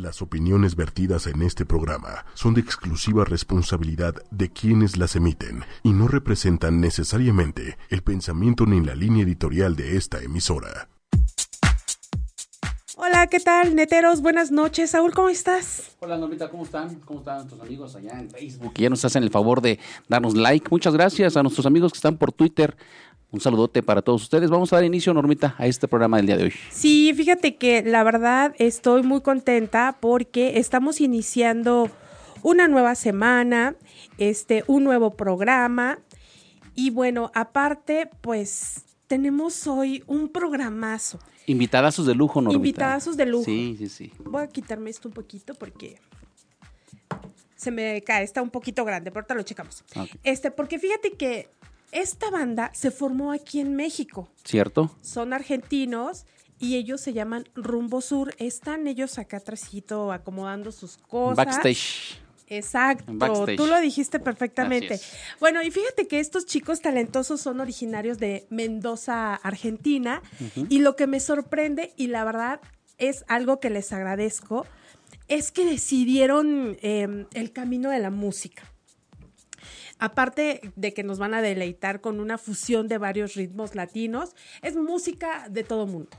Las 0.00 0.22
opiniones 0.22 0.76
vertidas 0.76 1.26
en 1.26 1.42
este 1.42 1.66
programa 1.66 2.24
son 2.32 2.54
de 2.54 2.62
exclusiva 2.62 3.26
responsabilidad 3.26 4.14
de 4.30 4.48
quienes 4.48 4.96
las 4.96 5.14
emiten 5.14 5.62
y 5.82 5.92
no 5.92 6.08
representan 6.08 6.80
necesariamente 6.80 7.76
el 7.90 8.00
pensamiento 8.00 8.64
ni 8.64 8.80
la 8.80 8.94
línea 8.94 9.24
editorial 9.24 9.76
de 9.76 9.98
esta 9.98 10.22
emisora. 10.22 10.88
Hola, 12.96 13.26
¿qué 13.26 13.40
tal, 13.40 13.74
neteros? 13.74 14.22
Buenas 14.22 14.50
noches. 14.50 14.90
Saúl, 14.90 15.12
¿cómo 15.12 15.28
estás? 15.28 15.96
Hola, 16.00 16.16
Normita, 16.16 16.50
¿cómo 16.50 16.64
están? 16.64 16.96
¿Cómo 17.06 17.20
están 17.20 17.36
nuestros 17.36 17.60
amigos 17.60 17.94
allá 17.94 18.20
en 18.20 18.30
Facebook? 18.30 18.72
Que 18.72 18.82
ya 18.82 18.90
nos 18.90 19.04
hacen 19.04 19.22
el 19.22 19.30
favor 19.30 19.60
de 19.60 19.78
darnos 20.08 20.34
like. 20.34 20.68
Muchas 20.70 20.94
gracias 20.94 21.36
a 21.36 21.42
nuestros 21.42 21.66
amigos 21.66 21.92
que 21.92 21.98
están 21.98 22.16
por 22.16 22.32
Twitter. 22.32 22.76
Un 23.32 23.40
saludote 23.40 23.82
para 23.82 24.02
todos 24.02 24.22
ustedes. 24.22 24.50
Vamos 24.50 24.72
a 24.72 24.76
dar 24.76 24.84
inicio, 24.84 25.14
Normita, 25.14 25.54
a 25.56 25.66
este 25.66 25.86
programa 25.86 26.16
del 26.16 26.26
día 26.26 26.36
de 26.36 26.44
hoy. 26.44 26.52
Sí, 26.70 27.12
fíjate 27.14 27.56
que 27.56 27.82
la 27.82 28.02
verdad 28.02 28.54
estoy 28.58 29.04
muy 29.04 29.20
contenta 29.20 29.96
porque 30.00 30.58
estamos 30.58 31.00
iniciando 31.00 31.88
una 32.42 32.66
nueva 32.66 32.96
semana, 32.96 33.76
este, 34.18 34.64
un 34.66 34.82
nuevo 34.82 35.12
programa. 35.12 36.00
Y 36.74 36.90
bueno, 36.90 37.30
aparte, 37.34 38.10
pues 38.20 38.84
tenemos 39.06 39.66
hoy 39.68 40.02
un 40.08 40.28
programazo. 40.28 41.20
Invitadazos 41.46 42.06
de 42.06 42.14
lujo, 42.16 42.40
Normita. 42.40 42.56
Invitadazos 42.58 43.16
de 43.16 43.26
lujo. 43.26 43.44
Sí, 43.44 43.76
sí, 43.78 43.88
sí. 43.88 44.12
Voy 44.24 44.42
a 44.42 44.48
quitarme 44.48 44.90
esto 44.90 45.08
un 45.08 45.14
poquito 45.14 45.54
porque 45.54 46.00
se 47.54 47.70
me 47.70 48.02
cae, 48.02 48.24
está 48.24 48.42
un 48.42 48.50
poquito 48.50 48.84
grande, 48.84 49.10
pero 49.10 49.20
ahorita 49.20 49.34
lo 49.34 49.42
checamos. 49.42 49.84
Ok. 49.94 50.08
Este, 50.24 50.50
porque 50.50 50.78
fíjate 50.78 51.12
que 51.12 51.48
esta 51.92 52.30
banda 52.30 52.70
se 52.74 52.90
formó 52.90 53.32
aquí 53.32 53.60
en 53.60 53.74
México. 53.76 54.28
¿Cierto? 54.44 54.90
Son 55.00 55.32
argentinos 55.32 56.26
y 56.58 56.76
ellos 56.76 57.00
se 57.00 57.12
llaman 57.12 57.48
Rumbo 57.54 58.00
Sur. 58.00 58.34
Están 58.38 58.86
ellos 58.86 59.18
acá 59.18 59.38
atrásito 59.38 60.12
acomodando 60.12 60.72
sus 60.72 60.98
cosas. 60.98 61.36
Backstage. 61.36 62.20
Exacto, 62.48 63.12
backstage. 63.14 63.56
tú 63.56 63.66
lo 63.66 63.80
dijiste 63.80 64.18
perfectamente. 64.18 65.00
Bueno, 65.38 65.62
y 65.62 65.70
fíjate 65.70 66.08
que 66.08 66.18
estos 66.18 66.46
chicos 66.46 66.80
talentosos 66.80 67.40
son 67.40 67.60
originarios 67.60 68.18
de 68.18 68.46
Mendoza, 68.50 69.36
Argentina, 69.36 70.20
y 70.68 70.80
lo 70.80 70.96
que 70.96 71.06
me 71.06 71.20
sorprende, 71.20 71.94
y 71.96 72.08
la 72.08 72.24
verdad 72.24 72.60
es 72.98 73.24
algo 73.28 73.60
que 73.60 73.70
les 73.70 73.92
agradezco, 73.92 74.66
es 75.28 75.52
que 75.52 75.64
decidieron 75.64 76.76
eh, 76.82 77.26
el 77.34 77.52
camino 77.52 77.90
de 77.90 78.00
la 78.00 78.10
música. 78.10 78.64
Aparte 80.00 80.72
de 80.76 80.92
que 80.94 81.02
nos 81.04 81.18
van 81.18 81.34
a 81.34 81.42
deleitar 81.42 82.00
con 82.00 82.18
una 82.20 82.38
fusión 82.38 82.88
de 82.88 82.98
varios 82.98 83.34
ritmos 83.34 83.74
latinos, 83.74 84.34
es 84.62 84.74
música 84.76 85.46
de 85.50 85.62
todo 85.62 85.86
mundo. 85.86 86.10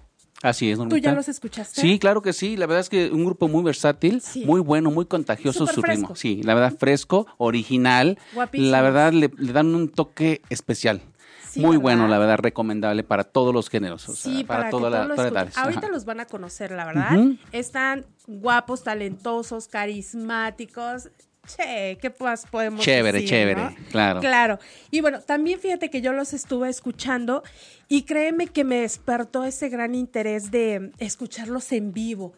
Así 0.43 0.71
es, 0.71 0.77
Normita. 0.79 0.95
¿Tú 0.97 1.03
ya 1.03 1.13
los 1.13 1.27
escuchaste? 1.29 1.81
Sí, 1.81 1.99
claro 1.99 2.21
que 2.23 2.33
sí. 2.33 2.57
La 2.57 2.65
verdad 2.65 2.79
es 2.81 2.89
que 2.89 3.11
un 3.11 3.25
grupo 3.25 3.47
muy 3.47 3.61
versátil, 3.63 4.21
Sí. 4.21 4.43
muy 4.45 4.59
bueno, 4.59 4.89
muy 4.89 5.05
contagioso 5.05 5.67
su 5.67 5.81
ritmo. 5.83 6.15
Sí, 6.15 6.41
la 6.43 6.55
verdad, 6.55 6.75
fresco, 6.79 7.27
original. 7.37 8.17
Guapísimos. 8.33 8.71
La 8.71 8.81
verdad, 8.81 9.13
le, 9.13 9.29
le 9.37 9.53
dan 9.53 9.75
un 9.75 9.89
toque 9.89 10.41
especial. 10.49 11.01
Sí, 11.47 11.59
muy 11.59 11.71
¿verdad? 11.71 11.81
bueno, 11.81 12.07
la 12.07 12.17
verdad, 12.17 12.37
recomendable 12.39 13.03
para 13.03 13.23
todos 13.25 13.53
los 13.53 13.69
géneros. 13.69 14.07
o 14.09 14.15
sea, 14.15 14.33
Sí, 14.33 14.43
para, 14.43 14.71
lo 14.71 14.79
todas 14.79 15.03
escuchen. 15.09 15.27
edades. 15.33 15.57
Ahorita 15.57 15.79
Ajá. 15.81 15.89
los 15.91 16.05
van 16.05 16.21
a 16.21 16.25
conocer, 16.25 16.71
la 16.71 16.85
verdad. 16.85 17.11
Están 17.51 18.05
guapos, 18.25 18.83
talentosos, 18.83 19.67
carismáticos. 19.67 21.09
Che, 21.57 21.97
¿qué 22.01 22.13
más 22.19 22.45
podemos 22.45 22.83
Chévere, 22.83 23.13
decir, 23.19 23.29
chévere, 23.29 23.61
no? 23.63 23.75
claro. 23.91 24.19
Claro. 24.19 24.59
Y 24.91 25.01
bueno, 25.01 25.21
también 25.21 25.59
fíjate 25.59 25.89
que 25.89 26.01
yo 26.01 26.13
los 26.13 26.33
estuve 26.33 26.69
escuchando 26.69 27.43
y 27.87 28.03
créeme 28.03 28.47
que 28.47 28.63
me 28.63 28.81
despertó 28.81 29.43
ese 29.43 29.69
gran 29.69 29.95
interés 29.95 30.51
de 30.51 30.91
escucharlos 30.99 31.71
en 31.71 31.93
vivo. 31.93 32.33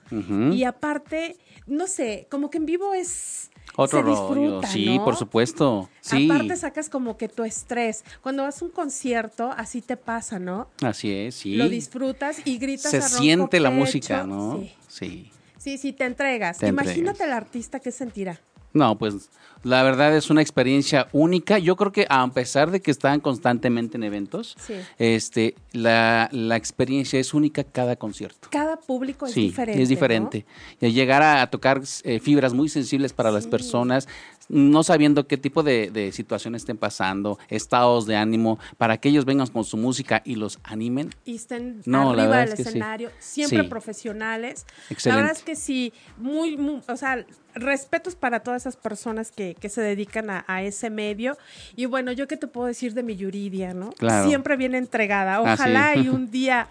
Y 0.51 0.63
aparte, 0.63 1.37
no 1.67 1.87
sé, 1.87 2.27
como 2.29 2.49
que 2.49 2.57
en 2.57 2.65
vivo 2.65 2.93
es... 2.93 3.49
Otro 3.75 3.99
se 4.01 4.05
rollo, 4.35 4.61
sí, 4.67 4.97
¿no? 4.97 5.05
por 5.05 5.15
supuesto. 5.15 5.89
Sí, 6.01 6.29
Aparte 6.29 6.55
sacas 6.57 6.89
como 6.89 7.17
que 7.17 7.27
tu 7.27 7.43
estrés. 7.43 8.03
Cuando 8.21 8.43
vas 8.43 8.61
a 8.61 8.65
un 8.65 8.71
concierto, 8.71 9.51
así 9.55 9.81
te 9.81 9.97
pasa, 9.97 10.37
¿no? 10.37 10.67
así 10.83 11.11
es, 11.11 11.35
sí. 11.35 11.55
Lo 11.55 11.67
disfrutas 11.69 12.41
y 12.45 12.57
gritas 12.59 12.91
Se 12.91 12.97
a 12.97 13.01
siente 13.01 13.59
la 13.59 13.69
pecho. 13.69 13.79
música, 13.79 14.23
¿no? 14.25 14.59
Sí. 14.59 14.71
sí. 14.87 15.31
Sí, 15.57 15.77
sí, 15.77 15.93
te 15.93 16.03
entregas. 16.03 16.57
Te 16.57 16.67
Imagínate 16.67 16.99
entregas. 17.23 17.27
el 17.27 17.33
artista 17.33 17.79
que 17.79 17.91
sentirá. 17.91 18.39
No, 18.73 18.97
pues 18.97 19.29
la 19.63 19.81
verdad 19.83 20.13
es 20.17 20.29
una 20.29 20.41
experiencia 20.41 21.07
única. 21.13 21.57
Yo 21.57 21.75
creo 21.77 21.91
que 21.93 22.05
a 22.09 22.27
pesar 22.29 22.69
de 22.71 22.81
que 22.81 22.91
están 22.91 23.21
constantemente 23.21 23.95
en 23.97 24.03
eventos, 24.03 24.55
Sí. 24.59 24.73
este, 24.97 25.55
la, 25.71 26.27
la 26.33 26.57
experiencia 26.57 27.17
es 27.19 27.33
única 27.33 27.63
cada 27.63 27.95
concierto. 27.95 28.49
Cada 28.51 28.75
público 28.77 29.25
es 29.25 29.31
sí, 29.33 29.43
diferente. 29.43 29.81
es 29.81 29.87
diferente. 29.89 30.45
Y 30.81 30.91
llegar 30.91 31.21
a, 31.21 31.41
a 31.41 31.49
tocar 31.49 31.81
eh, 32.03 32.19
fibras 32.19 32.53
muy 32.53 32.67
sensibles 32.67 33.13
para 33.13 33.31
las 33.31 33.47
personas, 33.47 34.07
no 34.49 34.83
sabiendo 34.83 35.27
qué 35.27 35.37
tipo 35.37 35.63
de, 35.63 35.89
de 35.91 36.11
situaciones 36.11 36.63
estén 36.63 36.75
pasando, 36.77 37.39
estados 37.47 38.05
de 38.05 38.17
ánimo, 38.17 38.59
para 38.77 38.97
que 38.97 39.07
ellos 39.07 39.23
vengan 39.23 39.47
con 39.47 39.63
su 39.63 39.77
música 39.77 40.21
y 40.25 40.35
los 40.35 40.59
animen. 40.63 41.11
Y 41.23 41.35
estén 41.35 41.81
No, 41.85 42.13
la 42.13 42.23
arriba 42.23 42.39
del 42.39 42.49
es 42.49 42.55
que 42.55 42.63
sí. 42.63 42.69
escenario, 42.69 43.11
siempre 43.19 43.63
profesionales. 43.63 44.65
La 44.67 44.93
Excelente. 44.93 45.21
verdad 45.21 45.37
es 45.37 45.43
que 45.43 45.55
sí, 45.55 45.93
muy, 46.17 46.57
muy, 46.57 46.81
o 46.85 46.97
sea, 46.97 47.25
respetos 47.55 48.15
para 48.15 48.41
todas 48.41 48.63
esas 48.63 48.75
personas 48.75 49.31
que, 49.31 49.55
que 49.55 49.69
se 49.69 49.81
dedican 49.81 50.29
a, 50.29 50.43
a 50.47 50.63
ese 50.63 50.89
medio. 50.89 51.37
Y 51.75 51.85
bueno, 51.85 52.11
yo 52.11 52.27
qué 52.27 52.37
te 52.37 52.47
puedo 52.47 52.67
decir 52.67 52.93
de 52.93 53.03
mi 53.03 53.15
Yuridia, 53.15 53.73
¿no? 53.73 53.91
Claro. 53.93 54.27
Siempre 54.27 54.55
bien 54.57 54.75
entregada. 54.75 55.37
Ah, 55.37 55.55
sí. 55.57 55.61
Ojalá 55.63 55.95
y 55.95 56.07
un 56.09 56.29
día, 56.31 56.67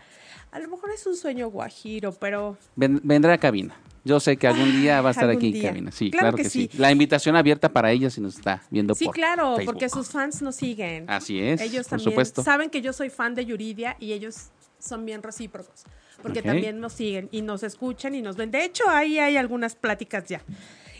a 0.50 0.58
lo 0.58 0.68
mejor 0.68 0.90
es 0.90 1.06
un 1.06 1.16
sueño 1.16 1.48
guajiro, 1.48 2.12
pero 2.12 2.56
Ven- 2.76 3.00
vendrá 3.02 3.34
a 3.34 3.38
cabina. 3.38 3.74
Yo 4.04 4.18
sé 4.18 4.36
que 4.36 4.48
algún 4.48 4.72
día 4.72 5.00
va 5.00 5.10
a 5.10 5.12
estar 5.12 5.30
aquí 5.30 5.46
en 5.46 5.52
día. 5.52 5.68
cabina. 5.70 5.92
Sí, 5.92 6.10
Claro 6.10 6.22
claro, 6.24 6.36
que 6.36 6.42
que, 6.42 6.50
sí. 6.50 6.68
sí. 6.72 6.78
La 6.78 6.90
invitación 6.90 7.36
abierta 7.36 7.68
para 7.72 7.92
ella 7.92 8.10
si 8.10 8.20
nos 8.20 8.34
está 8.36 8.60
viendo 8.68 8.96
Sí, 8.96 9.04
por 9.04 9.14
claro, 9.14 9.54
Facebook. 9.54 9.64
porque 9.74 9.88
sus 9.88 10.08
fans 10.10 10.42
nos 10.42 10.56
siguen. 10.56 11.08
Así 11.08 11.40
es, 11.40 11.60
Ellos 11.60 11.84
por 11.86 11.90
también 11.98 12.10
supuesto. 12.10 12.42
saben 12.42 12.68
que 12.68 12.80
yo 12.82 12.92
soy 12.92 13.10
fan 13.10 13.36
de 13.36 13.44
Yuridia 13.46 13.96
y 14.00 14.12
ellos 14.12 14.48
son 14.80 15.06
bien 15.06 15.22
recíprocos, 15.22 15.84
porque 16.22 16.42
también 16.42 16.80
nos 16.80 16.94
siguen 16.94 17.28
y 17.32 17.42
nos 17.42 17.62
escuchan 17.62 18.14
y 18.14 18.22
nos 18.22 18.36
ven. 18.36 18.50
De 18.50 18.64
hecho, 18.64 18.84
ahí 18.88 19.18
hay 19.18 19.36
algunas 19.36 19.74
pláticas 19.74 20.26
ya. 20.26 20.42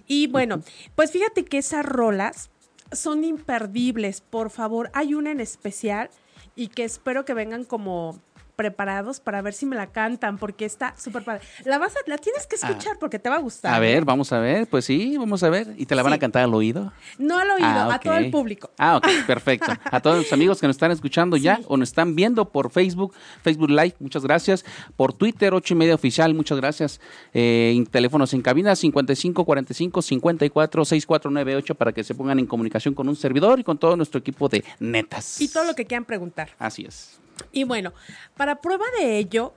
Y 0.07 0.27
bueno, 0.27 0.63
pues 0.95 1.11
fíjate 1.13 1.45
que 1.45 1.59
esas 1.59 1.87
rolas 1.87 2.51
son 2.91 3.25
imperdibles. 3.25 4.21
Por 4.21 4.51
favor, 4.51 4.91
hay 4.93 5.15
una 5.15 5.31
en 5.31 5.41
especial 5.41 6.11
y 6.57 6.69
que 6.69 6.85
espero 6.85 7.25
que 7.25 7.35
vengan 7.35 7.65
como 7.65 8.21
preparados 8.57 9.21
para 9.21 9.43
ver 9.43 9.55
si 9.55 9.67
me 9.67 9.77
la 9.77 9.89
cantan 9.89 10.39
porque 10.39 10.65
está 10.65 10.95
súper 10.99 11.25
padre. 11.25 11.43
La 11.65 11.79
vas 11.79 11.95
a, 11.97 11.99
la 12.07 12.19
tienes 12.19 12.47
que 12.47 12.57
escuchar 12.57 12.99
porque 12.99 13.19
te 13.19 13.29
va 13.29 13.37
a 13.37 13.41
gustar. 13.41 13.73
Ah. 13.73 13.77
A 13.77 13.81
ver, 13.81 13.99
¿eh? 13.99 14.05
vamos 14.05 14.33
a 14.33 14.39
ver. 14.39 14.67
Pues 14.69 14.85
sí, 14.85 15.17
vamos 15.17 15.43
a 15.43 15.51
ver. 15.51 15.75
¿Y 15.79 15.87
te 15.87 15.95
la 15.95 16.03
van 16.03 16.13
Sí. 16.13 16.17
a 16.17 16.19
cantar 16.21 16.43
al 16.45 16.55
oído? 16.55 16.93
No 17.19 17.39
al 17.39 17.51
oído, 17.51 17.67
Ah, 17.67 17.95
a 17.95 17.99
todo 18.01 18.15
el 18.17 18.31
público. 18.31 18.71
Ah, 18.79 18.97
ok, 18.97 19.07
perfecto. 19.27 19.73
A 19.93 20.01
todos 20.01 20.17
los 20.19 20.33
amigos 20.33 20.61
que 20.61 20.67
nos 20.67 20.77
están 20.77 20.91
escuchando 20.91 21.37
ya 21.37 21.61
o 21.67 21.77
nos 21.77 21.89
están 21.91 22.15
viendo 22.15 22.49
por 22.51 22.71
Facebook, 22.71 23.15
Facebook 23.43 23.71
Live, 23.71 23.95
muchas 24.01 24.23
gracias. 24.25 24.65
Por 24.97 25.13
Twitter, 25.13 25.53
ocho 25.55 25.75
y 25.75 25.77
media 25.77 25.95
oficial, 25.95 26.35
muchas 26.35 26.59
gracias. 26.59 27.01
Eh, 27.35 27.73
en 27.77 27.87
teléfonos 27.87 28.33
en 28.35 28.43
cabina 28.43 28.75
55 28.77 29.45
45 29.45 30.03
54 30.03 30.85
6498 30.85 31.75
para 31.75 31.93
que 31.93 32.05
se 32.05 32.15
pongan 32.15 32.39
en 32.39 32.47
comunicación 32.47 32.95
con 32.95 33.09
un 33.09 33.17
servidor 33.17 33.61
y 33.61 33.65
con 33.65 33.79
todo 33.79 33.97
nuestro 33.97 34.19
equipo 34.21 34.49
de 34.49 34.65
netas. 34.81 35.41
Y 35.41 35.49
todo 35.49 35.65
lo 35.65 35.75
que 35.75 35.87
quieran 35.87 36.05
preguntar. 36.05 36.51
Así 36.59 36.85
es. 36.87 37.19
Y 37.51 37.65
bueno, 37.65 37.93
para 38.37 38.61
prueba 38.61 38.85
de 38.99 39.19
ello, 39.19 39.55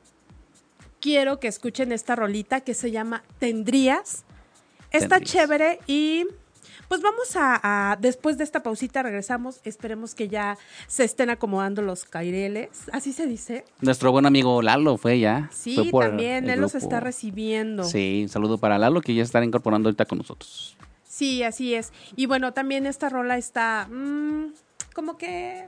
quiero 1.02 1.40
que 1.40 1.48
escuchen 1.48 1.92
esta 1.92 2.16
rolita 2.16 2.62
que 2.62 2.74
se 2.74 2.92
llama 2.92 3.24
Tendrías. 3.40 4.24
Está 4.92 5.18
Tendrías. 5.20 5.32
chévere 5.32 5.80
y 5.88 6.26
pues 6.88 7.02
vamos 7.02 7.36
a, 7.36 7.60
a- 7.92 7.96
después 7.98 8.38
de 8.38 8.44
esta 8.44 8.62
pausita 8.64 9.04
regresamos. 9.04 9.60
Esperemos 9.64 10.14
que 10.16 10.28
ya 10.28 10.58
se 10.88 11.04
estén 11.04 11.30
acomodando 11.30 11.82
los 11.82 12.06
caireles. 12.06 12.70
Así 12.92 13.12
se 13.12 13.26
dice. 13.28 13.66
Nuestro 13.82 14.12
buen 14.12 14.26
amigo 14.26 14.62
Lalo 14.62 14.98
fue 14.98 15.20
ya. 15.20 15.50
Sí, 15.52 15.76
fue 15.76 15.90
por 15.92 16.06
también 16.08 16.50
él 16.50 16.60
los 16.62 16.76
está 16.76 17.00
recibiendo. 17.00 17.84
Sí, 17.84 18.22
un 18.24 18.30
saludo 18.30 18.58
para 18.58 18.78
Lalo 18.78 19.02
que 19.02 19.14
ya 19.16 19.24
estará 19.24 19.46
incorporando 19.46 19.90
ahorita 19.90 20.06
con 20.06 20.20
nosotros. 20.20 20.78
Sí, 21.04 21.44
así 21.44 21.74
es. 21.76 21.92
Y 22.16 22.26
bueno, 22.26 22.54
también 22.54 22.86
esta 22.86 23.10
rola 23.10 23.38
está 23.38 23.88
mm, 23.90 24.54
como 24.94 25.18
que. 25.18 25.68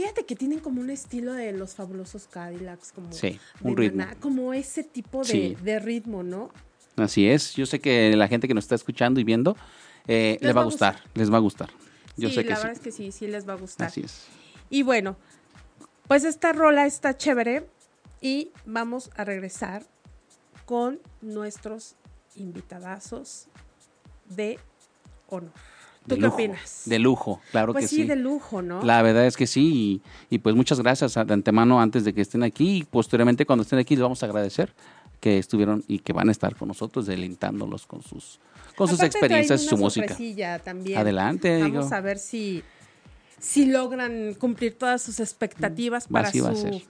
Fíjate 0.00 0.24
que 0.24 0.34
tienen 0.34 0.60
como 0.60 0.80
un 0.80 0.88
estilo 0.88 1.34
de 1.34 1.52
los 1.52 1.74
fabulosos 1.74 2.26
Cadillacs, 2.26 2.92
como, 2.92 3.12
Sí, 3.12 3.38
de 3.60 3.70
un 3.70 3.76
ritmo. 3.76 3.98
Maná, 3.98 4.14
como 4.18 4.54
ese 4.54 4.82
tipo 4.82 5.18
de, 5.18 5.24
Sí. 5.26 5.56
de 5.62 5.78
ritmo, 5.78 6.22
¿no? 6.22 6.50
Así 6.96 7.28
es. 7.28 7.52
Yo 7.54 7.66
sé 7.66 7.80
que 7.80 8.16
la 8.16 8.26
gente 8.26 8.48
que 8.48 8.54
nos 8.54 8.64
está 8.64 8.76
escuchando 8.76 9.20
y 9.20 9.24
viendo 9.24 9.58
eh, 10.06 10.38
Les 10.40 10.48
le 10.48 10.52
va 10.54 10.62
a 10.62 10.64
gustar. 10.64 11.02
Les 11.12 11.30
va 11.30 11.36
a 11.36 11.40
gustar. 11.40 11.68
Yo 12.16 12.30
sí, 12.30 12.36
sé 12.36 12.44
que 12.44 12.48
la 12.48 12.56
verdad 12.56 12.72
es 12.72 12.78
que 12.80 12.92
sí, 12.92 13.12
sí 13.12 13.26
les 13.26 13.46
va 13.46 13.52
a 13.52 13.56
gustar. 13.56 13.88
Así 13.88 14.00
es. 14.00 14.24
Y 14.70 14.84
bueno, 14.84 15.18
pues 16.08 16.24
esta 16.24 16.54
rola 16.54 16.86
está 16.86 17.14
chévere 17.18 17.66
y 18.22 18.52
vamos 18.64 19.10
a 19.16 19.24
regresar 19.26 19.84
con 20.64 20.98
nuestros 21.20 21.96
invitadazos 22.36 23.48
de 24.30 24.58
honor. 25.28 25.52
¿Tú 26.10 26.16
De 26.16 26.20
qué 26.20 26.26
lujo, 26.26 26.34
opinas? 26.34 26.82
De 26.84 26.98
lujo, 26.98 27.40
claro 27.50 27.72
pues 27.72 27.84
que 27.84 27.88
sí, 27.88 27.96
sí. 27.96 28.04
de 28.04 28.16
lujo, 28.16 28.62
¿no? 28.62 28.82
La 28.82 29.02
verdad 29.02 29.26
es 29.26 29.36
que 29.36 29.46
sí, 29.46 30.02
y, 30.28 30.34
y 30.34 30.38
pues 30.38 30.54
muchas 30.54 30.80
gracias 30.80 31.14
de 31.14 31.32
antemano 31.32 31.80
antes 31.80 32.04
de 32.04 32.12
que 32.12 32.20
estén 32.20 32.42
aquí 32.42 32.78
y 32.78 32.84
posteriormente 32.84 33.46
cuando 33.46 33.62
estén 33.62 33.78
aquí 33.78 33.94
les 33.96 34.02
vamos 34.02 34.22
a 34.22 34.26
agradecer 34.26 34.72
que 35.20 35.38
estuvieron 35.38 35.84
y 35.86 36.00
que 36.00 36.12
van 36.12 36.28
a 36.28 36.32
estar 36.32 36.56
con 36.56 36.68
nosotros, 36.68 37.06
delintándolos 37.06 37.86
con 37.86 38.02
sus, 38.02 38.40
con 38.74 38.88
sus 38.88 39.02
experiencias 39.02 39.62
y 39.62 39.68
su 39.68 39.76
música. 39.76 40.16
También. 40.64 40.98
Adelante. 40.98 41.60
Vamos 41.62 41.92
a 41.92 42.00
ver 42.00 42.18
si, 42.18 42.64
si 43.38 43.66
logran 43.66 44.34
cumplir 44.34 44.76
todas 44.76 45.02
sus 45.02 45.20
expectativas 45.20 46.08
para 46.08 46.32
su... 46.32 46.82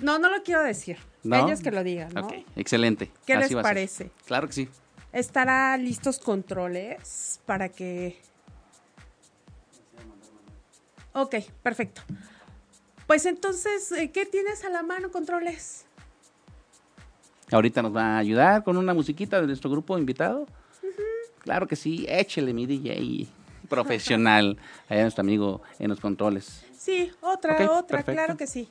No, 0.00 0.18
no 0.18 0.28
lo 0.28 0.42
quiero 0.42 0.62
decir. 0.62 0.98
Ellos 1.24 1.60
que 1.60 1.70
lo 1.70 1.84
digan, 1.84 2.12
¿no? 2.12 2.28
excelente. 2.56 3.10
¿Qué 3.24 3.36
les 3.36 3.54
parece? 3.54 4.10
Claro 4.26 4.48
que 4.48 4.52
sí. 4.52 4.68
Estará 5.12 5.76
listos 5.76 6.18
controles 6.18 7.40
para 7.46 7.68
que... 7.68 8.20
Ok, 11.14 11.36
perfecto. 11.62 12.02
Pues 13.06 13.26
entonces, 13.26 13.92
eh, 13.92 14.10
¿qué 14.10 14.24
tienes 14.24 14.64
a 14.64 14.70
la 14.70 14.82
mano, 14.82 15.10
controles? 15.10 15.84
Ahorita 17.50 17.82
nos 17.82 17.94
va 17.94 18.16
a 18.16 18.18
ayudar 18.18 18.64
con 18.64 18.76
una 18.76 18.94
musiquita 18.94 19.40
de 19.40 19.46
nuestro 19.46 19.70
grupo 19.70 19.98
invitado. 19.98 20.46
Claro 21.40 21.66
que 21.66 21.76
sí, 21.76 22.06
échele 22.08 22.54
mi 22.54 22.66
DJ 22.66 23.26
profesional, 23.68 24.58
allá 24.88 25.02
nuestro 25.02 25.22
amigo 25.22 25.60
en 25.78 25.88
los 25.90 26.00
controles. 26.00 26.64
Sí, 26.76 27.12
otra, 27.20 27.70
otra, 27.72 28.02
claro 28.02 28.36
que 28.36 28.46
sí. 28.46 28.68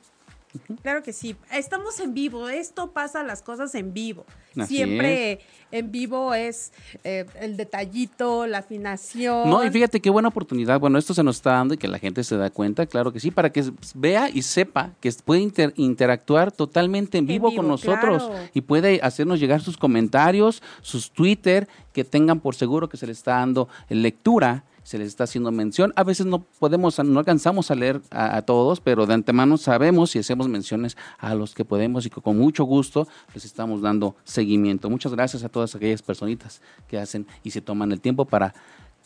Claro 0.82 1.02
que 1.02 1.12
sí. 1.12 1.36
Estamos 1.52 1.98
en 2.00 2.14
vivo. 2.14 2.48
Esto 2.48 2.90
pasa 2.90 3.22
las 3.22 3.42
cosas 3.42 3.74
en 3.74 3.92
vivo. 3.92 4.26
Siempre 4.66 5.40
en 5.70 5.90
vivo 5.90 6.34
es 6.34 6.72
eh, 7.04 7.24
el 7.40 7.56
detallito, 7.56 8.46
la 8.46 8.58
afinación. 8.58 9.48
No, 9.48 9.64
y 9.64 9.70
fíjate 9.70 10.00
qué 10.00 10.10
buena 10.10 10.28
oportunidad. 10.28 10.78
Bueno, 10.78 10.98
esto 10.98 11.14
se 11.14 11.22
nos 11.22 11.36
está 11.36 11.52
dando 11.52 11.74
y 11.74 11.78
que 11.78 11.88
la 11.88 11.98
gente 11.98 12.22
se 12.22 12.36
da 12.36 12.50
cuenta, 12.50 12.84
claro 12.86 13.12
que 13.12 13.20
sí, 13.20 13.30
para 13.30 13.50
que 13.50 13.64
vea 13.94 14.28
y 14.28 14.42
sepa 14.42 14.90
que 15.00 15.10
puede 15.24 15.50
interactuar 15.76 16.52
totalmente 16.52 17.16
en 17.16 17.26
vivo, 17.26 17.54
con 17.54 17.66
nosotros 17.66 18.30
y 18.52 18.60
puede 18.60 19.00
hacernos 19.02 19.40
llegar 19.40 19.62
sus 19.62 19.76
comentarios, 19.78 20.62
sus 20.82 21.10
Twitter, 21.10 21.68
que 21.92 22.04
tengan 22.04 22.40
por 22.40 22.54
seguro 22.54 22.88
que 22.88 22.96
se 22.96 23.06
le 23.06 23.12
está 23.12 23.36
dando 23.36 23.68
lectura 23.88 24.64
se 24.82 24.98
les 24.98 25.08
está 25.08 25.24
haciendo 25.24 25.50
mención. 25.52 25.92
A 25.96 26.04
veces 26.04 26.26
no 26.26 26.42
podemos, 26.42 26.98
no 26.98 27.18
alcanzamos 27.18 27.70
a 27.70 27.74
leer 27.74 28.00
a, 28.10 28.42
todos, 28.42 28.80
pero 28.80 29.06
de 29.06 29.14
antemano 29.14 29.56
sabemos 29.58 30.14
y 30.16 30.18
hacemos 30.18 30.48
menciones 30.48 30.96
a 31.18 31.34
los 31.34 31.54
que 31.54 31.64
podemos 31.64 32.06
y 32.06 32.10
que 32.10 32.20
con 32.20 32.38
mucho 32.38 32.64
gusto 32.64 33.06
les 33.34 33.44
estamos 33.44 33.80
dando 33.82 34.16
seguimiento. 34.24 34.90
Muchas 34.90 35.12
gracias 35.12 35.44
a 35.44 35.48
todas 35.48 35.74
aquellas 35.74 36.02
personitas 36.02 36.60
que 36.88 36.98
hacen 36.98 37.26
y 37.42 37.50
se 37.50 37.60
toman 37.60 37.92
el 37.92 38.00
tiempo 38.00 38.24
para 38.24 38.54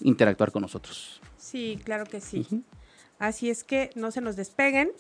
interactuar 0.01 0.53
con 0.53 0.63
nosotros. 0.63 1.21
Sí, 1.37 1.79
claro 1.85 2.05
que 2.05 2.21
sí. 2.21 2.47
Así 3.19 3.51
es 3.51 3.65
que 3.65 3.91
no 3.95 4.11
se 4.11 4.21
nos 4.21 4.37
despeguen 4.37 4.91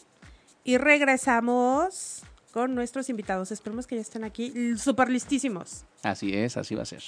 y 0.64 0.78
regresamos 0.78 2.22
con 2.52 2.74
nuestros 2.74 3.10
invitados. 3.10 3.52
Esperemos 3.52 3.86
que 3.86 3.96
ya 3.96 4.00
estén 4.00 4.24
aquí 4.24 4.76
súper 4.78 5.10
listísimos. 5.10 5.84
Así 6.02 6.32
es, 6.32 6.56
así 6.56 6.74
va 6.74 6.82
a 6.82 6.86
ser. 6.86 7.02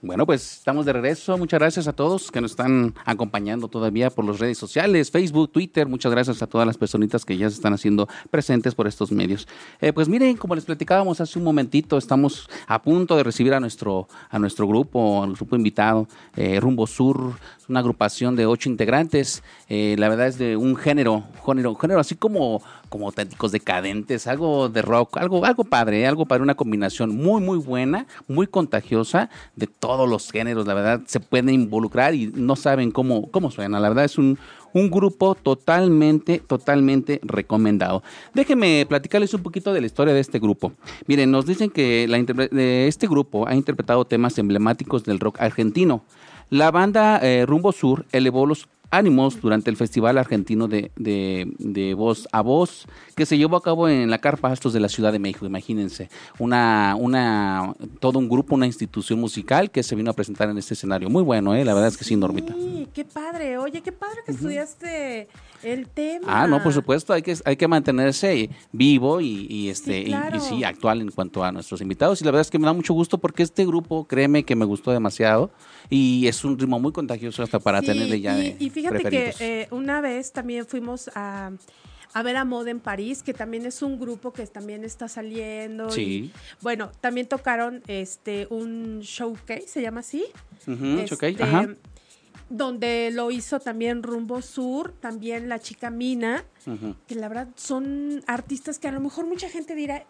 Bueno, 0.00 0.26
pues 0.26 0.58
estamos 0.58 0.86
de 0.86 0.92
regreso. 0.92 1.36
Muchas 1.36 1.58
gracias 1.58 1.88
a 1.88 1.92
todos 1.92 2.30
que 2.30 2.40
nos 2.40 2.52
están 2.52 2.94
acompañando 3.04 3.66
todavía 3.66 4.10
por 4.10 4.24
las 4.24 4.38
redes 4.38 4.56
sociales, 4.56 5.10
Facebook, 5.10 5.50
Twitter. 5.50 5.88
Muchas 5.88 6.12
gracias 6.12 6.40
a 6.40 6.46
todas 6.46 6.68
las 6.68 6.78
personitas 6.78 7.24
que 7.24 7.36
ya 7.36 7.50
se 7.50 7.56
están 7.56 7.74
haciendo 7.74 8.08
presentes 8.30 8.76
por 8.76 8.86
estos 8.86 9.10
medios. 9.10 9.48
Eh, 9.80 9.92
pues 9.92 10.08
miren, 10.08 10.36
como 10.36 10.54
les 10.54 10.66
platicábamos 10.66 11.20
hace 11.20 11.36
un 11.40 11.44
momentito, 11.44 11.98
estamos 11.98 12.48
a 12.68 12.80
punto 12.80 13.16
de 13.16 13.24
recibir 13.24 13.54
a 13.54 13.58
nuestro, 13.58 14.06
a 14.30 14.38
nuestro 14.38 14.68
grupo, 14.68 15.24
al 15.24 15.32
grupo 15.32 15.56
invitado, 15.56 16.06
eh, 16.36 16.60
Rumbo 16.60 16.86
Sur, 16.86 17.34
una 17.68 17.80
agrupación 17.80 18.36
de 18.36 18.46
ocho 18.46 18.68
integrantes. 18.68 19.42
Eh, 19.68 19.96
la 19.98 20.08
verdad 20.08 20.28
es 20.28 20.38
de 20.38 20.56
un 20.56 20.76
género, 20.76 21.24
género, 21.44 21.74
género 21.74 22.00
así 22.00 22.14
como, 22.14 22.62
como 22.88 23.06
auténticos 23.06 23.52
decadentes, 23.52 24.26
algo 24.26 24.68
de 24.68 24.82
rock, 24.82 25.18
algo, 25.18 25.44
algo 25.44 25.64
padre, 25.64 26.06
algo 26.06 26.24
para 26.26 26.42
una 26.42 26.54
combinación 26.54 27.16
muy, 27.16 27.42
muy 27.42 27.58
buena, 27.58 28.06
muy 28.26 28.46
contagiosa 28.46 29.28
de 29.56 29.66
todos 29.88 30.06
los 30.06 30.30
géneros. 30.30 30.66
La 30.66 30.74
verdad, 30.74 31.00
se 31.06 31.18
pueden 31.18 31.48
involucrar 31.48 32.14
y 32.14 32.30
no 32.34 32.56
saben 32.56 32.90
cómo, 32.90 33.30
cómo 33.30 33.50
suena. 33.50 33.80
La 33.80 33.88
verdad 33.88 34.04
es 34.04 34.18
un, 34.18 34.38
un 34.74 34.90
grupo 34.90 35.34
totalmente, 35.34 36.40
totalmente 36.40 37.20
recomendado. 37.22 38.02
Déjenme 38.34 38.84
platicarles 38.86 39.32
un 39.32 39.42
poquito 39.42 39.72
de 39.72 39.80
la 39.80 39.86
historia 39.86 40.12
de 40.12 40.20
este 40.20 40.40
grupo. 40.40 40.72
Miren, 41.06 41.30
nos 41.30 41.46
dicen 41.46 41.70
que 41.70 42.06
este 42.86 43.06
grupo 43.06 43.48
ha 43.48 43.54
interpretado 43.54 44.04
temas 44.04 44.36
emblemáticos 44.36 45.04
del 45.04 45.20
rock 45.20 45.40
argentino. 45.40 46.02
La 46.50 46.70
banda 46.70 47.18
eh, 47.22 47.46
Rumbo 47.46 47.72
Sur 47.72 48.04
elevó 48.12 48.44
los 48.44 48.68
ánimos 48.90 49.40
durante 49.40 49.70
el 49.70 49.76
Festival 49.76 50.18
Argentino 50.18 50.68
de, 50.68 50.90
de, 50.96 51.94
Voz 51.94 52.28
a 52.32 52.40
Voz, 52.40 52.86
que 53.16 53.26
se 53.26 53.36
llevó 53.36 53.56
a 53.56 53.62
cabo 53.62 53.88
en 53.88 54.10
la 54.10 54.18
Carpa 54.18 54.50
Astos 54.50 54.72
de 54.72 54.80
la 54.80 54.88
Ciudad 54.88 55.12
de 55.12 55.18
México, 55.18 55.46
imagínense, 55.46 56.08
una, 56.38 56.96
una, 56.98 57.74
todo 58.00 58.18
un 58.18 58.28
grupo, 58.28 58.54
una 58.54 58.66
institución 58.66 59.20
musical 59.20 59.70
que 59.70 59.82
se 59.82 59.94
vino 59.94 60.10
a 60.10 60.14
presentar 60.14 60.48
en 60.48 60.58
este 60.58 60.74
escenario. 60.74 61.10
Muy 61.10 61.22
bueno, 61.22 61.54
¿eh? 61.54 61.64
la 61.64 61.74
verdad 61.74 61.88
es 61.88 61.96
que 61.96 62.04
sí, 62.04 62.16
Normita. 62.16 62.54
Sí, 62.54 62.88
qué 62.94 63.04
padre, 63.04 63.58
oye, 63.58 63.82
qué 63.82 63.92
padre 63.92 64.20
que 64.24 64.32
estudiaste 64.32 65.28
el 65.62 65.88
tema. 65.88 66.26
Ah, 66.28 66.46
no, 66.46 66.62
por 66.62 66.72
supuesto, 66.72 67.12
hay 67.12 67.22
que, 67.22 67.36
hay 67.44 67.56
que 67.56 67.68
mantenerse 67.68 68.50
vivo 68.72 69.20
y, 69.20 69.68
este, 69.68 70.00
Y, 70.00 70.12
y, 70.12 70.40
sí, 70.40 70.64
actual 70.64 71.00
en 71.00 71.10
cuanto 71.10 71.44
a 71.44 71.52
nuestros 71.52 71.80
invitados. 71.80 72.20
Y 72.20 72.24
la 72.24 72.30
verdad 72.30 72.42
es 72.42 72.50
que 72.50 72.58
me 72.58 72.66
da 72.66 72.72
mucho 72.72 72.94
gusto 72.94 73.18
porque 73.18 73.42
este 73.42 73.66
grupo, 73.66 74.06
créeme 74.06 74.44
que 74.44 74.56
me 74.56 74.64
gustó 74.64 74.92
demasiado 74.92 75.50
y 75.90 76.26
es 76.26 76.44
un 76.44 76.58
ritmo 76.58 76.78
muy 76.78 76.92
contagioso 76.92 77.42
hasta 77.42 77.58
para 77.58 77.82
tenerle 77.82 78.20
ya. 78.20 78.38
Y, 78.38 78.56
y 78.58 78.70
fíjate 78.80 79.10
que 79.10 79.34
eh, 79.40 79.68
una 79.70 80.00
vez 80.00 80.32
también 80.32 80.66
fuimos 80.66 81.10
a 81.14 81.52
a 82.14 82.22
ver 82.22 82.36
a 82.36 82.44
Mod 82.44 82.66
en 82.68 82.80
París, 82.80 83.22
que 83.22 83.34
también 83.34 83.66
es 83.66 83.82
un 83.82 83.98
grupo 83.98 84.32
que 84.32 84.46
también 84.46 84.84
está 84.84 85.08
saliendo. 85.08 85.90
Sí. 85.90 86.32
bueno, 86.60 86.90
también 87.00 87.26
tocaron 87.26 87.82
este 87.86 88.46
un 88.50 89.00
showcase, 89.00 89.68
se 89.68 89.82
llama 89.82 90.00
así. 90.00 90.24
showcase, 90.66 91.28
este, 91.28 91.42
ajá. 91.42 91.68
Donde 92.50 93.10
lo 93.12 93.30
hizo 93.30 93.60
también 93.60 94.02
Rumbo 94.02 94.40
Sur, 94.40 94.92
también 94.92 95.50
la 95.50 95.58
chica 95.58 95.90
Mina, 95.90 96.44
que 97.06 97.14
la 97.14 97.28
verdad 97.28 97.48
son 97.56 98.24
artistas 98.26 98.78
que 98.78 98.88
a 98.88 98.92
lo 98.92 99.00
mejor 99.00 99.26
mucha 99.26 99.50
gente 99.50 99.74
dirá, 99.74 100.04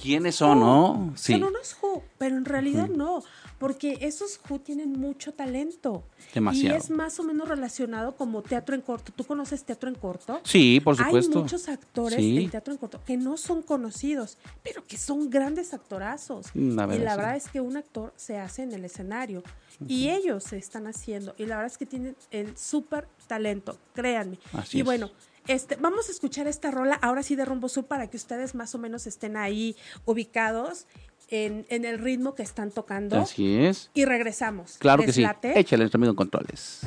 ¿Quiénes 0.00 0.36
son, 0.36 0.60
no? 0.60 1.12
Sí. 1.16 1.32
Son 1.32 1.42
unos 1.42 1.76
Who, 1.82 2.04
pero 2.18 2.36
en 2.36 2.44
realidad 2.44 2.88
no, 2.88 3.24
porque 3.58 3.98
esos 4.00 4.40
Who 4.48 4.60
tienen 4.60 4.92
mucho 4.92 5.32
talento. 5.32 6.04
Demasiado. 6.32 6.76
Y 6.76 6.78
es 6.78 6.90
más 6.90 7.18
o 7.18 7.24
menos 7.24 7.48
relacionado 7.48 8.16
como 8.16 8.42
teatro 8.42 8.74
en 8.74 8.80
corto. 8.80 9.12
¿Tú 9.14 9.24
conoces 9.24 9.64
teatro 9.64 9.88
en 9.88 9.96
corto? 9.96 10.40
Sí, 10.44 10.80
por 10.80 10.96
supuesto. 10.96 11.38
Hay 11.38 11.42
muchos 11.42 11.68
actores 11.68 12.18
de 12.18 12.48
teatro 12.50 12.72
en 12.72 12.78
corto 12.78 13.00
que 13.04 13.16
no 13.16 13.36
son 13.36 13.62
conocidos, 13.62 14.38
pero 14.62 14.84
que 14.86 14.96
son 14.96 15.28
grandes 15.28 15.74
actorazos. 15.74 16.46
y 16.54 16.60
la 16.70 16.86
verdad 16.86 17.36
es 17.36 17.48
que 17.48 17.60
un 17.60 17.76
actor 17.76 18.12
se 18.16 18.38
hace 18.38 18.62
en 18.62 18.72
el 18.72 18.84
escenario. 18.84 19.42
Y 19.86 20.08
ellos 20.08 20.44
se 20.44 20.58
están 20.58 20.86
haciendo. 20.86 21.34
Y 21.38 21.46
la 21.46 21.56
verdad 21.56 21.72
es 21.72 21.78
que 21.78 21.86
tienen 21.86 22.16
el 22.30 22.56
súper 22.56 23.06
talento, 23.26 23.78
créanme. 23.94 24.38
y 24.72 24.82
bueno, 24.82 25.10
este, 25.48 25.76
vamos 25.76 26.08
a 26.08 26.12
escuchar 26.12 26.46
esta 26.46 26.70
rola 26.70 26.94
ahora 26.96 27.22
sí 27.22 27.34
de 27.34 27.46
Rumbo 27.46 27.70
Sur 27.70 27.86
para 27.86 28.08
que 28.08 28.18
ustedes 28.18 28.54
más 28.54 28.74
o 28.74 28.78
menos 28.78 29.06
estén 29.06 29.36
ahí 29.36 29.76
ubicados 30.04 30.86
en, 31.28 31.66
el 31.84 31.98
ritmo 31.98 32.34
que 32.34 32.42
están 32.42 32.70
tocando. 32.70 33.18
Así 33.18 33.58
es. 33.58 33.90
Y 33.94 34.04
regresamos. 34.04 34.78
Claro 34.78 35.04
que 35.04 35.12
sí. 35.12 35.24
Échale 35.54 35.84
el 35.84 35.90
en 35.92 36.14
controles. 36.14 36.82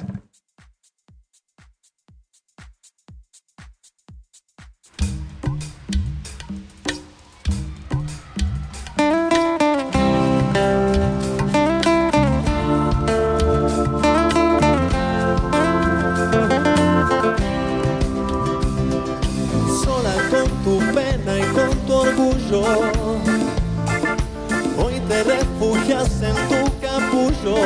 En 26.24 26.36
tu 26.50 26.62
capullo, 26.80 27.58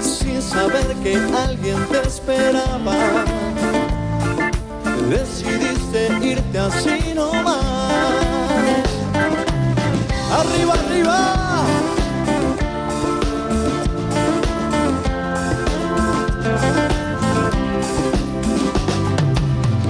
sin 0.00 0.40
saber 0.40 0.86
que 1.02 1.16
alguien 1.46 1.76
te 1.90 2.00
esperaba. 2.06 2.96
Decidiste 5.10 6.08
irte 6.22 6.58
así 6.58 7.12
nomás. 7.14 7.54
Arriba, 10.32 10.74
arriba. 10.74 11.66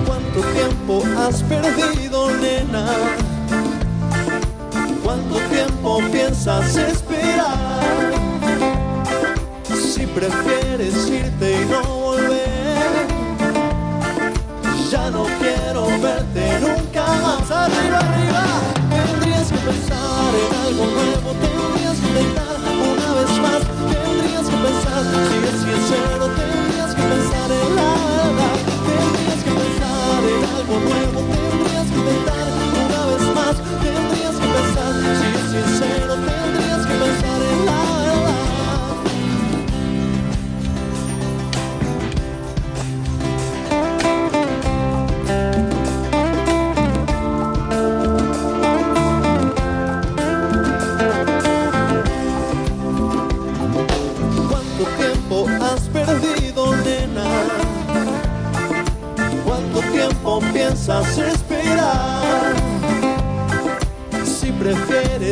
¿Cuánto 0.07 0.41
tiempo 0.53 1.03
has 1.19 1.43
perdido, 1.45 2.31
nena? 2.33 3.24
prefieres 10.15 11.09
irte 11.09 11.63
y 11.63 11.67
no 11.67 11.83
volver. 11.83 13.07
Ya 14.91 15.11
no 15.11 15.25
quiero 15.41 15.87
verte 16.01 16.61
nunca 16.61 17.05
más. 17.23 17.51
Arriba, 17.51 17.99
arriba. 17.99 18.45
Tendrías 18.91 19.51
que 19.51 19.59
pensar 19.59 20.31
en 20.43 20.51
algo 20.67 20.85
nuevo, 20.87 21.29
tendrías 21.43 21.99
que 21.99 22.07
intentar 22.07 22.59
una 22.93 23.09
vez 23.19 23.33
más. 23.43 23.61
Tendrías 23.91 24.47
que 24.51 24.57
pensar 24.67 25.03
si 25.27 25.37
es 25.51 25.59
sincero, 25.67 26.25
tendrías 26.39 26.95
que 26.95 27.03
pensar 27.03 27.49
en 27.51 27.71
la 27.75 27.91
verdad. 28.15 28.59
Tendrías 28.87 29.41
que 29.45 29.53
pensar 29.63 30.21
en 30.35 30.43
algo 30.57 30.75
nuevo, 30.89 31.19
tendrías 31.35 31.87
que 31.91 31.99
intentar 31.99 32.47
una 32.87 33.01
vez 33.11 33.25
más. 33.35 33.55
Tendrías 33.83 34.37
que 34.41 34.49
pensar 34.55 34.93
si 35.19 35.27
es 35.35 35.47
sincero. 35.51 36.04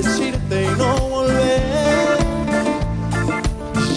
Irte 0.06 0.64
y 0.64 0.68
no 0.76 0.96
volver. 1.08 2.18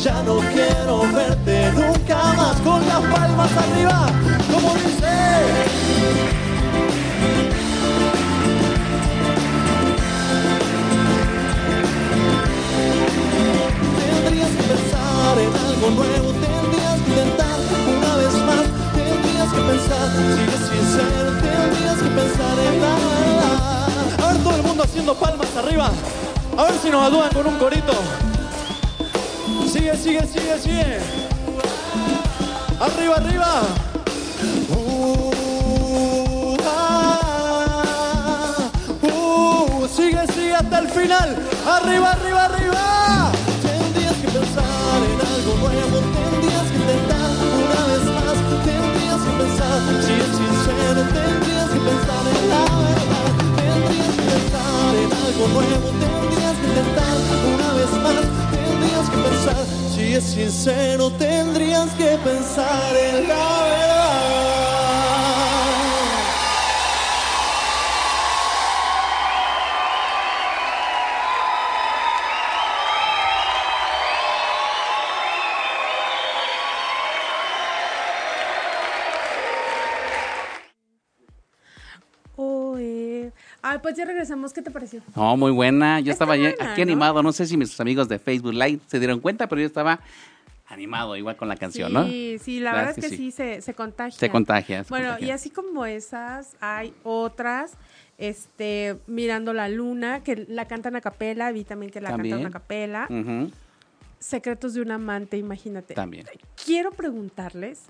Ya 0.04 0.22
no 0.24 0.40
quiero 0.54 1.02
verte 1.14 1.72
nunca 1.72 2.34
más 2.34 2.56
con 2.62 2.88
las 2.88 3.02
palmas 3.14 3.52
arriba, 3.58 4.08
como 4.52 4.76
dice. 4.76 5.16
Tendrías 14.00 14.52
que 14.52 14.64
pensar 14.64 15.40
en 15.40 15.52
algo 15.68 15.90
nuevo, 15.90 16.30
tendrías 16.34 17.00
que 17.02 17.10
intentar 17.10 17.60
una 17.98 18.16
vez 18.18 18.34
más, 18.46 18.66
tendrías 18.94 19.50
que 19.54 19.62
pensar, 19.72 20.08
sigue 20.36 20.58
sincero, 20.70 21.32
tendrías 21.42 21.98
que 21.98 22.10
pensar 22.10 22.60
en 22.60 22.82
la 22.82 23.45
mundo 24.76 24.92
haciendo 24.92 25.16
palmas 25.16 25.48
arriba, 25.56 25.90
a 26.58 26.64
ver 26.66 26.74
si 26.82 26.90
nos 26.90 27.08
ayudan 27.08 27.32
con 27.32 27.48
un 27.48 27.58
corito. 27.58 27.94
Sigue, 29.72 29.96
sigue, 29.96 30.28
sigue, 30.28 30.60
sigue. 30.60 31.00
Arriba, 32.82 33.16
arriba. 33.16 33.62
Uh, 34.76 36.58
ah, 36.68 38.70
uh, 39.02 39.88
sigue, 39.88 40.28
sigue 40.34 40.56
hasta 40.56 40.80
el 40.80 40.90
final. 40.90 41.38
Arriba, 41.66 42.12
arriba, 42.12 42.12
arriba. 42.12 42.35
Algo 55.36 55.48
nuevo. 55.48 55.90
Tendrías 56.00 56.58
que 56.58 56.68
intentar 56.68 57.18
una 57.54 57.74
vez 57.74 57.92
más. 58.04 58.24
Tendrías 58.52 59.10
que 59.10 59.18
pensar, 59.18 59.66
si 59.94 60.14
es 60.14 60.24
sincero, 60.24 61.12
tendrías 61.12 61.90
que 61.94 62.18
pensar 62.24 62.96
en 62.96 63.28
la 63.28 63.64
verdad. 63.64 64.35
Ay, 83.76 83.80
pues 83.82 83.96
ya 83.96 84.06
regresamos. 84.06 84.54
¿Qué 84.54 84.62
te 84.62 84.72
pareció? 84.72 85.02
No, 85.16 85.36
muy 85.36 85.52
buena. 85.52 86.00
Yo 86.00 86.12
Está 86.14 86.24
estaba 86.26 86.36
buena, 86.38 86.50
aquí 86.72 86.82
¿no? 86.82 86.84
animado. 86.84 87.22
No 87.22 87.32
sé 87.34 87.46
si 87.46 87.58
mis 87.58 87.78
amigos 87.80 88.08
de 88.08 88.20
Facebook 88.20 88.54
Live 88.54 88.80
se 88.88 89.00
dieron 89.00 89.20
cuenta, 89.20 89.48
pero 89.48 89.60
yo 89.62 89.68
estaba 89.68 90.00
animado 90.68 91.16
igual 91.16 91.36
con 91.36 91.48
la 91.48 91.58
canción, 91.58 91.92
¿no? 91.94 92.06
Sí, 92.06 92.38
sí, 92.42 92.60
la 92.60 92.74
verdad 92.74 92.94
es 92.98 93.10
que, 93.10 93.16
sí, 93.16 93.32
se, 93.32 93.62
se 93.62 93.74
contagia. 93.74 94.18
Se 94.18 94.30
contagia. 94.30 94.84
se 94.84 94.90
Bueno, 94.90 95.08
contagia. 95.10 95.28
y 95.28 95.32
así 95.32 95.50
como 95.50 95.86
esas, 95.86 96.56
hay 96.60 96.94
otras, 97.04 97.74
este, 98.18 98.98
Mirando 99.08 99.54
la 99.54 99.68
Luna, 99.70 100.24
que 100.24 100.46
la 100.50 100.66
cantan 100.68 100.96
a 100.96 101.02
capela, 101.02 101.52
vi 101.52 101.66
también 101.66 101.92
que 101.92 102.02
la 102.02 102.10
También. 102.10 102.36
cantan 102.38 102.50
a 102.50 102.54
capela. 102.54 103.08
Secretos 104.20 104.74
de 104.74 104.82
un 104.82 104.92
amante, 104.92 105.38
imagínate. 105.38 105.94
También. 105.94 106.26
Quiero 106.66 106.92
preguntarles, 106.92 107.84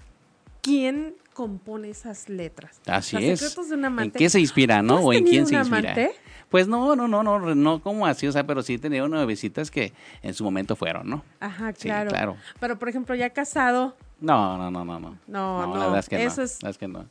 ¿quién 0.65 1.15
compone 1.33 1.89
esas 1.89 2.27
letras? 2.29 2.81
Así 2.87 3.17
sea, 3.17 3.19
es. 3.19 3.39
Secretos 3.39 3.69
de 3.69 3.75
un 3.75 3.85
amante. 3.85 4.17
¿En 4.17 4.23
qué 4.25 4.29
se 4.29 4.39
inspira, 4.39 4.79
¿Tú 4.79 4.85
no? 4.87 4.95
¿O 5.01 5.13
en 5.13 5.23
quién 5.25 5.45
se 5.45 5.55
inspira? 5.55 5.91
amante? 5.93 6.11
Pues 6.49 6.67
no, 6.67 6.95
no, 6.95 7.07
no, 7.07 7.21
no, 7.23 7.53
no 7.55 7.81
como 7.81 8.05
así, 8.05 8.27
o 8.27 8.31
sea, 8.31 8.45
pero 8.45 8.61
sí 8.63 8.75
he 8.75 8.79
tenido 8.79 9.07
nuevecitas 9.07 9.69
que 9.71 9.93
en 10.21 10.33
su 10.33 10.43
momento 10.43 10.75
fueron, 10.75 11.09
¿no? 11.09 11.23
Ajá, 11.39 11.73
Sí, 11.75 11.83
claro. 11.87 12.09
claro. 12.09 12.37
Pero, 12.59 12.79
por 12.79 12.89
ejemplo, 12.89 13.13
ya 13.15 13.29
casado, 13.31 13.95
No, 14.19 14.57
no, 14.57 14.71
no, 14.71 14.85
no, 14.85 14.99
no. 14.99 15.17
No, 15.27 15.59
la 15.61 15.67
no, 15.67 15.79
verdad 15.79 15.99
es 15.99 16.09
que 16.09 16.23
eso 16.23 16.37
no. 16.37 16.43
es- 16.45 16.63
la 16.63 16.69
verdad 16.69 16.71
es 16.71 16.77
que 16.77 16.87
no. 16.87 17.05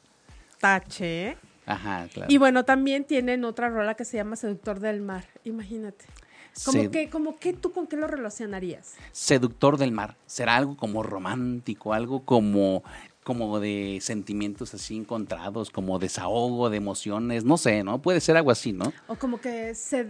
tache. 0.59 1.29
¿eh? 1.31 1.37
Ajá, 1.67 2.09
claro. 2.13 2.31
Y 2.33 2.39
bueno, 2.39 2.65
también 2.65 3.05
tienen 3.05 3.45
otra 3.45 3.69
rola 3.69 3.95
que 3.95 4.05
se 4.05 4.17
llama 4.17 4.37
Seductor 4.37 4.81
del 4.81 5.01
Mar. 5.03 5.25
Imagínate. 5.45 6.05
Como 6.65 6.79
Sed- 6.83 6.91
que, 6.91 7.11
como 7.11 7.37
que 7.37 7.53
tú 7.53 7.73
con 7.73 7.87
qué 7.89 7.97
lo 7.97 8.07
relacionarías. 8.07 8.95
Seductor 9.13 9.77
del 9.77 9.91
mar. 9.91 10.17
¿Será 10.27 10.55
algo 10.57 10.77
como 10.77 11.03
romántico, 11.03 11.93
algo 11.93 12.25
como, 12.25 12.85
como 13.25 13.59
de 13.59 13.99
sentimientos 14.01 14.75
así 14.75 14.97
encontrados, 14.97 15.71
como 15.71 15.99
desahogo 15.99 16.71
de 16.71 16.77
emociones? 16.77 17.45
No 17.45 17.57
sé, 17.57 17.83
¿no? 17.83 18.01
Puede 18.01 18.21
ser 18.21 18.37
algo 18.37 18.51
así, 18.51 18.73
¿no? 18.73 18.93
O 19.09 19.17
como 19.17 19.41
que 19.41 19.75
se 19.75 20.07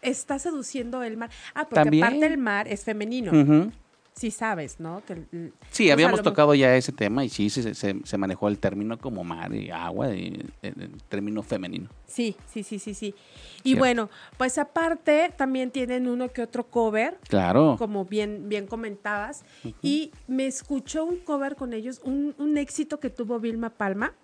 está 0.00 0.38
seduciendo 0.38 1.02
el 1.02 1.16
mar. 1.16 1.30
Ah, 1.54 1.64
porque 1.68 1.84
También. 1.84 2.04
aparte 2.04 2.26
el 2.26 2.38
mar 2.38 2.68
es 2.68 2.84
femenino. 2.84 3.32
Ujú. 3.32 3.72
Sí 4.18 4.30
sabes, 4.30 4.80
¿no? 4.80 5.02
Que 5.04 5.26
Sí, 5.70 5.84
sea, 5.84 5.92
habíamos 5.92 6.22
tocado 6.22 6.54
ya 6.54 6.74
ese 6.74 6.90
tema 6.90 7.22
y 7.22 7.28
sí, 7.28 7.50
se, 7.50 7.74
se- 7.74 7.96
se 8.02 8.18
manejó 8.18 8.48
el 8.48 8.58
término 8.58 8.96
como 8.98 9.24
mar 9.24 9.54
y 9.54 9.70
agua, 9.70 10.14
y, 10.14 10.42
el, 10.62 10.72
el 10.80 11.02
término 11.10 11.42
femenino. 11.42 11.90
Sí, 12.06 12.34
sí, 12.50 12.62
sí, 12.62 12.78
sí, 12.78 12.94
sí. 12.94 13.14
Y 13.58 13.70
Cierto. 13.70 13.78
bueno, 13.78 14.10
pues 14.38 14.56
aparte 14.56 15.32
también 15.36 15.70
tienen 15.70 16.08
uno 16.08 16.30
que 16.32 16.40
otro 16.40 16.64
cover, 16.66 17.18
Claro. 17.28 17.76
como 17.78 18.06
bien, 18.06 18.48
bien 18.48 18.66
comentabas. 18.66 19.44
Y 19.82 20.12
me 20.28 20.46
escuchó 20.46 21.04
un 21.04 21.18
cover 21.18 21.54
con 21.54 21.74
ellos, 21.74 22.00
un, 22.02 22.34
un 22.38 22.56
éxito 22.56 22.98
que 23.00 23.10
tuvo 23.10 23.38
Vilma 23.38 23.68
Palma, 23.68 24.14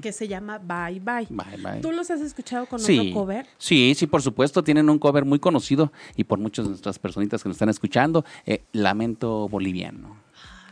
Que 0.00 0.12
se 0.12 0.28
llama 0.28 0.58
Bye 0.58 1.00
Bye. 1.00 1.26
Bye, 1.28 1.56
bye. 1.62 1.80
¿Tú 1.80 1.90
los 1.90 2.08
has 2.10 2.20
escuchado 2.20 2.66
con 2.66 2.78
sí, 2.78 2.98
otro 2.98 3.12
cover? 3.12 3.46
Sí, 3.58 3.94
sí, 3.96 4.06
por 4.06 4.22
supuesto, 4.22 4.62
tienen 4.62 4.88
un 4.88 4.98
cover 4.98 5.24
muy 5.24 5.40
conocido 5.40 5.92
y 6.16 6.24
por 6.24 6.38
muchas 6.38 6.66
de 6.66 6.70
nuestras 6.70 6.98
personitas 7.00 7.42
que 7.42 7.48
nos 7.48 7.56
están 7.56 7.68
escuchando, 7.68 8.24
eh, 8.46 8.62
Lamento 8.72 9.48
Boliviano. 9.48 10.16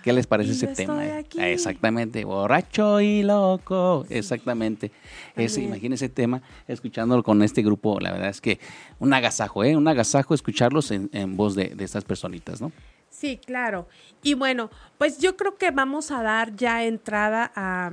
¿Qué 0.05 0.13
les 0.13 0.29
parece 0.29 0.51
Y 0.51 0.53
ese 0.53 0.69
tema? 0.69 1.03
aquí. 1.17 1.41
Exactamente, 1.41 2.25
borracho 2.25 3.01
y 3.01 3.25
loco, 3.25 4.07
exactamente. 4.09 4.93
Ese, 5.35 5.57
También. 5.57 5.71
imagínese 5.75 6.05
ese 6.07 6.15
tema, 6.15 6.41
escuchándolo 6.69 7.25
con 7.25 7.43
este 7.43 7.63
grupo, 7.63 7.99
la 7.99 8.13
verdad 8.13 8.29
es 8.29 8.41
que 8.41 8.61
un 9.01 9.13
agasajo, 9.13 9.65
¿eh? 9.65 9.77
Un 9.77 9.89
agasajo 9.89 10.35
escucharlos 10.35 10.93
en, 10.93 11.11
en 11.13 11.37
voz 11.37 11.57
de, 11.57 11.71
de 11.75 11.85
estas 11.85 12.05
personitas, 12.05 12.61
¿no? 12.61 12.71
Sí, 13.11 13.39
claro. 13.45 13.89
Y 14.23 14.35
bueno, 14.35 14.71
pues 14.99 15.19
yo 15.19 15.37
creo 15.37 15.57
que 15.57 15.73
vamos 15.73 16.13
a 16.13 16.23
dar 16.23 16.55
ya 16.55 16.85
entrada 16.85 17.51
a, 17.57 17.91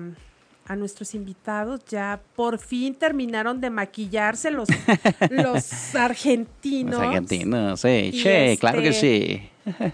a 0.66 0.76
nuestros 0.76 1.16
invitados. 1.16 1.82
Ya 1.86 2.20
por 2.36 2.58
fin 2.60 2.96
terminaron 2.96 3.62
de 3.62 3.70
maquillarse 3.70 4.52
los, 4.52 4.68
los 5.30 5.96
argentinos. 5.96 6.96
Los 7.00 7.02
argentinos, 7.08 7.80
sí, 7.82 8.12
che, 8.12 8.58
claro 8.60 8.82
que 8.82 8.90
este- 8.90 9.50
sí. 9.50 9.50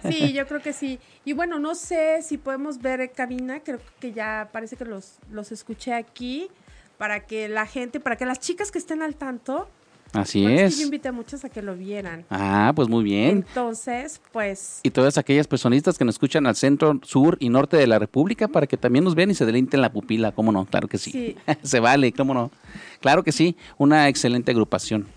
Sí, 0.10 0.34
yo 0.34 0.46
creo 0.48 0.62
que 0.62 0.74
sí. 0.74 1.00
Y 1.24 1.34
bueno, 1.34 1.60
no 1.60 1.76
sé 1.76 2.22
si 2.24 2.38
podemos 2.38 2.82
ver 2.82 3.02
en 3.02 3.10
cabina, 3.10 3.60
creo 3.62 3.80
que 4.00 4.12
ya 4.12 4.50
parece 4.52 4.76
que 4.76 4.86
los, 4.86 5.18
los 5.32 5.52
escuché 5.52 5.94
aquí, 5.94 6.50
para 6.98 7.26
que 7.26 7.48
la 7.50 7.66
gente, 7.66 8.00
para 8.00 8.16
que 8.16 8.26
las 8.26 8.40
chicas 8.40 8.72
que 8.72 8.78
estén 8.78 9.02
al 9.02 9.16
tanto, 9.16 9.70
Así 10.14 10.46
es. 10.46 10.78
yo 10.78 10.86
invité 10.86 11.08
a 11.08 11.12
muchas 11.12 11.46
a 11.46 11.50
que 11.50 11.62
lo 11.62 11.76
vieran. 11.76 12.26
Ah, 12.30 12.74
pues 12.76 12.90
muy 12.90 13.04
bien. 13.04 13.46
Entonces, 13.48 14.20
pues 14.32 14.80
Y 14.84 14.90
todas 14.90 15.18
aquellas 15.18 15.48
personistas 15.48 15.98
que 15.98 16.04
nos 16.04 16.16
escuchan 16.16 16.46
al 16.48 16.56
centro, 16.56 17.00
sur 17.04 17.38
y 17.40 17.50
norte 17.50 17.78
de 17.78 17.88
la 17.88 17.98
República 17.98 18.48
para 18.48 18.68
que 18.68 18.76
también 18.78 19.06
nos 19.06 19.16
vean 19.16 19.32
y 19.32 19.36
se 19.36 19.46
deleiten 19.46 19.82
la 19.82 19.92
pupila, 19.92 20.32
¿cómo 20.34 20.52
no? 20.52 20.66
Claro 20.66 20.88
que 20.88 20.98
sí. 20.98 21.12
Sí. 21.12 21.36
se 21.64 21.80
vale, 21.80 22.12
¿cómo 22.12 22.34
no? 22.34 22.52
Claro 23.00 23.24
que 23.24 23.32
sí, 23.32 23.56
una 23.78 24.08
excelente 24.10 24.52
agrupación, 24.52 25.08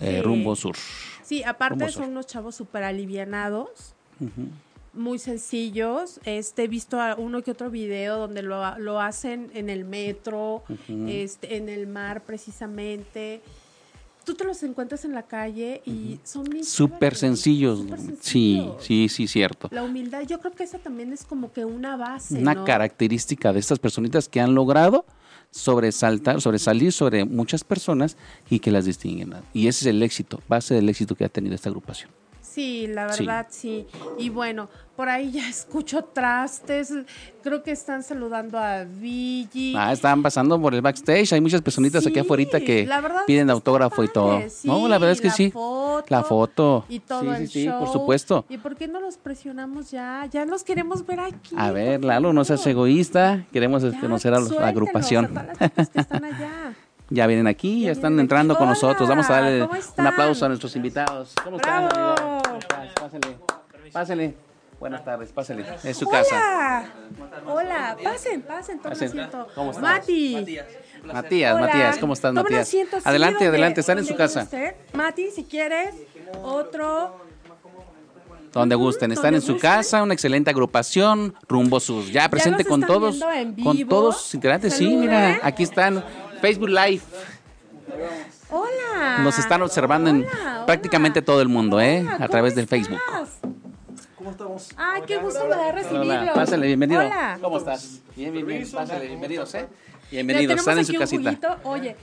eh, 0.00 0.16
Sí. 0.16 0.22
Rumbo 0.22 0.56
Sur. 0.56 0.74
Sí, 1.22 1.44
aparte 1.44 1.88
son 1.90 2.10
unos 2.10 2.26
chavos 2.26 2.56
súper 2.56 2.82
alivianados, 2.82 3.94
muy 4.92 5.20
sencillos. 5.20 6.18
Este, 6.24 6.64
he 6.64 6.68
visto 6.68 7.00
a 7.00 7.14
uno 7.14 7.42
que 7.42 7.52
otro 7.52 7.70
video 7.70 8.18
donde 8.18 8.42
lo, 8.42 8.76
lo 8.78 9.00
hacen 9.00 9.48
en 9.54 9.70
el 9.70 9.84
metro, 9.84 10.64
este, 11.06 11.56
en 11.56 11.68
el 11.68 11.86
mar 11.86 12.22
precisamente. 12.24 13.40
Tú 14.24 14.34
te 14.34 14.44
los 14.44 14.62
encuentras 14.62 15.04
en 15.04 15.12
la 15.14 15.22
calle 15.24 15.82
y 15.86 16.18
son 16.24 16.44
bien 16.44 16.64
Súper 16.64 17.14
sencillos. 17.16 17.78
súper 17.80 17.98
Sí, 17.98 18.06
sencillos. 18.06 18.76
sí, 18.84 19.08
sí, 19.08 19.26
cierto. 19.26 19.68
La 19.72 19.82
humildad, 19.82 20.22
yo 20.22 20.40
creo 20.40 20.52
que 20.52 20.62
esa 20.64 20.78
también 20.78 21.12
es 21.12 21.24
como 21.24 21.52
que 21.52 21.64
una 21.64 21.96
base, 21.96 22.38
Una 22.38 22.54
¿no? 22.54 22.64
característica 22.64 23.52
de 23.52 23.60
estas 23.60 23.78
personitas 23.78 24.28
que 24.28 24.40
han 24.40 24.54
logrado 24.54 25.04
sobresaltar, 25.50 26.40
sobresalir 26.40 26.92
sobre 26.92 27.24
muchas 27.24 27.64
personas 27.64 28.16
y 28.48 28.60
que 28.60 28.70
las 28.70 28.84
distinguen. 28.84 29.34
Y 29.52 29.66
ese 29.68 29.80
es 29.84 29.86
el 29.94 30.02
éxito, 30.02 30.40
base 30.48 30.74
del 30.74 30.88
éxito 30.88 31.14
que 31.14 31.24
ha 31.24 31.28
tenido 31.28 31.54
esta 31.54 31.68
agrupación. 31.68 32.10
Sí, 32.50 32.86
la 32.88 33.06
verdad, 33.06 33.46
sí. 33.50 33.86
Y 34.18 34.28
bueno, 34.28 34.68
por 34.96 35.08
ahí 35.08 35.30
ya 35.30 35.48
escucho 35.48 36.02
trastes. 36.02 36.92
Creo 37.42 37.62
que 37.62 37.70
están 37.70 38.02
saludando 38.02 38.58
a 38.58 38.84
Vigi. 38.84 39.74
Ah, 39.76 39.92
estaban 39.92 40.22
pasando 40.22 40.60
por 40.60 40.74
el 40.74 40.82
backstage. 40.82 41.32
Hay 41.32 41.40
muchas 41.40 41.62
personitas 41.62 42.06
aquí 42.06 42.18
afuera 42.18 42.60
que 42.60 42.88
piden 43.26 43.50
autógrafo 43.50 44.02
y 44.02 44.08
todo. 44.08 44.42
sí, 44.48 44.66
no, 44.68 44.88
la 44.88 44.98
verdad 44.98 45.12
es 45.12 45.20
que 45.20 45.28
la 45.28 45.34
sí. 45.34 45.50
foto 45.50 46.04
la 46.08 46.22
foto. 46.24 46.84
Y 46.88 47.00
todo 47.00 47.20
sí, 47.22 47.28
el 47.28 47.48
sí, 47.48 47.62
sí, 47.64 47.68
por 47.68 47.88
supuesto. 47.88 48.44
¿Y 48.48 48.58
por 48.58 48.76
qué 48.76 48.88
no 48.88 49.00
los 49.00 49.16
presionamos 49.16 49.90
ya? 49.90 50.26
Ya 50.30 50.44
los 50.44 50.64
queremos 50.64 51.06
ver 51.06 51.20
aquí. 51.20 51.54
A 51.56 51.70
ver, 51.70 52.04
Lalo, 52.04 52.32
no 52.32 52.44
seas 52.44 52.66
egoísta. 52.66 53.46
Queremos 53.52 53.82
Ya, 53.82 53.98
conocer 54.00 54.34
a 54.34 54.40
la 54.40 54.68
agrupación. 54.68 55.24
A 55.24 55.28
todas 55.28 55.46
las 55.48 55.58
chicas 55.58 55.88
que 55.90 56.00
están 56.00 56.24
allá. 56.24 56.74
Ya 57.12 57.26
vienen 57.26 57.48
aquí, 57.48 57.82
ya 57.82 57.92
están 57.92 58.18
entrando 58.20 58.56
con 58.56 58.68
nosotros. 58.68 59.08
Vamos 59.08 59.28
a 59.30 59.40
darle 59.40 59.66
¿cómo 59.66 59.80
un 59.98 60.06
aplauso 60.06 60.44
a 60.44 60.48
nuestros 60.48 60.76
invitados. 60.76 61.34
¿Cómo 61.42 61.56
están? 61.56 61.88
¡Bravo! 61.88 62.14
amigo? 62.14 62.40
¿Cómo 62.42 62.58
estás? 62.58 62.88
Pásale, 62.94 63.36
pásale. 63.92 64.34
Buenas 64.78 65.04
tardes, 65.04 65.32
pásale. 65.32 65.66
Es 65.82 65.98
su 65.98 66.08
casa. 66.08 66.84
Hola. 67.46 67.96
Pasen, 68.02 68.42
pasen, 68.42 68.78
tomen 68.78 68.92
asiento. 68.92 69.48
¿Cómo 69.56 69.72
estás? 69.72 69.82
Mati. 69.82 70.46
Matías, 71.04 71.54
Hola. 71.54 71.66
Matías, 71.66 71.98
¿cómo 71.98 72.12
estás, 72.12 72.30
Tomen 72.30 72.44
Matías? 72.44 72.62
asiento, 72.68 72.98
adelante, 73.04 73.46
adelante, 73.46 73.80
están 73.80 73.98
en 73.98 74.06
su 74.06 74.14
casa. 74.14 74.48
Mati, 74.92 75.30
si 75.30 75.44
quieres, 75.44 75.94
otro. 76.42 77.28
Donde 78.52 78.74
gusten, 78.74 79.12
están 79.12 79.34
en 79.34 79.42
su 79.42 79.52
gusten. 79.54 79.70
casa, 79.70 80.02
una 80.02 80.14
excelente 80.14 80.50
agrupación, 80.50 81.34
Rumbo 81.48 81.78
Sus. 81.80 82.10
Ya 82.10 82.28
presente 82.28 82.64
con 82.64 82.80
todos, 82.82 83.20
con 83.62 83.86
todos 83.88 84.22
sus 84.22 84.34
integrantes. 84.34 84.74
Sí, 84.74 84.96
mira, 84.96 85.40
aquí 85.42 85.64
están. 85.64 86.04
Facebook 86.40 86.68
Live. 86.68 87.02
Hola. 88.50 89.18
Nos 89.22 89.38
están 89.38 89.62
observando 89.62 90.10
en 90.10 90.24
Hola, 90.24 90.64
prácticamente 90.66 91.22
todo 91.22 91.40
el 91.42 91.48
mundo, 91.48 91.80
¿eh? 91.80 92.00
Hola, 92.00 92.12
A 92.14 92.16
¿cómo 92.16 92.28
través 92.28 92.54
del 92.54 92.64
estás? 92.64 92.78
Facebook. 92.78 93.00
¿Cómo 94.16 94.30
estamos? 94.30 94.68
Ay, 94.76 95.02
qué 95.06 95.16
gusto 95.18 95.44
me 95.44 95.50
da 95.56 95.72
recibirlo. 95.72 96.02
Hola, 96.02 96.32
pásale, 96.34 96.66
bienvenido. 96.66 97.00
Hola. 97.00 97.38
¿Cómo 97.40 97.58
estás? 97.58 98.00
Bien, 98.16 98.32
bien, 98.32 98.46
bien. 98.46 98.70
Pásale, 98.70 99.06
bienvenidos, 99.06 99.54
¿eh? 99.54 99.66
Bienvenidos, 100.10 100.58
están 100.58 100.78
en 100.78 100.84
su 100.84 100.94
casita. 100.94 101.30
juguito. 101.30 101.56
Oye. 101.64 101.96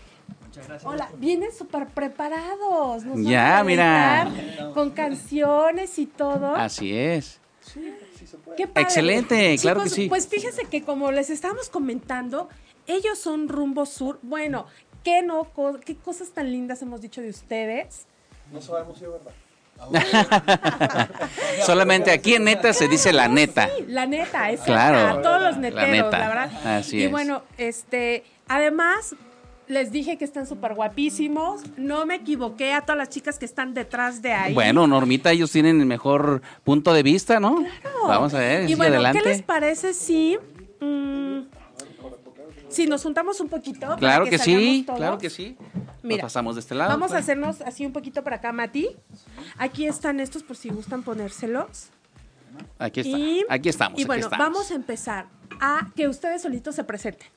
Hola, 0.83 1.09
vienen 1.17 1.51
súper 1.55 1.87
preparados. 1.87 3.03
Nos 3.03 3.15
van 3.15 3.23
Ya, 3.25 3.59
a 3.59 3.63
mira. 3.63 4.31
Con 4.73 4.89
canciones 4.91 5.99
y 5.99 6.07
todo. 6.07 6.55
Así 6.55 6.95
es. 6.97 7.39
Qué 8.55 8.65
padre. 8.65 8.81
Excelente, 8.81 9.55
claro 9.61 9.81
que 9.81 9.89
Chicos, 9.89 9.95
sí. 9.95 10.09
Pues 10.09 10.27
fíjense 10.27 10.63
que 10.65 10.81
como 10.83 11.11
les 11.11 11.29
estábamos 11.29 11.69
comentando, 11.69 12.49
ellos 12.87 13.17
son 13.19 13.47
rumbo 13.49 13.85
sur. 13.85 14.19
Bueno, 14.23 14.65
qué 15.03 15.21
no, 15.21 15.43
co- 15.45 15.79
qué 15.85 15.95
cosas 15.95 16.29
tan 16.31 16.51
lindas 16.51 16.81
hemos 16.81 17.01
dicho 17.01 17.21
de 17.21 17.29
ustedes. 17.29 18.05
No 18.51 18.61
sabemos 18.61 18.97
si 18.97 19.05
es 19.05 19.11
verdad. 19.11 19.31
Solamente 21.65 22.11
aquí 22.11 22.33
en 22.35 22.45
neta 22.45 22.73
se 22.73 22.87
dice 22.87 23.13
la 23.13 23.27
neta. 23.27 23.69
Sí, 23.77 23.85
la 23.87 24.05
neta, 24.05 24.49
es 24.51 24.61
Claro, 24.61 25.19
a 25.19 25.21
todos 25.21 25.41
los 25.41 25.55
la 25.55 25.61
neteros, 25.61 25.89
neta, 25.91 26.17
la 26.19 26.27
verdad. 26.27 26.77
así 26.77 26.97
y 26.97 27.03
es. 27.03 27.11
bueno, 27.11 27.43
este, 27.57 28.23
además 28.47 29.15
les 29.67 29.91
dije 29.91 30.17
que 30.17 30.25
están 30.25 30.47
súper 30.47 30.73
guapísimos. 30.75 31.61
No 31.77 32.05
me 32.05 32.15
equivoqué 32.15 32.73
a 32.73 32.81
todas 32.81 32.97
las 32.97 33.09
chicas 33.09 33.37
que 33.37 33.45
están 33.45 33.73
detrás 33.73 34.21
de 34.21 34.33
ahí. 34.33 34.53
Bueno, 34.53 34.87
Normita, 34.87 35.31
ellos 35.31 35.51
tienen 35.51 35.79
el 35.79 35.85
mejor 35.85 36.41
punto 36.63 36.93
de 36.93 37.03
vista, 37.03 37.39
¿no? 37.39 37.57
Claro. 37.81 37.97
Vamos 38.07 38.33
a 38.33 38.39
ver, 38.39 38.69
Y 38.69 38.75
bueno, 38.75 38.95
adelante. 38.95 39.21
¿qué 39.21 39.29
les 39.29 39.41
parece 39.41 39.93
si 39.93 40.37
mm, 40.79 41.39
si 42.69 42.87
nos 42.87 43.03
juntamos 43.03 43.39
un 43.39 43.49
poquito? 43.49 43.81
para 43.81 43.97
Claro 43.97 44.25
que, 44.25 44.37
sí, 44.37 44.83
todos? 44.85 44.97
claro 44.99 45.17
que 45.17 45.29
sí. 45.29 45.57
Mira, 46.03 46.23
Nos 46.23 46.33
pasamos 46.33 46.55
de 46.55 46.61
este 46.61 46.75
lado. 46.75 46.91
Vamos 46.91 47.11
a 47.11 47.17
hacernos 47.17 47.61
así 47.61 47.85
un 47.85 47.93
poquito 47.93 48.23
para 48.23 48.37
acá, 48.37 48.51
Mati. 48.51 48.89
Aquí 49.57 49.85
están 49.87 50.19
estos 50.19 50.43
por 50.43 50.55
si 50.55 50.69
gustan 50.69 51.03
ponérselos. 51.03 51.89
Aquí 52.79 53.01
está. 53.01 53.17
Y, 53.17 53.45
aquí 53.49 53.69
estamos. 53.69 53.99
Y 53.99 54.03
aquí 54.03 54.07
bueno, 54.07 54.25
estamos. 54.25 54.45
vamos 54.45 54.71
a 54.71 54.75
empezar 54.75 55.27
a 55.59 55.91
que 55.95 56.07
ustedes 56.07 56.41
solitos 56.41 56.75
se 56.75 56.83
presenten. 56.83 57.27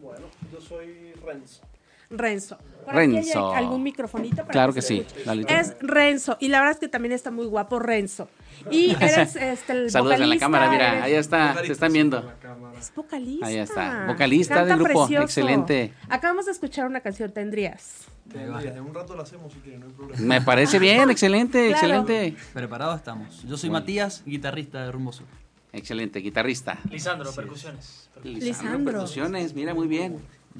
Bueno, 0.00 0.26
yo 0.52 0.60
soy 0.60 1.12
Renzo. 1.24 1.62
Renzo. 2.10 2.58
Por 2.84 2.96
aquí 2.96 3.00
hay 3.16 3.22
Renzo. 3.22 3.52
algún 3.54 3.82
microfonito 3.82 4.36
para 4.36 4.48
Claro 4.48 4.72
que 4.72 4.76
que 4.80 4.82
sí. 4.82 5.04
Es 5.48 5.76
Renzo. 5.80 6.36
Y 6.40 6.48
la 6.48 6.60
verdad 6.60 6.72
es 6.74 6.80
que 6.80 6.88
también 6.88 7.12
está 7.12 7.30
muy 7.30 7.44
guapo 7.46 7.78
Renzo. 7.78 8.28
Y 8.70 8.90
eres 9.00 9.36
este, 9.36 9.72
el 9.72 9.90
Saludos 9.90 10.14
en 10.14 10.20
la 10.20 10.26
vocalista, 10.26 10.44
cámara, 10.46 10.70
mira, 10.70 10.92
eres- 10.92 11.02
ahí 11.04 11.12
está, 11.14 11.56
te 11.62 11.72
están 11.72 11.92
viendo. 11.92 12.32
Es 12.78 12.92
vocalista. 12.94 13.46
Ahí 13.46 13.56
está, 13.58 14.06
vocalista 14.06 14.54
Canta 14.54 14.68
del 14.74 14.82
grupo, 14.84 15.00
precioso. 15.00 15.24
excelente. 15.24 15.92
Acabamos 16.08 16.46
de 16.46 16.52
escuchar 16.52 16.86
una 16.86 17.00
canción, 17.00 17.30
¿tendrías? 17.30 18.06
Tendrías, 18.32 18.76
En 18.76 18.82
un 18.82 18.94
rato 18.94 19.14
la 19.16 19.22
hacemos 19.22 19.52
si 19.52 19.58
quieren, 19.60 19.80
no 19.80 19.86
hay 19.86 19.92
problema. 19.92 20.20
Me 20.22 20.40
parece 20.42 20.78
bien, 20.78 21.10
excelente, 21.10 21.68
Claro. 21.68 21.72
excelente. 22.02 22.36
Preparados 22.54 22.96
estamos. 22.96 23.42
Yo 23.44 23.56
soy 23.58 23.68
Matías, 23.70 24.22
guitarrista 24.24 24.82
de 24.84 24.92
Rumbo 24.92 25.12
Sur. 25.12 25.26
Excelente, 25.72 26.20
guitarrista. 26.20 26.78
Lisandro, 26.90 27.30
percusiones. 27.32 28.08
Lisandro. 28.24 28.92
Percusiones, 28.92 29.54
mira, 29.54 29.74
muy 29.74 29.86
bien. 29.86 30.16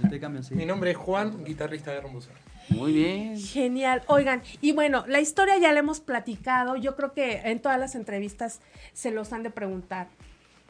Te 0.09 0.20
cambio, 0.20 0.42
sí. 0.42 0.55
Mi 0.55 0.64
nombre 0.64 0.90
es 0.92 0.96
Juan, 0.96 1.44
guitarrista 1.44 1.90
de 1.90 2.01
Rumbusar. 2.01 2.35
Muy 2.70 2.92
bien. 2.92 3.38
Genial. 3.38 4.03
Oigan, 4.07 4.42
y 4.61 4.72
bueno, 4.72 5.05
la 5.07 5.20
historia 5.20 5.59
ya 5.59 5.72
la 5.72 5.81
hemos 5.81 6.01
platicado. 6.01 6.77
Yo 6.77 6.96
creo 6.96 7.12
que 7.12 7.40
en 7.44 7.61
todas 7.61 7.79
las 7.79 7.94
entrevistas 7.94 8.61
se 8.92 9.11
los 9.11 9.33
han 9.33 9.42
de 9.42 9.51
preguntar. 9.51 10.09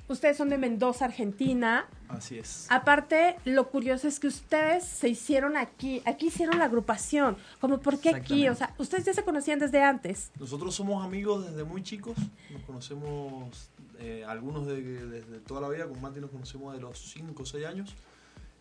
Ustedes 0.09 0.39
son 0.39 0.49
de 0.49 0.57
Mendoza, 0.57 1.05
Argentina. 1.05 1.87
Así 2.09 2.39
es. 2.39 2.67
Aparte, 2.71 3.37
lo 3.45 3.69
curioso 3.69 4.09
es 4.09 4.19
que 4.19 4.27
ustedes 4.27 4.85
se 4.85 5.11
hicieron 5.11 5.59
aquí, 5.59 6.01
aquí 6.07 6.29
hicieron 6.29 6.59
la 6.59 6.65
agrupación. 6.65 7.37
Como, 7.61 7.79
¿por 7.81 8.01
qué 8.01 8.11
aquí? 8.11 8.49
O 8.49 8.55
sea, 8.55 8.75
ustedes 8.79 9.05
ya 9.05 9.13
se 9.13 9.23
conocían 9.23 9.59
desde 9.59 9.83
antes. 9.83 10.31
Nosotros 10.41 10.75
somos 10.75 11.05
amigos 11.05 11.47
desde 11.51 11.63
muy 11.63 11.83
chicos. 11.83 12.17
Nos 12.51 12.63
conocemos 12.63 13.71
eh, 13.99 14.25
algunos 14.27 14.67
de, 14.67 14.81
desde 14.83 15.41
toda 15.41 15.61
la 15.61 15.69
vida. 15.69 15.87
Con 15.87 16.01
Mati 16.01 16.21
nos 16.21 16.31
conocemos 16.31 16.73
de 16.73 16.81
los 16.81 16.99
5 16.99 17.43
o 17.43 17.47
6 17.47 17.67
años. 17.67 17.95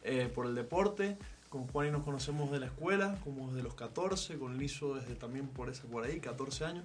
Eh, 0.04 0.30
por 0.34 0.46
el 0.46 0.56
deporte. 0.56 1.18
Con 1.50 1.66
Juan 1.68 1.88
y 1.88 1.92
nos 1.92 2.04
conocemos 2.04 2.52
de 2.52 2.60
la 2.60 2.66
escuela, 2.66 3.18
como 3.24 3.48
desde 3.50 3.64
los 3.64 3.74
14. 3.76 4.38
Con 4.38 4.58
Lizo 4.58 4.96
desde 4.96 5.16
también 5.16 5.48
por, 5.48 5.70
ese, 5.70 5.84
por 5.88 6.04
ahí, 6.04 6.20
14 6.20 6.66
años. 6.66 6.84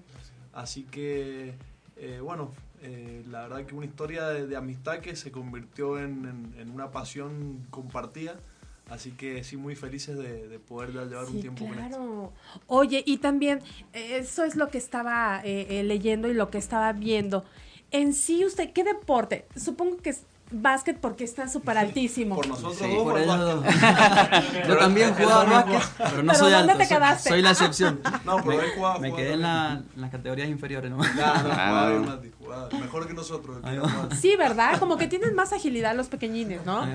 Así 0.52 0.84
que, 0.84 1.54
eh, 1.96 2.20
bueno, 2.22 2.50
eh, 2.82 3.24
la 3.30 3.42
verdad 3.48 3.64
que 3.66 3.74
una 3.74 3.86
historia 3.86 4.28
de, 4.28 4.46
de 4.46 4.56
amistad 4.56 5.00
que 5.00 5.16
se 5.16 5.32
convirtió 5.32 5.98
en, 5.98 6.24
en- 6.54 6.60
en 6.60 6.70
una 6.70 6.90
pasión 6.92 7.66
compartida. 7.70 8.36
Así 8.90 9.12
que 9.12 9.42
sí, 9.42 9.56
muy 9.56 9.74
felices 9.74 10.16
de, 10.18 10.46
de 10.48 10.58
poder 10.58 10.92
ya 10.92 11.04
llevar 11.06 11.24
un 11.24 11.32
Sí, 11.32 11.40
tiempo 11.40 11.66
con 11.66 11.78
esto. 11.78 11.88
claro. 11.96 12.32
Oye, 12.66 13.02
y 13.06 13.18
también, 13.18 13.60
eh, 13.92 14.18
eso 14.18 14.44
es 14.44 14.54
lo 14.54 14.68
que 14.68 14.78
estaba 14.78 15.40
eh, 15.44 15.66
eh, 15.70 15.82
leyendo 15.82 16.28
y 16.28 16.34
lo 16.34 16.50
que 16.50 16.58
estaba 16.58 16.92
viendo. 16.92 17.44
En 17.90 18.12
sí, 18.12 18.44
usted, 18.44 18.72
¿qué 18.72 18.84
deporte? 18.84 19.46
Supongo 19.56 19.96
que 19.98 20.14
básquet 20.52 20.98
porque 21.00 21.24
está 21.24 21.48
súper 21.48 21.78
altísimo. 21.78 22.36
Por 22.36 22.46
nosotros 22.48 22.76
Sí, 22.76 22.84
Por 22.94 23.04
por 23.04 23.18
el 23.18 23.24
eso. 23.24 23.60
básquet. 23.62 24.66
Yo 24.68 24.76
también 24.78 25.14
jugaba 25.14 25.44
básquet, 25.44 25.82
pero 25.98 26.22
no 26.22 26.32
¿Pero 26.32 26.34
soy 26.38 26.52
dónde 26.52 26.72
alto. 26.72 26.78
te 26.78 26.86
soy- 26.86 26.96
quedaste? 26.96 27.28
Soy 27.30 27.42
la 27.42 27.50
excepción. 27.50 28.00
No, 28.24 28.36
pero 28.36 28.60
él 28.62 28.70
jugaba. 28.76 28.98
Me 28.98 29.12
quedé 29.14 29.32
en, 29.34 29.42
la- 29.42 29.80
en 29.94 30.00
las 30.00 30.10
categorías 30.10 30.48
inferiores, 30.48 30.90
¿no? 30.90 30.98
Claro, 30.98 31.50
Ah, 31.52 32.18
nosotros. 33.22 33.58
Sí, 34.20 34.36
¿verdad? 34.36 34.78
Como 34.78 34.96
que 34.96 35.06
tienen 35.06 35.34
más 35.34 35.52
agilidad 35.52 35.94
los 35.94 36.08
pequeñines, 36.08 36.64
¿no? 36.66 36.86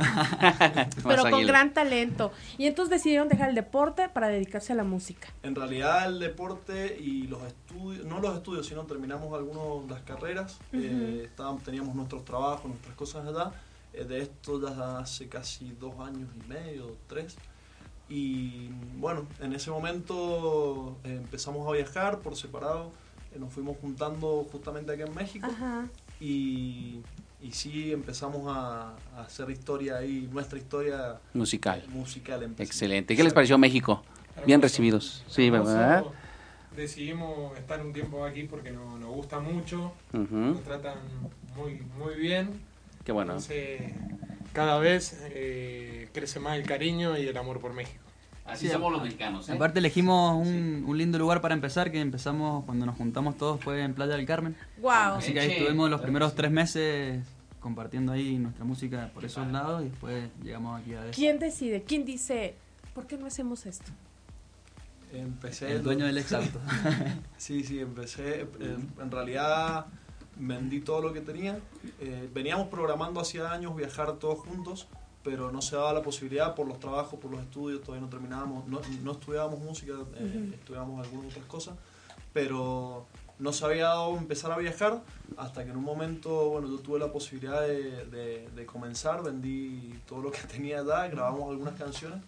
Pero 1.07 1.29
con 1.29 1.45
gran 1.45 1.73
talento. 1.73 2.31
Y 2.57 2.65
entonces 2.67 2.91
decidieron 2.91 3.27
dejar 3.29 3.49
el 3.49 3.55
deporte 3.55 4.09
para 4.09 4.27
dedicarse 4.27 4.73
a 4.73 4.75
la 4.75 4.83
música. 4.83 5.27
En 5.43 5.55
realidad 5.55 6.07
el 6.07 6.19
deporte 6.19 6.97
y 6.99 7.27
los 7.27 7.41
estudios, 7.43 8.05
no 8.05 8.19
los 8.19 8.35
estudios, 8.35 8.67
sino 8.67 8.83
terminamos 8.83 9.33
algunos 9.33 9.89
las 9.89 10.01
carreras, 10.01 10.59
eh, 10.73 11.23
estábamos, 11.25 11.63
teníamos 11.63 11.95
nuestros 11.95 12.23
trabajos, 12.25 12.65
nuestras 12.65 12.95
cosas 12.95 13.27
allá. 13.27 13.51
Eh, 13.93 14.03
de 14.03 14.21
esto 14.21 14.61
ya 14.61 14.99
hace 14.99 15.27
casi 15.27 15.71
dos 15.79 15.99
años 15.99 16.29
y 16.35 16.47
medio, 16.47 16.95
tres. 17.07 17.35
Y 18.09 18.69
bueno, 18.97 19.27
en 19.39 19.53
ese 19.53 19.69
momento 19.69 20.97
eh, 21.03 21.15
empezamos 21.15 21.67
a 21.67 21.71
viajar 21.71 22.19
por 22.19 22.35
separado, 22.35 22.91
eh, 23.33 23.39
nos 23.39 23.51
fuimos 23.51 23.77
juntando 23.81 24.47
justamente 24.51 24.91
aquí 24.91 25.01
en 25.01 25.13
México. 25.13 25.47
Ajá. 25.47 25.87
Y, 26.19 27.01
y 27.41 27.51
sí 27.51 27.91
empezamos 27.91 28.43
a, 28.55 28.95
a 29.15 29.21
hacer 29.21 29.49
historia 29.49 29.97
ahí, 29.97 30.27
nuestra 30.31 30.57
historia 30.57 31.19
Musical. 31.33 31.83
musical. 31.89 32.43
empezamos. 32.43 32.69
Excelente. 32.69 33.15
¿Qué 33.15 33.23
les 33.23 33.33
pareció 33.33 33.57
México? 33.57 34.03
Bien 34.45 34.61
recibidos. 34.61 35.23
Sí, 35.27 35.47
Hermoso. 35.47 35.71
¿verdad? 35.73 36.03
Decidimos 36.75 37.57
estar 37.57 37.83
un 37.83 37.91
tiempo 37.93 38.23
aquí 38.25 38.43
porque 38.43 38.71
no- 38.71 38.97
nos 38.99 39.09
gusta 39.09 39.39
mucho, 39.39 39.93
nos 40.13 40.63
tratan 40.63 40.97
muy, 41.55 41.81
muy 41.97 42.15
bien. 42.15 42.61
Qué 43.03 43.11
bueno. 43.11 43.31
Entonces, 43.33 43.81
cada 44.53 44.77
vez 44.79 45.19
eh, 45.31 46.09
crece 46.13 46.39
más 46.39 46.57
el 46.57 46.63
cariño 46.65 47.17
y 47.17 47.27
el 47.27 47.37
amor 47.37 47.59
por 47.59 47.73
México. 47.73 48.03
Así 48.47 48.67
Sí, 48.67 48.71
somos 48.73 48.91
los 48.93 49.01
mexicanos. 49.03 49.49
¿eh? 49.49 49.53
Aparte 49.53 49.79
elegimos 49.79 50.35
un, 50.35 50.85
un 50.87 50.97
lindo 50.97 51.17
lugar 51.19 51.41
para 51.41 51.53
empezar, 51.53 51.91
que 51.91 51.99
empezamos 51.99 52.63
cuando 52.65 52.85
nos 52.85 52.95
juntamos 52.95 53.37
todos 53.37 53.59
fue 53.61 53.83
en 53.83 53.93
Playa 53.93 54.15
del 54.15 54.25
Carmen. 54.25 54.55
Wow. 54.81 55.17
Así 55.17 55.33
que 55.33 55.39
ahí 55.41 55.51
estuvimos 55.51 55.89
los 55.89 55.99
primeros 56.01 56.33
tres 56.33 56.49
meses 56.51 57.23
compartiendo 57.59 58.13
ahí 58.13 58.37
nuestra 58.37 58.63
música 58.63 59.11
por 59.13 59.25
esos 59.25 59.45
lados 59.51 59.81
y 59.83 59.89
después 59.89 60.29
llegamos 60.41 60.79
aquí 60.81 60.93
a 60.93 61.01
ver. 61.01 61.11
¿Quién 61.13 61.39
decide? 61.39 61.83
¿Quién 61.83 62.05
dice, 62.05 62.55
¿por 62.95 63.05
qué 63.05 63.17
no 63.17 63.25
hacemos 63.25 63.65
esto? 63.65 63.91
Empecé 65.13 65.71
El 65.71 65.83
dueño 65.83 66.05
del 66.05 66.17
exalto. 66.17 66.59
Sí, 67.37 67.63
sí, 67.63 67.79
empecé. 67.79 68.41
eh, 68.41 68.77
en 69.01 69.11
realidad 69.11 69.85
vendí 70.37 70.81
todo 70.81 71.01
lo 71.01 71.13
que 71.13 71.21
tenía. 71.21 71.59
Eh, 71.99 72.29
veníamos 72.33 72.67
programando 72.67 73.19
hacía 73.19 73.51
años 73.51 73.75
viajar 73.75 74.13
todos 74.13 74.39
juntos, 74.39 74.87
pero 75.27 75.51
no 75.51 75.61
se 75.61 75.75
daba 75.75 75.91
la 75.91 76.01
posibilidad 76.01 76.55
por 76.55 76.65
los 76.69 76.79
trabajos, 76.79 77.19
por 77.19 77.29
los 77.31 77.41
estudios, 77.41 77.81
todavía 77.81 78.05
no 78.05 78.09
terminábamos, 78.09 78.65
no, 78.65 78.79
no 79.03 79.11
estudiábamos 79.11 79.59
música, 79.59 79.91
eh, 80.15 80.51
estudiábamos 80.53 81.05
algunas 81.05 81.33
otras 81.33 81.45
cosas, 81.47 81.75
pero 82.33 83.05
no 83.37 83.51
se 83.51 83.65
había 83.65 83.83
dado 83.89 84.15
empezar 84.17 84.53
a 84.53 84.57
viajar 84.57 85.03
hasta 85.35 85.65
que 85.65 85.71
en 85.71 85.75
un 85.77 85.83
momento, 85.83 86.49
bueno, 86.49 86.69
yo 86.69 86.77
tuve 86.79 86.97
la 86.97 87.11
posibilidad 87.11 87.61
de, 87.61 88.05
de- 88.05 88.47
de 88.55 88.65
comenzar, 88.65 89.21
vendí 89.21 89.99
todo 90.07 90.21
lo 90.21 90.31
que 90.31 90.39
tenía 90.55 90.79
allá, 90.79 91.09
grabamos 91.09 91.49
algunas 91.51 91.75
canciones 91.75 92.19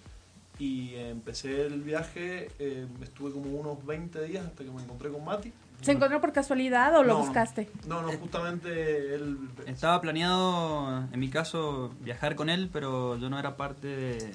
Y 0.60 0.94
empecé 0.96 1.68
el 1.68 1.82
viaje, 1.84 2.52
eh, 2.60 2.86
estuve 3.02 3.32
como 3.32 3.50
unos 3.50 3.86
20 3.86 4.22
días 4.26 4.46
hasta 4.46 4.66
que 4.66 4.72
me 4.72 4.82
encontré 4.84 5.10
con 5.10 5.24
Mati. 5.24 5.54
¿Se 5.82 5.92
encontró 5.94 6.20
por 6.22 6.34
casualidad 6.34 6.96
o 6.98 7.04
lo 7.04 7.14
No, 7.14 7.20
no. 7.20 7.26
buscaste? 7.26 7.70
No, 7.88 8.02
no, 8.02 8.12
justamente 8.14 9.16
él... 9.16 9.38
Estaba 9.66 10.02
planeado, 10.02 11.06
en 11.12 11.20
mi 11.20 11.30
caso, 11.30 11.94
viajar 12.02 12.36
con 12.36 12.50
él, 12.50 12.70
pero 12.72 13.18
yo 13.18 13.30
no 13.30 13.40
era 13.40 13.56
parte 13.56 13.88
de, 13.88 14.32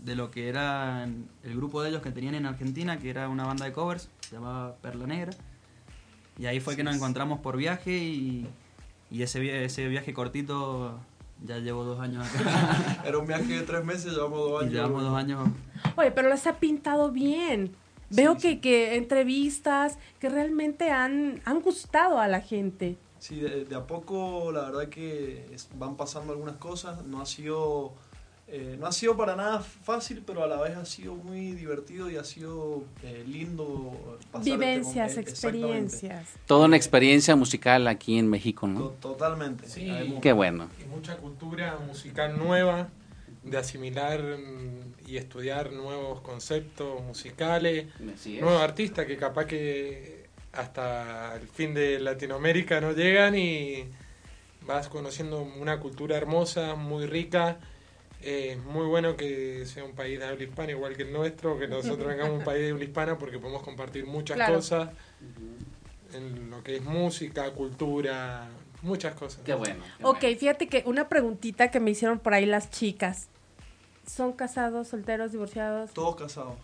de 0.00 0.16
lo 0.16 0.30
que 0.30 0.48
era 0.48 1.04
el 1.04 1.56
grupo 1.56 1.82
de 1.82 1.90
ellos 1.90 2.02
que 2.02 2.10
tenían 2.10 2.34
en 2.34 2.46
Argentina, 2.46 2.98
que 2.98 3.10
era 3.10 3.28
una 3.28 3.44
banda 3.46 3.64
de 3.64 3.72
covers, 3.72 4.08
se 4.20 4.34
llamaba 4.36 4.74
Perla 4.82 5.06
Negra. 5.06 5.32
Y 6.38 6.46
ahí 6.46 6.60
fue 6.60 6.74
que 6.76 6.82
nos 6.82 6.96
encontramos 6.96 7.40
por 7.40 7.56
viaje 7.56 7.96
y, 7.98 8.46
y 9.10 9.22
ese, 9.22 9.38
via- 9.38 9.60
ese 9.62 9.86
viaje 9.88 10.12
cortito 10.14 10.98
ya 11.44 11.58
llevo 11.58 11.84
dos 11.84 12.00
años 12.00 12.26
acá. 12.26 13.02
Era 13.04 13.18
un 13.18 13.26
viaje 13.26 13.44
de 13.58 13.62
tres 13.62 13.84
meses, 13.84 14.12
llevamos 14.12 14.38
dos 14.38 14.62
Y 14.62 14.64
años. 14.64 14.74
llevamos 14.74 15.02
dos 15.02 15.16
años. 15.16 15.48
Oye, 15.96 16.10
pero 16.10 16.28
les 16.30 16.46
ha 16.46 16.54
pintado 16.58 17.10
bien. 17.10 17.72
Veo 18.14 18.36
que, 18.36 18.60
que 18.60 18.96
entrevistas 18.96 19.98
que 20.18 20.28
realmente 20.28 20.90
han, 20.90 21.40
han 21.44 21.60
gustado 21.60 22.18
a 22.18 22.28
la 22.28 22.40
gente. 22.40 22.96
Sí, 23.18 23.40
de, 23.40 23.64
de 23.64 23.74
a 23.76 23.86
poco 23.86 24.50
la 24.52 24.62
verdad 24.70 24.88
que 24.88 25.46
es- 25.54 25.68
van 25.78 25.96
pasando 25.96 26.32
algunas 26.32 26.56
cosas. 26.56 27.04
No 27.04 27.20
ha 27.20 27.26
sido 27.26 27.92
eh, 28.48 28.76
no 28.78 28.86
ha 28.86 28.92
sido 28.92 29.16
para 29.16 29.34
nada 29.34 29.60
fácil, 29.60 30.22
pero 30.26 30.42
a 30.42 30.46
la 30.46 30.60
vez 30.60 30.76
ha 30.76 30.84
sido 30.84 31.14
muy 31.14 31.52
divertido 31.52 32.10
y 32.10 32.16
ha 32.16 32.24
sido 32.24 32.82
eh, 33.02 33.24
lindo 33.26 34.18
pasar 34.30 34.40
este 34.40 34.50
Vivencias, 34.50 35.16
exactamente. 35.16 35.30
experiencias. 35.30 36.28
Toda 36.46 36.66
una 36.66 36.76
experiencia 36.76 37.34
musical 37.34 37.86
aquí 37.88 38.18
en 38.18 38.28
México, 38.28 38.66
¿no? 38.66 38.80
To- 38.80 38.90
Totalmente. 39.00 39.66
Sí. 39.68 40.18
Qué 40.20 40.32
bueno. 40.34 40.68
Y 40.84 40.88
mucha 40.88 41.16
cultura 41.16 41.78
musical 41.86 42.36
nueva, 42.36 42.88
de 43.42 43.58
asimilar 43.58 44.20
mm, 44.22 45.08
y 45.08 45.16
estudiar 45.16 45.72
nuevos 45.72 46.20
conceptos 46.20 47.02
musicales, 47.02 47.86
nuevos 48.40 48.62
artistas 48.62 49.06
que 49.06 49.16
capaz 49.16 49.46
que 49.46 50.26
hasta 50.52 51.34
el 51.36 51.48
fin 51.48 51.74
de 51.74 51.98
Latinoamérica 51.98 52.80
no 52.80 52.92
llegan 52.92 53.34
y 53.36 53.84
vas 54.66 54.88
conociendo 54.88 55.40
una 55.42 55.80
cultura 55.80 56.16
hermosa, 56.16 56.74
muy 56.74 57.06
rica. 57.06 57.58
Eh, 58.20 58.52
Es 58.52 58.58
muy 58.64 58.86
bueno 58.86 59.16
que 59.16 59.66
sea 59.66 59.82
un 59.82 59.92
país 59.92 60.20
de 60.20 60.26
habla 60.26 60.44
hispana 60.44 60.70
igual 60.70 60.96
que 60.96 61.02
el 61.02 61.12
nuestro, 61.12 61.58
que 61.58 61.66
nosotros 61.66 62.06
vengamos 62.12 62.38
un 62.38 62.44
país 62.44 62.62
de 62.62 62.70
habla 62.70 62.84
hispana 62.84 63.18
porque 63.18 63.38
podemos 63.40 63.62
compartir 63.62 64.06
muchas 64.06 64.36
Claro. 64.36 64.54
cosas 64.54 64.90
en 66.14 66.50
lo 66.50 66.62
que 66.62 66.76
es 66.76 66.82
música, 66.84 67.50
cultura, 67.52 68.48
muchas 68.82 69.14
cosas. 69.14 69.40
Qué 69.44 69.54
bueno. 69.54 69.82
qué 69.98 70.04
Ok, 70.04 70.20
bueno. 70.20 70.38
fíjate 70.38 70.68
que 70.68 70.82
una 70.86 71.08
preguntita 71.08 71.70
que 71.70 71.80
me 71.80 71.90
hicieron 71.90 72.18
por 72.18 72.34
ahí 72.34 72.46
las 72.46 72.70
chicas. 72.70 73.28
¿Son 74.06 74.32
casados, 74.32 74.88
solteros, 74.88 75.32
divorciados? 75.32 75.92
Todos 75.92 76.16
casados. 76.16 76.54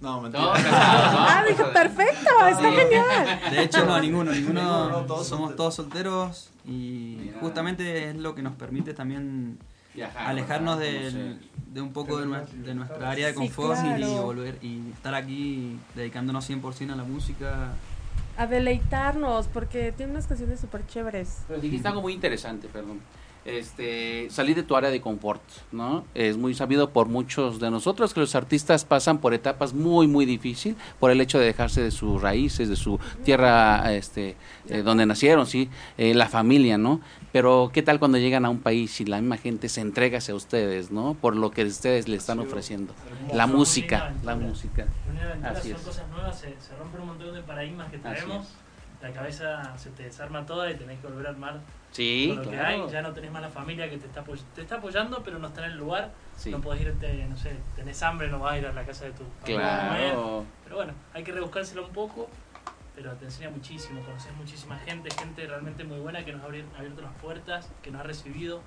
No, 0.00 0.20
mentira. 0.20 0.44
Todos 0.44 0.58
casados, 0.62 1.12
¿no? 1.12 1.18
Ah, 1.28 1.44
dijo, 1.48 1.72
perfecto, 1.72 2.46
está 2.48 2.70
genial. 2.72 3.40
De 3.50 3.62
hecho, 3.62 3.84
no, 3.84 4.00
ninguno, 4.00 4.32
ninguno. 4.32 4.60
Ninguno, 4.60 4.88
no, 4.90 5.06
todos 5.06 5.26
somos 5.26 5.48
solteros. 5.50 5.56
todos 5.56 5.74
solteros 5.74 6.50
y 6.66 7.16
Mira. 7.20 7.38
justamente 7.40 8.10
es 8.10 8.16
lo 8.16 8.34
que 8.34 8.42
nos 8.42 8.54
permite 8.54 8.94
también 8.94 9.58
Viajar, 9.94 10.26
alejarnos 10.28 10.78
de 10.78 11.36
un 11.80 11.92
poco 11.92 12.18
de, 12.18 12.26
nue- 12.26 12.46
de 12.46 12.74
nuestra 12.74 13.10
área 13.10 13.26
de 13.28 13.32
Sí, 13.32 13.38
confort 13.38 13.78
y- 13.98 14.04
volver 14.18 14.58
y 14.62 14.90
estar 14.92 15.14
aquí 15.14 15.78
dedicándonos 15.94 16.48
100% 16.48 16.92
a 16.92 16.96
la 16.96 17.04
música. 17.04 17.72
A 18.38 18.46
deleitarnos, 18.46 19.48
porque 19.48 19.92
tiene 19.92 20.12
unas 20.12 20.28
canciones 20.28 20.60
súper 20.60 20.86
chéveres. 20.86 21.42
Pero 21.48 21.60
dijiste 21.60 21.88
algo 21.88 22.00
muy 22.00 22.12
interesante, 22.12 22.68
perdón. 22.68 23.00
Este, 23.48 24.28
salir 24.28 24.54
de 24.56 24.62
tu 24.62 24.76
área 24.76 24.90
de 24.90 25.00
confort, 25.00 25.40
¿no? 25.72 26.04
Es 26.14 26.36
muy 26.36 26.52
sabido 26.52 26.90
por 26.90 27.08
muchos 27.08 27.58
de 27.60 27.70
nosotros 27.70 28.12
que 28.12 28.20
los 28.20 28.34
artistas 28.34 28.84
pasan 28.84 29.18
por 29.18 29.32
etapas 29.32 29.72
muy, 29.72 30.06
muy 30.06 30.26
difíciles 30.26 30.76
por 31.00 31.10
el 31.10 31.18
hecho 31.22 31.38
de 31.38 31.46
dejarse 31.46 31.80
de 31.80 31.90
sus 31.90 32.20
raíces, 32.20 32.68
de 32.68 32.76
su 32.76 33.00
tierra, 33.24 33.94
este, 33.94 34.36
eh, 34.68 34.82
donde 34.82 35.06
nacieron, 35.06 35.46
sí, 35.46 35.70
Eh, 35.96 36.12
la 36.12 36.28
familia, 36.28 36.76
¿no? 36.76 37.00
Pero 37.32 37.70
¿qué 37.72 37.82
tal 37.82 37.98
cuando 37.98 38.18
llegan 38.18 38.44
a 38.44 38.50
un 38.50 38.58
país 38.60 39.00
y 39.00 39.06
la 39.06 39.18
misma 39.18 39.38
gente 39.38 39.70
se 39.70 39.80
entrega 39.80 40.18
hacia 40.18 40.34
ustedes, 40.34 40.90
¿no? 40.90 41.14
Por 41.14 41.34
lo 41.34 41.50
que 41.50 41.64
ustedes 41.64 42.06
le 42.06 42.16
están 42.16 42.40
ofreciendo. 42.40 42.92
La 43.32 43.46
música, 43.46 44.12
la 44.24 44.36
música. 44.36 44.86
Así 45.42 45.70
son 45.70 45.78
es. 45.78 45.86
cosas 45.86 46.08
nuevas, 46.10 46.38
se, 46.38 46.48
se 46.60 46.76
rompen 46.78 47.00
un 47.00 47.06
montón 47.08 47.34
de 47.34 47.42
paradigmas 47.42 47.90
que 47.90 47.96
traemos. 47.98 48.46
La 49.00 49.12
cabeza 49.12 49.76
se 49.78 49.90
te 49.90 50.02
desarma 50.04 50.44
toda 50.44 50.70
y 50.70 50.74
tenés 50.76 50.98
que 51.00 51.06
volver 51.06 51.26
a 51.26 51.30
armar 51.30 51.60
Sí, 51.92 52.32
con 52.34 52.44
lo 52.44 52.50
que 52.50 52.58
hay. 52.60 52.88
Ya 52.90 53.00
no 53.00 53.12
tenés 53.12 53.30
más 53.30 53.40
la 53.42 53.48
familia 53.48 53.88
que 53.88 53.96
te 53.96 54.06
está, 54.06 54.24
te 54.54 54.60
está 54.62 54.76
apoyando, 54.76 55.22
pero 55.24 55.38
no 55.38 55.46
está 55.48 55.64
en 55.64 55.72
el 55.72 55.78
lugar. 55.78 56.10
Sí. 56.36 56.50
No 56.50 56.60
podés 56.60 56.82
irte, 56.82 57.24
no 57.28 57.36
sé, 57.36 57.56
tenés 57.76 58.02
hambre, 58.02 58.28
no 58.28 58.38
vas 58.40 58.52
a 58.54 58.58
ir 58.58 58.66
a 58.66 58.72
la 58.72 58.84
casa 58.84 59.04
de 59.06 59.12
tu. 59.12 59.22
Claro. 59.44 60.44
Pero 60.64 60.76
bueno, 60.76 60.92
hay 61.14 61.22
que 61.24 61.32
rebuscárselo 61.32 61.86
un 61.86 61.92
poco, 61.92 62.28
pero 62.94 63.12
te 63.14 63.24
enseña 63.26 63.50
muchísimo, 63.50 64.02
conoces 64.04 64.32
muchísima 64.36 64.76
gente, 64.80 65.08
gente 65.18 65.46
realmente 65.46 65.84
muy 65.84 65.98
buena 66.00 66.24
que 66.24 66.32
nos 66.32 66.42
ha 66.42 66.46
abierto 66.46 67.00
las 67.00 67.12
puertas, 67.22 67.70
que 67.82 67.90
nos 67.90 68.00
ha 68.00 68.04
recibido. 68.04 68.60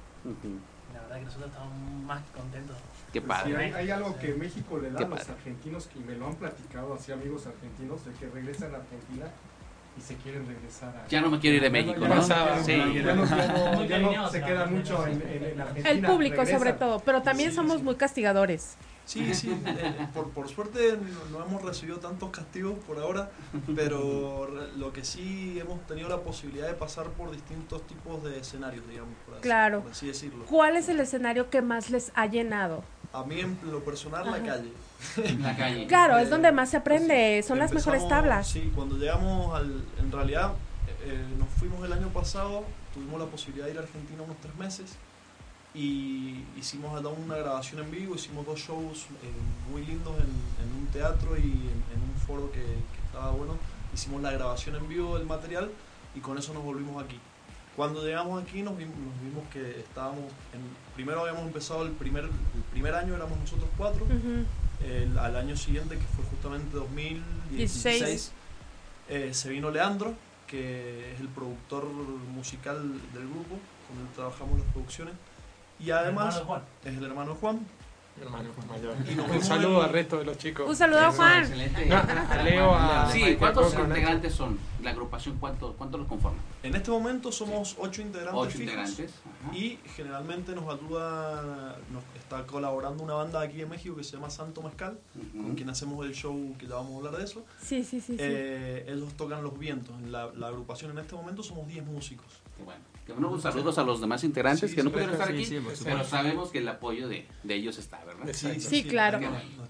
La 0.93 1.01
verdad 1.01 1.17
que 1.19 1.25
nosotros 1.25 1.49
estamos 1.51 1.73
más 2.05 2.21
que 2.23 2.31
contentos. 2.39 2.77
Qué 3.13 3.19
Sí, 3.21 3.25
padre. 3.27 3.57
hay, 3.57 3.71
hay 3.73 3.91
algo 3.91 4.17
que 4.17 4.33
México 4.33 4.77
le 4.79 4.89
da 4.91 4.97
Qué 4.97 5.03
a 5.05 5.07
los 5.07 5.19
padre. 5.19 5.33
argentinos 5.33 5.87
que 5.87 5.99
me 5.99 6.15
lo 6.15 6.27
han 6.27 6.35
platicado 6.35 6.93
así 6.93 7.11
amigos 7.11 7.47
argentinos 7.47 8.03
de 8.05 8.11
que 8.13 8.29
regresan 8.29 8.73
a 8.73 8.77
Argentina 8.77 9.25
y 9.97 10.01
se 10.01 10.15
quieren 10.15 10.47
regresar 10.47 10.95
a 10.95 11.08
Ya 11.08 11.21
no 11.21 11.30
me 11.30 11.39
quiero 11.39 11.58
ir 11.58 11.63
de 11.63 11.69
México, 11.69 11.99
¿no? 12.08 12.21
Sí. 12.63 12.71
ya 12.71 13.13
no- 13.15 13.86
ya 13.86 13.99
ya 14.12 14.30
se 14.30 14.41
queda 14.41 14.65
mucho 14.65 15.06
en, 15.08 15.21
en- 15.21 15.43
en 15.43 15.62
Argentina. 15.62 15.89
El 15.89 16.01
público 16.06 16.45
sobre 16.45 16.73
todo, 16.73 16.99
pero 16.99 17.21
también 17.21 17.49
Sí, 17.49 17.56
somos 17.58 17.77
sí. 17.77 17.84
muy 17.84 17.95
castigadores. 17.95 18.75
Sí, 19.04 19.34
sí, 19.34 19.49
eh, 19.65 20.08
por, 20.13 20.30
por 20.30 20.47
suerte 20.47 20.97
no, 21.32 21.39
no 21.39 21.45
hemos 21.45 21.62
recibido 21.63 21.97
tantos 21.97 22.30
castigos 22.30 22.75
por 22.88 22.97
ahora, 22.99 23.30
pero 23.75 24.47
lo 24.77 24.93
que 24.93 25.04
sí 25.04 25.58
hemos 25.60 25.86
tenido 25.88 26.08
la 26.08 26.19
posibilidad 26.21 26.67
de 26.67 26.75
pasar 26.75 27.08
por 27.08 27.32
distintos 27.32 27.86
tipos 27.88 28.23
de 28.23 28.39
escenarios, 28.39 28.88
digamos, 28.88 29.13
por 29.25 29.34
así, 29.36 29.41
Claro. 29.43 29.82
por 29.82 29.91
así 29.91 30.08
decirlo. 30.08 30.45
¿Cuál 30.45 30.77
es 30.77 30.88
el 30.88 30.99
escenario 31.01 31.49
que 31.49 31.62
más 31.62 31.89
les 31.89 32.12
ha 32.15 32.27
llenado? 32.27 32.84
A 33.12 33.23
mí 33.25 33.39
en 33.41 33.58
lo 33.69 33.84
personal 33.84 34.23
la 34.25 34.38
Ajá. 34.38 34.43
Calle. 35.15 35.37
La 35.39 35.55
calle. 35.55 35.87
Claro, 35.87 36.17
es 36.17 36.27
Eh, 36.27 36.29
donde 36.31 36.51
más 36.51 36.69
se 36.69 36.77
aprende, 36.77 37.43
son 37.43 37.59
las 37.59 37.73
mejores 37.73 38.07
tablas. 38.07 38.47
Sí, 38.47 38.71
cuando 38.75 38.97
llegamos 38.97 39.55
al... 39.55 39.83
En 39.99 40.11
realidad 40.11 40.53
eh, 41.03 41.25
nos 41.37 41.49
fuimos 41.49 41.83
el 41.85 41.93
año 41.93 42.09
pasado, 42.09 42.63
tuvimos 42.93 43.19
la 43.19 43.25
posibilidad 43.27 43.65
de 43.65 43.71
ir 43.73 43.77
a 43.77 43.81
Argentina 43.81 44.21
unos 44.23 44.37
tres 44.41 44.55
meses 44.55 44.97
y 45.73 46.43
hicimos 46.57 47.01
una 47.01 47.37
grabación 47.37 47.81
en 47.83 47.91
vivo, 47.91 48.15
hicimos 48.15 48.45
dos 48.45 48.59
shows 48.59 49.05
eh, 49.23 49.71
muy 49.71 49.85
lindos 49.85 50.13
en, 50.17 50.65
en 50.65 50.73
un 50.77 50.87
teatro 50.87 51.37
y 51.37 51.41
en, 51.41 51.83
en 51.93 52.01
un 52.01 52.15
foro 52.27 52.51
que, 52.51 52.59
que 52.59 53.01
estaba 53.05 53.31
bueno. 53.31 53.57
Hicimos 53.93 54.21
la 54.21 54.31
grabación 54.31 54.75
en 54.75 54.87
vivo 54.87 55.17
del 55.17 55.25
material 55.27 55.69
y 56.15 56.19
con 56.19 56.37
eso 56.37 56.53
nos 56.53 56.63
volvimos 56.63 57.03
aquí. 57.03 57.19
Cuando 57.75 58.03
llegamos 58.05 58.43
aquí 58.43 58.63
nos 58.63 58.77
vimos, 58.77 58.95
nos 58.97 59.21
vimos 59.23 59.47
que 59.51 59.79
estábamos, 59.79 60.25
en, 60.53 60.61
primero 60.93 61.21
habíamos 61.21 61.43
empezado 61.43 61.83
el 61.83 61.91
primer, 61.91 62.25
el 62.25 62.63
primer 62.71 62.93
año, 62.93 63.15
éramos 63.15 63.39
nosotros 63.39 63.69
cuatro. 63.77 64.05
El- 64.85 65.17
al 65.19 65.35
año 65.35 65.55
siguiente, 65.57 65.95
que 65.97 66.05
fue 66.15 66.25
justamente 66.25 66.75
2016, 66.75 67.99
16. 67.99 68.31
eh, 69.09 69.33
se 69.33 69.49
vino 69.49 69.69
Leandro, 69.71 70.13
que 70.47 71.13
es 71.13 71.19
el 71.19 71.27
productor 71.29 71.85
musical 71.85 72.81
del 73.13 73.23
grupo, 73.29 73.57
con 73.87 73.99
él 73.99 74.07
trabajamos 74.15 74.59
las 74.59 74.67
producciones, 74.71 75.13
y 75.79 75.91
además 75.91 76.35
es 76.85 76.97
el 76.97 77.03
hermano 77.03 77.35
Juan. 77.35 77.59
Hermano 78.21 78.49
mayor. 78.69 78.95
Y 79.12 79.15
nos 79.15 79.29
Un 79.31 79.41
saludo 79.43 79.79
en- 79.79 79.86
al 79.86 79.91
resto 79.91 80.17
de 80.19 80.25
los 80.25 80.38
chicos. 80.38 80.69
Un 80.69 80.75
saludo 80.75 80.99
a 80.99 81.12
Juan. 81.12 81.39
Excelente. 81.43 81.86
No, 81.88 81.95
a 81.97 82.43
Leo, 82.43 82.75
a 82.75 83.10
Sí, 83.12 83.36
¿cuántos 83.38 83.73
Coco, 83.73 83.86
integrantes 83.88 84.34
son? 84.34 84.60
La 84.84 84.91
agrupación, 84.91 85.38
¿cuántos 85.39 85.75
cuánto 85.75 85.97
los 85.97 86.07
conforman? 86.07 86.39
En 86.63 86.75
este 86.75 86.91
momento 86.91 87.31
somos 87.31 87.75
ocho 87.79 88.01
integrantes 88.01 88.36
Ocho 88.41 88.51
fijos, 88.51 88.62
integrantes. 88.62 89.12
Ajá. 89.43 89.55
y 89.57 89.79
generalmente 89.95 90.53
nos 90.55 90.73
ayuda, 90.73 91.77
nos 91.91 92.03
está 92.19 92.45
colaborando 92.45 93.03
una 93.03 93.13
banda 93.15 93.41
aquí 93.41 93.62
en 93.62 93.69
México 93.69 93.95
que 93.95 94.03
se 94.03 94.13
llama 94.13 94.29
Santo 94.29 94.62
Mezcal, 94.62 94.99
con 95.34 95.55
quien 95.55 95.69
hacemos 95.69 96.05
el 96.05 96.13
show 96.13 96.55
que 96.57 96.67
ya 96.67 96.75
vamos 96.75 96.93
a 96.93 96.97
hablar 96.97 97.17
de 97.17 97.23
eso. 97.25 97.43
Sí, 97.62 97.84
sí, 97.84 97.99
sí. 98.01 98.13
sí. 98.13 98.17
Eh, 98.19 98.86
ellos 98.88 99.13
tocan 99.15 99.43
los 99.43 99.57
vientos. 99.57 99.95
En 99.99 100.12
la, 100.12 100.27
la 100.36 100.47
agrupación 100.47 100.91
en 100.91 100.99
este 100.99 101.15
momento 101.15 101.43
somos 101.43 101.67
10 101.67 101.86
músicos. 101.86 102.40
Bueno. 102.63 102.82
Que 103.06 103.13
bueno, 103.13 103.32
un 103.32 103.41
saludos 103.41 103.78
a 103.80 103.84
los 103.84 104.00
demás 104.00 104.24
integrantes 104.24 104.69
Sí, 104.69 104.76
que 104.76 104.84
no 104.84 104.89
sí, 104.89 104.93
pudieron 104.93 105.15
estar 105.15 105.28
sí, 105.30 105.34
aquí, 105.34 105.45
sí, 105.45 105.60
pero 105.63 105.76
supuesto. 105.76 106.04
sabemos 106.06 106.52
que 106.52 106.60
el 106.60 106.67
apoyo 106.67 107.08
de, 107.10 107.26
de 107.43 107.56
ellos 107.56 107.80
está, 107.80 108.04
¿verdad? 108.06 108.32
Sí, 108.34 108.84
claro. 108.84 109.19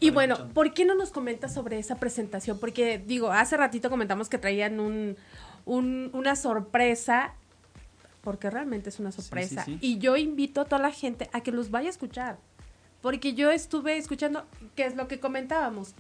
Y 0.02 0.10
bueno, 0.10 0.34
escuchando. 0.34 0.54
¿por 0.54 0.74
qué 0.74 0.84
no 0.86 0.96
nos 0.96 1.12
comentas 1.12 1.54
sobre 1.54 1.80
esa 1.80 1.96
presentación? 1.96 2.60
Porque, 2.60 2.98
digo, 3.00 3.32
hace 3.32 3.56
ratito 3.56 3.90
comentamos 3.90 4.28
que 4.28 4.38
traían 4.38 4.82
un, 4.82 5.16
un- 5.66 6.10
una 6.14 6.36
sorpresa, 6.36 7.34
porque 8.22 8.50
realmente 8.50 8.90
es 8.90 9.00
una 9.00 9.12
Sí, 9.12 9.18
sí, 9.22 9.24
sorpresa. 9.24 9.64
sí. 9.66 9.78
Y 9.80 9.98
yo 10.00 10.18
invito 10.18 10.60
a 10.62 10.66
toda 10.66 10.82
la 10.82 10.92
gente 10.92 11.30
a 11.32 11.40
que 11.42 11.52
los 11.54 11.72
vaya 11.72 11.88
a 11.88 11.92
escuchar. 11.92 12.38
Porque 13.02 13.34
yo 13.34 13.50
estuve 13.50 13.98
escuchando, 13.98 14.46
que 14.76 14.86
es 14.86 14.96
lo 14.98 15.08
que 15.08 15.20
comentábamos, 15.22 15.96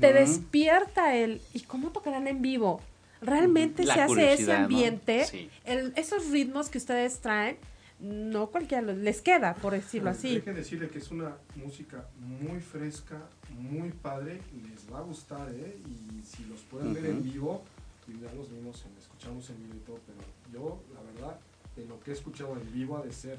te 0.00 0.12
despierta 0.12 1.14
el, 1.14 1.40
¿y 1.52 1.60
cómo 1.60 1.90
tocarán 1.90 2.26
en 2.26 2.42
vivo? 2.42 2.80
Realmente 3.26 3.84
La 3.84 3.94
se 3.94 4.00
hace 4.02 4.12
ese 4.12 4.22
curiosidad, 4.22 4.58
¿no? 4.58 4.64
ambiente, 4.64 5.24
Sí. 5.26 5.50
el- 5.64 5.92
esos 5.96 6.30
ritmos 6.30 6.68
que 6.68 6.78
ustedes 6.78 7.18
traen, 7.20 7.56
no 8.00 8.48
cualquiera 8.48 8.82
les 8.92 9.22
queda, 9.22 9.54
por 9.54 9.72
decirlo 9.72 10.10
así. 10.10 10.34
Deje 10.34 10.52
decirle 10.52 10.88
que 10.88 10.98
es 10.98 11.10
una 11.10 11.36
música 11.56 12.06
muy 12.18 12.60
fresca, 12.60 13.18
muy 13.56 13.90
padre, 13.90 14.40
les 14.68 14.92
va 14.92 14.98
a 14.98 15.02
gustar, 15.02 15.48
¿eh? 15.52 15.76
Y 15.88 16.22
si 16.24 16.44
los 16.46 16.60
pueden 16.62 16.92
ver 16.92 17.06
en 17.06 17.22
vivo, 17.22 17.62
y 18.08 18.20
ya 18.20 18.32
los 18.34 18.50
vimos, 18.50 18.84
en, 18.84 18.98
escuchamos 18.98 19.48
en 19.50 19.62
vivo 19.62 19.74
y 19.76 19.86
todo, 19.86 20.00
pero 20.06 20.18
yo, 20.52 20.82
la 20.92 21.00
verdad, 21.12 21.38
de 21.76 21.86
lo 21.86 21.98
que 22.00 22.10
he 22.10 22.14
escuchado 22.14 22.56
en 22.60 22.72
vivo 22.72 22.98
ha 22.98 23.02
de 23.02 23.12
ser 23.12 23.38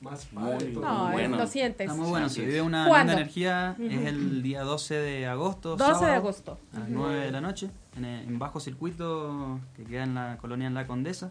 más 0.00 0.26
padre. 0.26 0.66
Muy. 0.72 0.82
No, 0.82 1.10
bueno. 1.12 1.36
lo 1.36 1.46
sientes. 1.46 1.86
Está 1.88 1.94
muy 2.00 2.08
bueno, 2.10 2.28
se 2.28 2.44
vive 2.44 2.60
una 2.62 2.86
¿Cuándo? 2.88 3.12
linda 3.12 3.22
energía. 3.22 3.76
Es 3.80 4.06
el 4.06 4.42
día 4.42 4.62
12 4.62 4.94
de 4.94 5.26
agosto. 5.26 5.76
12 5.76 5.84
de 5.84 5.94
sábado, 5.98 6.12
agosto. 6.14 6.58
A 6.74 6.78
las 6.80 6.88
Ujú. 6.88 6.98
9 6.98 7.24
de 7.26 7.30
la 7.32 7.40
noche, 7.40 7.70
en, 7.96 8.04
el- 8.04 8.28
en 8.28 8.38
bajo 8.38 8.60
circuito 8.60 9.60
que 9.76 9.84
queda 9.84 10.04
en 10.04 10.14
la 10.14 10.36
colonia 10.40 10.66
en 10.66 10.74
La 10.74 10.86
Condesa. 10.86 11.30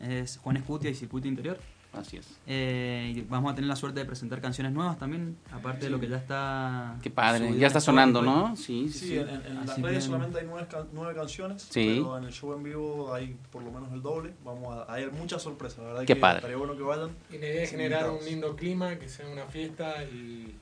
Es 0.00 0.38
Juan 0.38 0.56
Escutia 0.56 0.88
y 0.90 0.94
Circuito 0.94 1.28
Interior. 1.28 1.58
Así 1.92 2.16
es. 2.16 2.26
Eh, 2.46 3.12
y 3.16 3.20
vamos 3.22 3.52
a 3.52 3.54
tener 3.54 3.68
la 3.68 3.76
suerte 3.76 4.00
de 4.00 4.06
presentar 4.06 4.40
canciones 4.40 4.72
nuevas 4.72 4.98
también, 4.98 5.36
aparte 5.52 5.84
de 5.84 5.90
lo 5.90 6.00
que 6.00 6.08
ya 6.08 6.16
está. 6.16 6.96
Qué 7.02 7.10
padre. 7.10 7.54
Ya 7.58 7.66
está 7.66 7.80
sonando, 7.80 8.22
¿no? 8.22 8.56
Sí, 8.56 8.88
sí. 8.88 8.98
Sí, 8.98 9.06
sí. 9.08 9.18
en, 9.18 9.28
en- 9.28 9.66
las 9.66 9.78
redes 9.80 9.96
que- 9.98 10.00
solamente 10.06 10.38
hay 10.40 10.46
nueve, 10.48 10.66
can- 10.70 10.88
nueve 10.92 11.14
canciones, 11.14 11.62
Sí. 11.68 11.96
pero 11.98 12.16
en 12.16 12.24
el 12.24 12.32
show 12.32 12.54
en 12.54 12.62
vivo 12.62 13.12
hay 13.12 13.36
por 13.50 13.62
lo 13.62 13.70
menos 13.70 13.92
el 13.92 14.00
doble. 14.00 14.32
Vamos 14.42 14.74
a 14.88 14.90
hay 14.92 15.06
muchas 15.10 15.42
sorpresas, 15.42 15.80
la 15.80 15.84
verdad 15.88 16.00
Qué 16.00 16.14
que 16.14 16.16
padre. 16.16 16.36
estaría 16.38 16.56
bueno 16.56 16.74
que 16.76 16.82
vayan. 16.82 17.10
Y 17.30 17.36
la 17.38 17.46
idea 17.46 17.62
es 17.62 17.70
generar 17.70 18.08
un 18.10 18.24
lindo 18.24 18.56
clima, 18.56 18.96
que 18.98 19.08
sea 19.10 19.28
una 19.28 19.44
fiesta 19.44 20.02
y 20.04 20.54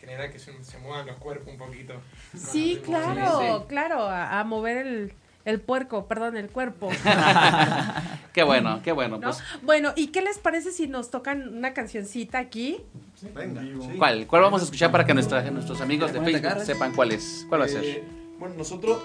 generar 0.00 0.30
que 0.32 0.38
se, 0.38 0.62
se 0.62 0.78
muevan 0.78 1.04
los 1.06 1.16
cuerpos 1.16 1.48
un 1.52 1.58
poquito. 1.58 1.94
Sí, 2.36 2.80
claro, 2.84 3.40
Sí, 3.40 3.46
sí. 3.46 3.64
claro, 3.68 4.02
a, 4.04 4.38
a 4.38 4.44
mover 4.44 4.86
el, 4.86 5.12
el 5.44 5.60
puerco, 5.60 6.06
perdón, 6.06 6.36
el 6.36 6.48
cuerpo. 6.50 6.88
Qué 8.32 8.42
bueno, 8.44 8.80
qué 8.84 8.92
bueno. 8.92 9.16
¿no? 9.18 9.22
Pues, 9.22 9.42
Bueno, 9.62 9.92
¿y 9.96 10.08
qué 10.08 10.22
les 10.22 10.38
parece 10.38 10.70
si 10.70 10.86
nos 10.86 11.10
tocan 11.10 11.56
una 11.56 11.72
cancioncita 11.74 12.38
aquí? 12.38 12.78
Venga, 13.34 13.60
sí. 13.62 13.96
¿Cuál? 13.98 14.26
¿Cuál 14.28 14.42
vamos 14.42 14.60
a 14.60 14.64
escuchar 14.64 14.92
para 14.92 15.04
que 15.04 15.14
nuestra- 15.14 15.50
nuestros 15.50 15.80
amigos 15.80 16.12
de 16.12 16.20
¿Ponete 16.20 16.40
Facebook 16.40 16.64
sepan 16.64 16.92
cuál 16.94 17.10
es? 17.12 17.44
¿Cuál 17.48 17.62
va 17.62 17.64
a 17.64 17.68
ser? 17.68 17.84
Eh, 17.84 18.04
bueno, 18.38 18.54
nosotros, 18.56 19.02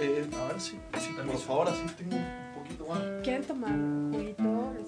eh, 0.00 0.26
a 0.42 0.48
ver 0.52 0.60
si, 0.60 0.70
si 0.98 1.12
por 1.12 1.38
favor, 1.38 1.68
así 1.68 1.82
tengo 1.98 2.16
un 2.16 2.62
poquito 2.62 2.86
más. 2.86 3.00
¿Quieren 3.22 3.44
tomar 3.44 3.70
juguito? 4.10 4.42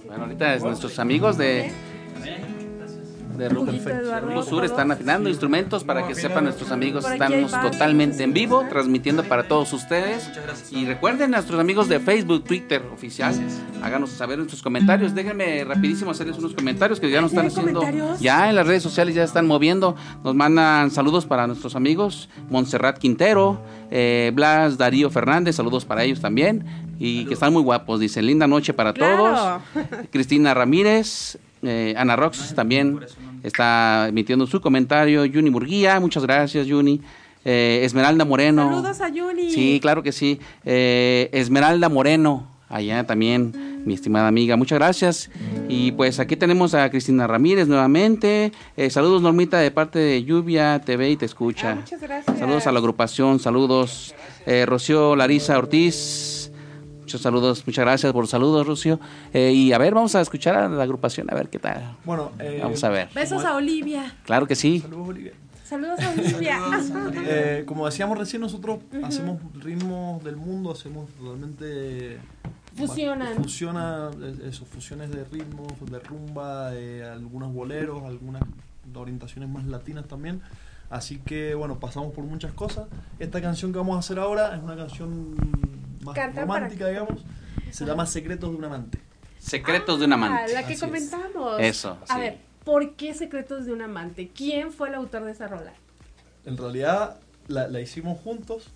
Bueno, 0.07 0.25
ahorita 0.25 0.55
es 0.55 0.63
nuestros 0.65 0.99
amigos 0.99 1.37
de, 1.37 1.71
de 3.39 3.49
Rumbo 3.49 3.73
por 4.35 4.45
Sur 4.45 4.65
están 4.65 4.91
afinando 4.91 5.29
instrumentos 5.29 5.85
para 5.85 6.07
que 6.07 6.15
sepan 6.15 6.45
nuestros 6.45 6.71
amigos. 6.71 7.05
Estamos 7.11 7.53
totalmente 7.53 8.23
en 8.25 8.33
vivo, 8.33 8.65
transmitiendo 8.69 9.23
para 9.25 9.47
todos 9.47 9.73
ustedes. 9.73 10.27
Muchas 10.29 10.45
gracias. 10.45 10.73
Y 10.73 10.85
recuerden 10.85 11.33
a 11.35 11.39
nuestros 11.39 11.61
amigos 11.61 11.89
de 11.89 12.01
Facebook, 12.01 12.45
Twitter 12.45 12.83
oficial, 12.93 13.35
háganos 13.83 14.11
saber 14.11 14.41
en 14.41 14.49
sus 14.49 14.63
comentarios. 14.63 15.15
Déjenme 15.15 15.65
rapidísimo 15.65 16.11
hacerles 16.11 16.37
unos 16.39 16.53
comentarios 16.55 16.99
que 17.01 17.11
ya 17.11 17.21
nos 17.21 17.33
¿Ya 17.33 17.43
están 17.43 17.47
haciendo. 17.63 17.81
comentarios? 17.81 18.21
Ya 18.21 18.49
en 18.51 18.57
las 18.57 18.67
redes 18.67 18.83
sociales 18.83 19.15
ya 19.15 19.23
están 19.23 19.47
moviendo. 19.47 19.95
Nos 20.25 20.35
mandan 20.35 20.91
saludos 20.91 21.25
para 21.25 21.47
nuestros 21.47 21.77
amigos. 21.77 22.29
Montserrat 22.51 22.99
Quintero, 22.99 23.61
eh, 23.91 24.33
Blas 24.35 24.77
Darío 24.79 25.11
Fernández, 25.11 25.57
saludos 25.57 25.85
para 25.85 26.03
ellos 26.05 26.21
también. 26.21 26.65
Y 26.99 27.27
que 27.27 27.35
están 27.35 27.53
muy 27.53 27.63
guapos, 27.63 28.01
dicen. 28.01 28.27
Linda 28.27 28.49
noche 28.49 28.75
para 28.75 28.93
Claro. 28.93 29.17
todos. 29.73 29.87
Cristina 30.11 30.53
Ramírez, 30.53 31.39
eh, 31.63 31.95
Ana 31.97 32.17
Rox 32.17 32.55
también 32.55 32.99
está 33.43 34.09
emitiendo 34.09 34.47
su 34.47 34.61
comentario. 34.61 35.25
Juni 35.33 35.51
Murguía, 35.51 35.99
muchas 36.01 36.23
gracias, 36.23 36.67
Juni. 36.69 37.01
Eh, 37.45 37.81
Esmeralda 37.85 38.25
Moreno. 38.25 38.69
Saludos 38.69 39.01
a 39.01 39.09
Yuni. 39.09 39.51
Sí, 39.51 39.79
claro 39.81 40.03
que 40.03 40.13
sí. 40.13 40.41
Eh, 40.65 41.31
Esmeralda 41.33 41.89
Moreno, 41.89 42.47
allá 42.69 43.07
también, 43.07 43.83
mi 43.85 43.95
estimada 43.95 44.29
amiga, 44.29 44.57
muchas 44.57 44.79
gracias. 44.79 45.31
Y 45.69 45.93
pues 45.93 46.21
aquí 46.21 46.37
tenemos 46.37 46.75
a 46.75 46.91
Cristina 46.91 47.27
Ramírez 47.27 47.69
nuevamente. 47.69 48.53
Eh, 48.77 48.91
saludos, 48.91 49.23
Normita, 49.23 49.59
de 49.59 49.71
parte 49.71 49.99
de 49.99 50.25
Lluvia 50.25 50.81
TV 50.85 51.11
y 51.11 51.17
Te 51.17 51.25
Escucha. 51.27 51.71
Ah, 51.73 51.75
muchas 51.77 52.01
gracias. 52.01 52.39
Saludos 52.39 52.67
a 52.67 52.73
la 52.73 52.79
agrupación, 52.81 53.39
saludos. 53.39 54.15
Eh, 54.47 54.67
Rocío 54.67 55.17
Larisa 55.17 55.59
Ortiz. 55.59 56.38
Muchos 57.09 57.23
saludos, 57.23 57.67
muchas 57.67 57.87
gracias 57.87 58.13
por 58.13 58.25
los 58.25 58.29
saludos, 58.29 58.67
Rocío. 58.67 59.01
Eh, 59.33 59.51
y 59.51 59.73
a 59.73 59.79
ver, 59.79 59.95
vamos 59.95 60.15
a 60.15 60.21
escuchar 60.21 60.57
a 60.57 60.69
la 60.69 60.83
agrupación, 60.83 61.27
a 61.31 61.35
ver 61.35 61.49
qué 61.49 61.59
tal. 61.59 61.97
Bueno, 62.05 62.33
eh, 62.39 62.59
Vamos 62.63 62.85
a 62.85 62.91
ver. 62.91 63.09
Besos 63.15 63.47
a 63.47 63.55
Olivia. 63.57 64.15
Claro 64.27 64.47
que 64.47 64.55
sí. 64.55 64.81
Saludos, 64.81 65.09
Olivia. 65.09 65.33
Saludos 65.65 66.01
a 66.01 66.11
Olivia. 66.11 66.61
Eh, 67.27 67.65
como 67.65 67.87
decíamos 67.87 68.19
recién, 68.19 68.43
nosotros 68.43 68.81
hacemos 69.03 69.41
ritmos 69.55 70.23
del 70.23 70.37
mundo, 70.37 70.71
hacemos 70.71 71.09
totalmente... 71.13 72.19
Fusionan. 72.77 73.37
Fusiona 73.37 74.11
eh, 74.21 74.51
eso, 74.51 74.67
fusiones 74.67 75.11
de 75.11 75.25
ritmos, 75.25 75.73
de 75.91 76.01
rumba, 76.01 76.75
eh, 76.75 77.09
algunos 77.11 77.55
boleros, 77.55 78.03
algunas 78.03 78.43
orientaciones 78.95 79.49
más 79.49 79.65
latinas 79.65 80.07
también. 80.07 80.43
Así 80.91 81.19
que 81.19 81.55
bueno, 81.55 81.79
pasamos 81.79 82.13
por 82.13 82.25
muchas 82.25 82.53
cosas. 82.53 82.87
Esta 83.19 83.41
canción 83.41 83.73
que 83.73 83.79
vamos 83.79 83.97
a 83.97 83.99
hacer 84.01 84.19
ahora 84.19 84.55
es 84.55 84.63
una 84.63 84.77
canción 84.77 85.35
más 86.09 86.15
Canta 86.17 86.41
romántica, 86.43 86.79
para- 86.87 86.91
digamos. 86.91 87.25
Se 87.71 87.85
llama 87.85 88.07
Secretos 88.07 88.51
de 88.51 88.57
un 88.57 88.65
amante. 88.65 88.99
Secretos 89.39 89.99
de 90.01 90.07
un 90.07 90.13
Ah, 90.13 90.17
amante. 90.17 90.53
la 90.55 90.61
que 90.61 90.65
Así 90.67 90.73
es. 90.75 90.81
comentamos. 90.81 91.61
Eso, 91.61 91.99
A 92.09 92.15
sí. 92.15 92.21
ver, 92.21 92.39
¿por 92.65 92.95
qué 92.97 93.15
Secretos 93.15 93.67
de 93.67 93.73
un 93.73 93.83
amante? 93.83 94.31
¿Quién 94.35 94.73
fue 94.73 94.89
el 94.89 94.95
autor 94.95 95.25
de 95.25 95.33
esa 95.33 95.47
rola? 95.49 95.73
En 96.45 96.57
realidad 96.57 97.19
la, 97.47 97.69
la 97.69 97.81
hicimos 97.81 98.19
juntos. 98.21 98.69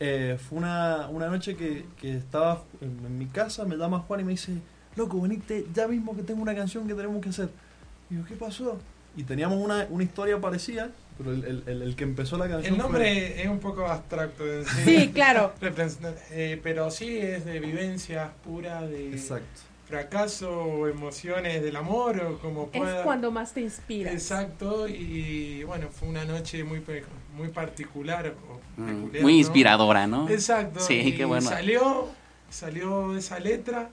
Eh, 0.00 0.38
fue 0.48 0.58
una, 0.58 1.08
una 1.08 1.26
noche 1.28 1.56
que, 1.56 1.84
que 2.00 2.16
estaba 2.16 2.62
en, 2.80 3.04
en 3.04 3.18
mi 3.18 3.26
casa, 3.26 3.64
me 3.64 3.76
llama 3.76 3.98
Juan 4.06 4.20
y 4.20 4.24
me 4.24 4.30
dice, 4.32 4.52
loco, 4.94 5.20
venite 5.20 5.66
ya 5.74 5.88
mismo 5.88 6.14
que 6.14 6.22
tengo 6.22 6.40
una 6.40 6.54
canción 6.54 6.86
que 6.86 6.94
tenemos 6.94 7.20
que 7.20 7.30
hacer. 7.30 7.48
Y 8.08 8.14
yo, 8.16 8.24
¿qué 8.24 8.34
pasó? 8.36 8.78
Y 9.16 9.24
teníamos 9.24 9.58
una, 9.58 9.86
una 9.90 10.04
historia 10.04 10.40
parecida, 10.40 10.90
pero 11.18 11.32
el, 11.32 11.44
el- 11.44 11.62
el- 11.66 11.82
el 11.82 11.96
que 11.96 12.04
empezó 12.04 12.38
la 12.38 12.48
canción 12.48 12.74
El 12.74 12.80
fue- 12.80 12.82
nombre 12.90 13.42
es 13.42 13.48
un 13.48 13.58
poco 13.58 13.86
abstracto 13.86 14.44
sí. 14.64 14.82
Sí, 14.84 15.08
claro. 15.12 15.52
Eh, 16.30 16.60
pero 16.62 16.90
sí 16.90 17.18
es 17.18 17.44
de 17.44 17.60
vivencia 17.60 18.30
pura, 18.44 18.82
de 18.82 19.10
Exacto. 19.12 19.60
fracaso 19.86 20.50
o 20.62 20.86
emociones 20.88 21.62
del 21.62 21.74
amor 21.76 22.20
o 22.20 22.38
como 22.38 22.68
Es 22.72 22.80
pueda. 22.80 23.02
cuando 23.04 23.30
más 23.30 23.52
te 23.54 23.60
inspiras. 23.62 24.12
Exacto, 24.12 24.86
y 24.88 25.62
bueno, 25.64 25.88
fue 25.90 26.08
una 26.08 26.24
noche 26.24 26.62
muy 26.64 26.80
pe- 26.80 27.04
muy 27.36 27.48
particular. 27.48 28.34
o 28.50 28.58
Mm, 28.80 28.86
peculiar, 28.86 29.22
Muy 29.22 29.32
¿no? 29.32 29.38
inspiradora, 29.38 30.06
¿no? 30.06 30.28
Exacto. 30.28 30.78
Sí, 30.80 30.94
y 30.94 31.12
qué 31.16 31.24
bueno. 31.24 31.48
Salió, 31.48 32.08
salió 32.48 33.16
esa 33.16 33.38
letra 33.40 33.88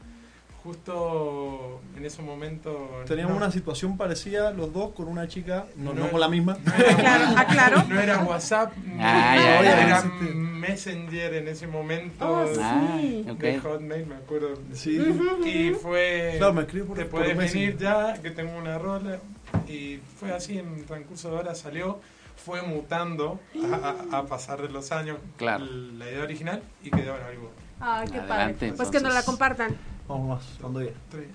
justo 0.66 1.80
en 1.96 2.06
ese 2.06 2.22
momento. 2.22 3.04
Teníamos 3.08 3.32
no- 3.34 3.38
una 3.38 3.52
situación 3.52 3.98
parecida 3.98 4.52
los 4.52 4.74
dos 4.74 4.92
con 4.94 5.08
una 5.08 5.28
chica, 5.28 5.66
no, 5.76 5.86
No 5.86 5.94
no 5.94 6.02
era- 6.02 6.12
con 6.12 6.20
la 6.20 6.28
misma. 6.28 6.58
no 6.66 6.74
era- 6.74 6.96
Aclaro, 6.96 7.38
aclaro. 7.40 7.84
No 7.88 8.00
era 8.00 8.20
WhatsApp, 8.24 8.74
Ah, 9.00 9.36
ya, 9.38 9.62
ya. 9.64 9.88
era 9.88 10.04
Messenger 10.34 11.34
en 11.36 11.48
ese 11.48 11.68
momento. 11.68 12.28
Oh, 12.28 12.46
Ah, 12.60 12.98
sí. 13.00 13.26
ok. 13.30 13.40
De 13.40 13.60
Hotmail, 13.60 14.06
me 14.08 14.16
acuerdo. 14.16 14.54
Sí. 14.74 14.98
Y 15.46 15.72
fue. 15.76 16.36
Claro, 16.38 16.54
me 16.54 16.64
por- 16.64 16.98
Te 16.98 17.06
puedes 17.06 17.38
venir 17.38 17.78
ya, 17.78 18.14
que 18.22 18.32
tengo 18.32 18.58
una 18.58 18.78
rola. 18.78 19.20
Y 19.68 20.00
fue 20.20 20.34
así, 20.34 20.58
en 20.58 20.86
transcurso 20.86 21.30
de 21.30 21.38
horas 21.38 21.60
salió. 21.60 22.00
Fue 22.36 22.62
mutando 22.62 23.40
a, 23.72 24.16
a- 24.16 24.20
a 24.20 24.26
pasar 24.26 24.62
de 24.62 24.70
los 24.70 24.92
años 24.92 25.18
Claro. 25.38 25.66
la 25.66 26.06
idea 26.12 26.22
original 26.24 26.62
y 26.84 26.92
quedó 26.92 27.16
en 27.16 27.24
algo. 27.24 27.52
Ay, 27.80 28.08
qué 28.12 28.18
Adelante, 28.20 28.60
padre. 28.68 28.74
Pues 28.78 28.90
que 28.90 29.00
nos 29.00 29.14
la 29.14 29.24
compartan. 29.24 29.76
Vamos 30.08 30.28
más, 30.28 30.44
cuando 30.62 30.84
ya. 30.84 30.92
Tres. 31.10 31.28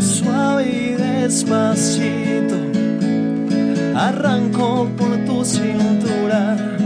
Suave 0.00 0.68
y 0.68 0.92
despacito, 0.94 2.56
arranco 3.96 4.88
por 4.98 5.16
tu 5.24 5.44
cintura. 5.44 6.81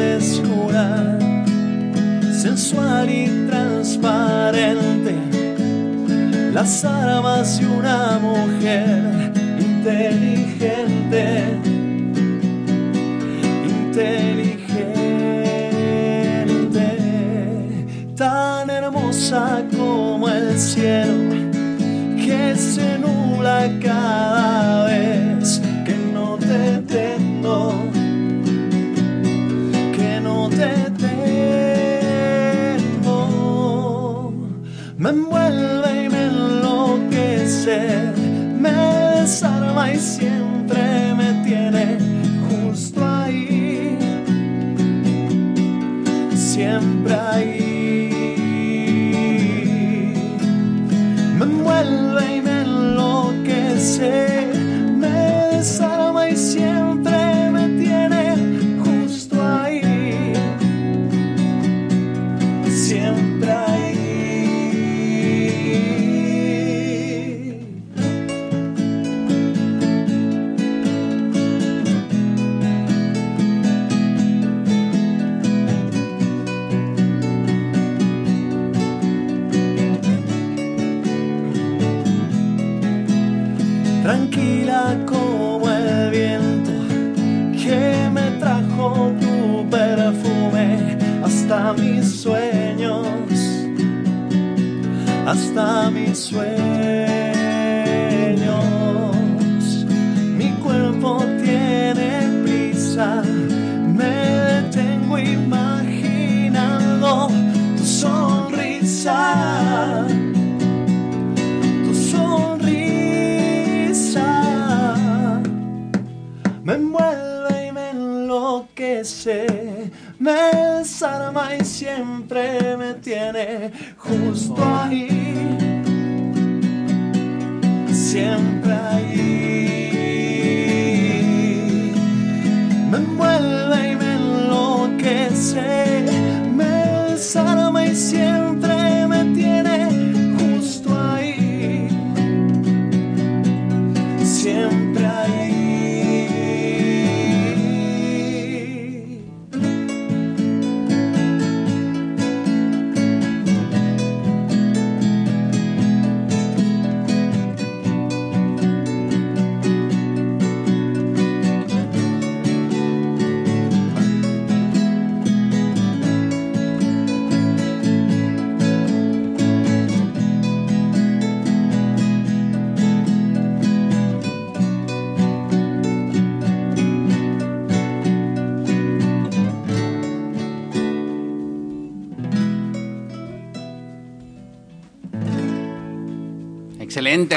Frescura. 0.00 1.18
Sensual 2.32 3.10
y 3.10 3.46
transparente, 3.48 5.14
las 6.54 6.84
armas 6.84 7.60
de 7.60 7.66
una 7.66 8.18
mujer 8.18 9.32
inteligente 9.58 11.24
inteligente, 13.68 14.16
tan 18.16 18.70
hermosa 18.70 19.62
como 19.76 20.28
el 20.28 20.58
cielo, 20.58 21.34
que 22.24 22.56
se 22.56 22.98
nubla 22.98 23.68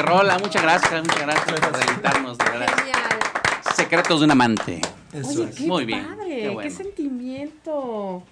rola, 0.04 0.38
muchas 0.38 0.62
gracias, 0.62 1.02
muchas 1.02 1.20
gracias 1.22 1.60
por 1.60 1.78
deleitarnos, 1.78 2.38
de 2.38 2.44
verdad. 2.44 2.76
Genial. 2.76 3.00
Secretos 3.74 4.20
de 4.20 4.24
un 4.26 4.30
amante. 4.30 4.80
Oye, 5.12 5.50
qué 5.56 5.66
Muy 5.66 5.84
bien, 5.84 6.06
padre, 6.06 6.28
qué 6.28 6.40
qué, 6.42 6.48
bueno. 6.48 6.70
sentimiento. 6.70 8.22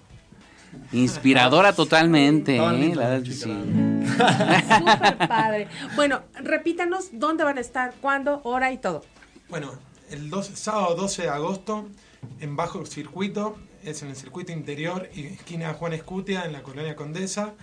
Inspiradora 0.91 1.73
totalmente, 1.73 2.57
¿eh? 2.57 2.95
La 2.95 3.09
verdad 3.09 3.23
sí. 3.25 3.33
Súper 3.41 5.17
padre. 5.27 5.67
Bueno, 5.95 6.21
repítanos 6.35 7.09
dónde 7.13 7.43
van 7.43 7.57
a 7.57 7.61
estar, 7.61 7.93
cuándo, 8.01 8.41
hora 8.43 8.71
y 8.71 8.77
todo. 8.77 9.03
Bueno, 9.49 9.73
el 10.09 10.29
12 10.29 10.55
sábado 10.55 10.95
12 10.95 11.23
de 11.23 11.29
agosto, 11.29 11.87
en 12.39 12.55
Bajo 12.55 12.85
Circuito, 12.85 13.57
es 13.83 14.01
en 14.01 14.09
el 14.09 14.15
circuito 14.15 14.51
interior, 14.51 15.09
y 15.13 15.25
esquina 15.27 15.73
Juan 15.73 15.93
Escutia, 15.93 16.45
en 16.45 16.53
la 16.53 16.63
colonia 16.63 16.95
Condesa. 16.95 17.53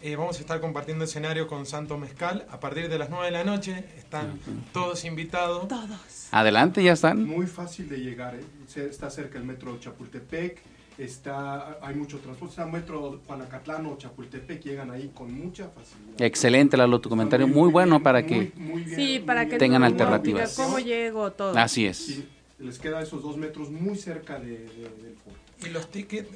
Eh, 0.00 0.14
vamos 0.14 0.36
a 0.38 0.40
estar 0.40 0.60
compartiendo 0.60 1.04
escenario 1.04 1.48
con 1.48 1.66
Santo 1.66 1.98
Mezcal 1.98 2.46
a 2.50 2.60
partir 2.60 2.88
de 2.88 2.98
las 2.98 3.10
9 3.10 3.26
de 3.26 3.30
la 3.32 3.42
noche. 3.44 3.84
Están 3.96 4.38
todos 4.72 5.04
invitados. 5.04 5.66
Todos. 5.66 6.28
Adelante, 6.30 6.82
ya 6.84 6.92
están. 6.92 7.24
Muy 7.24 7.46
fácil 7.46 7.88
de 7.88 7.98
llegar, 7.98 8.36
¿eh? 8.36 8.44
Está 8.88 9.10
cerca 9.10 9.38
el 9.38 9.44
metro 9.44 9.76
Chapultepec, 9.80 10.60
está, 10.98 11.78
hay 11.82 11.96
mucho 11.96 12.18
transporte, 12.18 12.52
está 12.52 12.66
metro 12.66 13.20
Juanacatlán 13.26 13.86
o 13.86 13.96
Chapultepec, 13.98 14.62
llegan 14.62 14.90
ahí 14.92 15.10
con 15.12 15.32
mucha 15.34 15.68
facilidad. 15.68 16.20
Excelente, 16.22 16.76
Lalo, 16.76 17.00
tu 17.00 17.08
comentario 17.08 17.48
muy 17.48 17.68
bueno 17.70 18.00
para 18.00 18.24
que... 18.24 18.52
Muy 18.54 18.82
bien, 18.84 18.94
Sí, 18.96 19.08
muy 19.18 19.26
para 19.26 19.48
que 19.48 19.56
Tengan 19.58 19.82
el 19.82 19.92
alternativas. 19.92 20.54
¿Cómo 20.54 20.78
llego? 20.78 21.32
Todo. 21.32 21.58
Así 21.58 21.86
es. 21.86 21.96
Sí, 21.96 22.28
les 22.60 22.78
queda 22.78 23.02
esos 23.02 23.20
dos 23.22 23.36
metros 23.36 23.68
muy 23.70 23.96
cerca 23.96 24.38
de, 24.38 24.50
de- 24.58 25.02
del 25.02 25.16
foro. 25.24 25.27
Y 25.64 25.70
los 25.70 25.90
tickets 25.90 26.28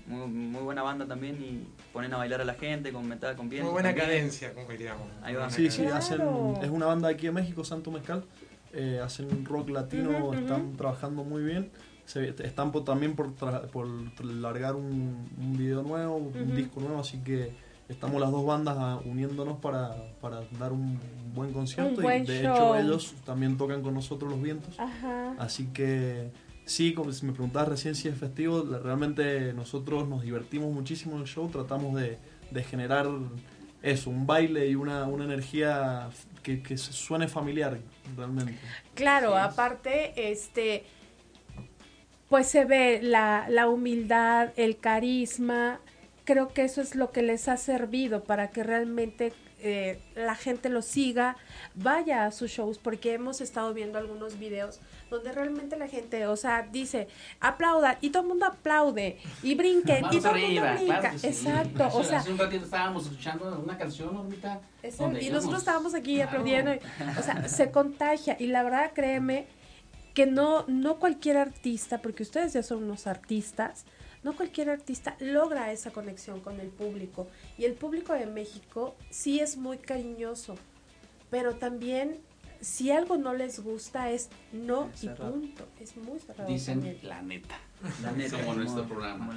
muy, 0.08 0.28
muy 0.28 0.62
buena 0.62 0.84
banda 0.84 1.06
también 1.06 1.36
y 1.42 1.68
ponen 1.94 2.14
a 2.14 2.18
bailar 2.18 2.42
a 2.42 2.46
la 2.46 2.54
gente 2.54 2.92
con 2.92 3.08
metal, 3.08 3.36
con 3.36 3.50
viento. 3.50 3.66
Muy 3.66 3.74
buena 3.74 3.90
también. 3.90 4.08
cadencia, 4.08 4.54
como 4.54 4.70
diríamos. 4.70 5.08
Ahí 5.22 5.36
va. 5.36 5.50
Sí, 5.50 5.70
sí, 5.70 5.86
hacen, 5.86 6.22
es 6.62 6.70
una 6.70 6.86
banda 6.86 7.10
de 7.10 7.16
aquí 7.16 7.28
de 7.28 7.34
México, 7.34 7.64
Santo 7.64 7.92
Mezcal. 7.92 8.24
eh, 8.74 9.00
hacen 9.04 9.46
rock 9.46 9.70
latino, 9.70 10.34
están 10.34 10.76
trabajando 10.78 11.24
muy 11.24 11.44
bien. 11.44 11.72
Se, 12.06 12.30
están 12.30 12.72
también 12.86 13.16
por, 13.16 13.34
por 13.34 13.88
largar 14.24 14.76
un, 14.76 15.30
un, 15.38 15.58
video 15.58 15.84
nuevo, 15.84 16.16
un 16.16 16.56
disco 16.56 16.80
nuevo, 16.80 17.02
así 17.02 17.18
que 17.18 17.52
estamos 17.90 18.22
las 18.22 18.32
dos 18.32 18.46
bandas 18.46 19.02
uniéndonos 19.06 19.60
para, 19.60 19.94
para 20.22 20.42
dar 20.58 20.72
un 20.72 20.98
buen 21.34 21.52
concierto 21.52 22.02
y 22.02 22.26
de 22.26 22.40
hecho 22.40 22.76
ellos 22.76 23.14
también 23.26 23.58
tocan 23.58 23.82
con 23.82 23.94
nosotros 23.94 24.32
los 24.32 24.42
vientos. 24.42 24.78
Así 25.38 25.68
que 25.68 26.32
sí, 26.68 26.94
como 26.94 27.12
si 27.12 27.26
me 27.26 27.32
preguntabas 27.32 27.70
recién 27.70 27.96
si 27.96 28.08
es 28.08 28.18
festivo, 28.18 28.62
realmente 28.62 29.54
nosotros 29.54 30.08
nos 30.08 30.22
divertimos 30.22 30.72
muchísimo 30.72 31.16
en 31.16 31.22
el 31.22 31.28
show, 31.28 31.50
tratamos 31.50 32.00
de, 32.00 32.18
de 32.52 32.64
generar 32.64 33.08
eso, 33.82 34.10
un 34.10 34.28
baile 34.28 34.68
y 34.68 34.76
una, 34.76 35.06
una 35.06 35.24
energía 35.24 36.10
que, 36.44 36.62
que 36.62 36.78
suene 36.78 37.28
familiar 37.28 37.80
realmente. 38.16 38.56
Claro, 38.94 39.36
aparte, 39.36 40.32
este 40.32 40.84
pues 42.30 42.48
se 42.48 42.66
ve 42.66 43.00
la, 43.02 43.46
la 43.50 43.70
humildad, 43.70 44.50
el 44.58 44.78
carisma, 44.78 45.80
creo 46.26 46.50
que 46.50 46.66
eso 46.66 46.82
es 46.82 46.94
lo 46.94 47.12
que 47.12 47.22
les 47.22 47.48
ha 47.48 47.56
servido 47.56 48.26
para 48.26 48.50
que 48.50 48.64
realmente 48.64 49.32
eh, 49.60 50.00
la 50.16 50.36
gente 50.36 50.70
lo 50.70 50.82
siga, 50.82 51.36
vaya 51.74 52.26
a 52.26 52.32
sus 52.32 52.52
shows, 52.52 52.78
porque 52.78 53.14
hemos 53.14 53.42
estado 53.42 53.74
viendo 53.74 53.98
algunos 53.98 54.38
videos 54.38 54.80
donde 55.10 55.32
realmente 55.32 55.78
la 55.78 55.88
gente, 55.88 56.28
o 56.28 56.36
sea, 56.36 56.68
dice, 56.72 57.08
aplauda, 57.40 57.98
y 58.02 58.12
todo 58.12 58.24
el 58.24 58.30
mundo 58.30 58.46
aplaude, 58.46 59.18
y 59.42 59.56
brinquen, 59.56 60.06
y 60.12 60.20
todo 60.20 60.36
el 60.36 60.46
mundo 60.48 60.62
brinca. 60.76 61.14
Exacto, 61.24 61.90
o 61.94 62.04
sea. 62.04 62.20
Hace 62.20 62.32
un 62.32 62.38
ratito 62.38 62.66
estábamos 62.66 63.06
escuchando 63.06 63.62
una 63.64 63.78
canción 63.78 64.16
ahorita. 64.16 64.62
y 65.20 65.30
nosotros 65.30 65.60
estábamos 65.60 65.96
aquí 65.96 66.22
aplaudiendo, 66.22 66.74
o 67.18 67.24
sea, 67.24 67.48
se 67.48 67.72
contagia, 67.72 68.38
y 68.40 68.48
la 68.48 68.62
verdad, 68.64 68.92
créeme, 68.94 69.48
que 70.14 70.26
no, 70.26 70.66
no 70.68 70.98
cualquier 70.98 71.38
artista, 71.38 72.00
porque 72.00 72.24
ustedes 72.24 72.54
ya 72.54 72.64
son 72.64 72.84
unos 72.84 73.08
artistas, 73.08 73.86
no 74.28 74.36
cualquier 74.36 74.70
artista 74.70 75.16
logra 75.22 75.72
esa 75.72 75.92
conexión 75.92 76.42
con 76.42 76.60
el 76.60 76.68
público. 76.68 77.30
Y 77.58 77.64
el 77.64 77.76
público 77.76 78.12
de 78.12 78.26
México 78.26 78.94
sí 79.10 79.40
es 79.40 79.56
muy 79.56 79.78
cariñoso, 79.78 80.56
pero 81.30 81.56
también 81.56 82.18
si 82.60 82.92
algo 82.92 83.16
no 83.16 83.34
les 83.34 83.62
gusta 83.62 84.12
es 84.12 84.28
no 84.52 84.90
y 85.02 85.08
punto. 85.08 85.66
Es 85.80 85.96
muy 85.96 86.20
cerrado. 86.20 86.50
Dicen 86.50 86.98
la 87.04 87.22
neta. 87.22 87.58
La 88.04 88.12
neta. 88.12 88.38
Como 88.38 88.56
nuestro 88.56 88.86
programa. 88.86 89.34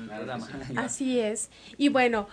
Así 0.75 1.21
es. 1.21 1.51
Y 1.79 1.89
bueno, 1.89 2.27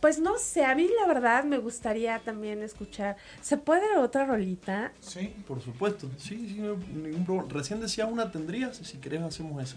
pues 0.00 0.18
no 0.18 0.38
sé, 0.38 0.64
a 0.64 0.74
mí 0.74 0.88
la 0.98 1.06
verdad 1.12 1.44
me 1.44 1.58
gustaría 1.58 2.20
también 2.20 2.62
escuchar. 2.62 3.18
¿Se 3.42 3.58
puede 3.58 3.98
otra 3.98 4.24
rolita? 4.24 4.92
Sí, 5.00 5.34
por 5.46 5.60
supuesto. 5.60 6.08
Sí, 6.16 6.48
sí, 6.48 6.60
ningún 6.94 7.26
problema. 7.26 7.48
Recién 7.50 7.80
decía 7.80 8.06
una 8.06 8.32
tendrías, 8.32 8.78
si 8.78 8.96
querés 8.96 9.20
hacemos 9.20 9.62
esa. 9.62 9.76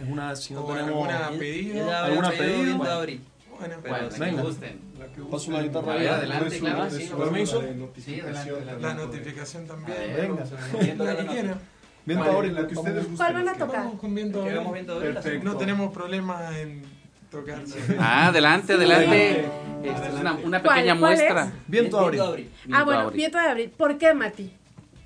Es 0.00 0.08
una, 0.08 0.36
si 0.36 0.54
no 0.54 0.64
tenemos... 0.64 1.08
¿Alguna 1.08 1.38
pedido? 1.38 1.90
¿Alguna 1.94 2.30
pedido? 2.30 2.78
Bueno, 2.78 3.18
bueno, 3.58 3.76
bueno 3.80 4.08
venga. 4.18 4.42
gusten. 4.42 4.80
Paso 5.30 5.50
la 5.50 5.62
guitarra. 5.62 5.92
Ahí, 5.94 6.06
adelante, 6.06 6.58
claro. 6.60 6.90
Sí, 6.90 7.10
permiso. 7.16 7.62
Sí, 7.96 8.20
adelante, 8.20 8.80
La 8.80 8.94
notificación 8.94 9.66
también. 9.66 9.98
Venga. 10.16 11.04
La 11.04 11.16
que 11.16 11.26
quiera. 11.26 11.58
Viento 12.06 12.24
Abril, 12.24 12.54
la 12.54 12.66
que 12.66 12.74
ustedes 12.74 12.96
gusten. 12.98 13.16
¿Cuál 13.16 13.34
van 13.34 13.48
a 13.48 13.54
tocar? 13.54 13.80
Vamos 13.80 14.00
con 14.00 14.14
Viento 14.14 14.42
Abril. 14.42 15.42
No 15.42 15.56
tenemos 15.56 15.92
problema 15.92 16.56
en 16.58 16.82
tocar. 17.30 17.62
Ah, 17.98 18.28
adelante, 18.28 18.74
adelante. 18.74 19.44
Esta 19.82 20.08
es 20.08 20.14
una, 20.14 20.34
una 20.34 20.62
pequeña 20.62 20.94
muestra. 20.94 21.52
Viento 21.66 21.98
Abril. 21.98 22.50
Ah, 22.72 22.84
bueno, 22.84 23.10
Viento 23.10 23.38
de 23.38 23.44
Abril. 23.44 23.70
¿Por 23.76 23.98
qué, 23.98 24.14
Mati? 24.14 24.52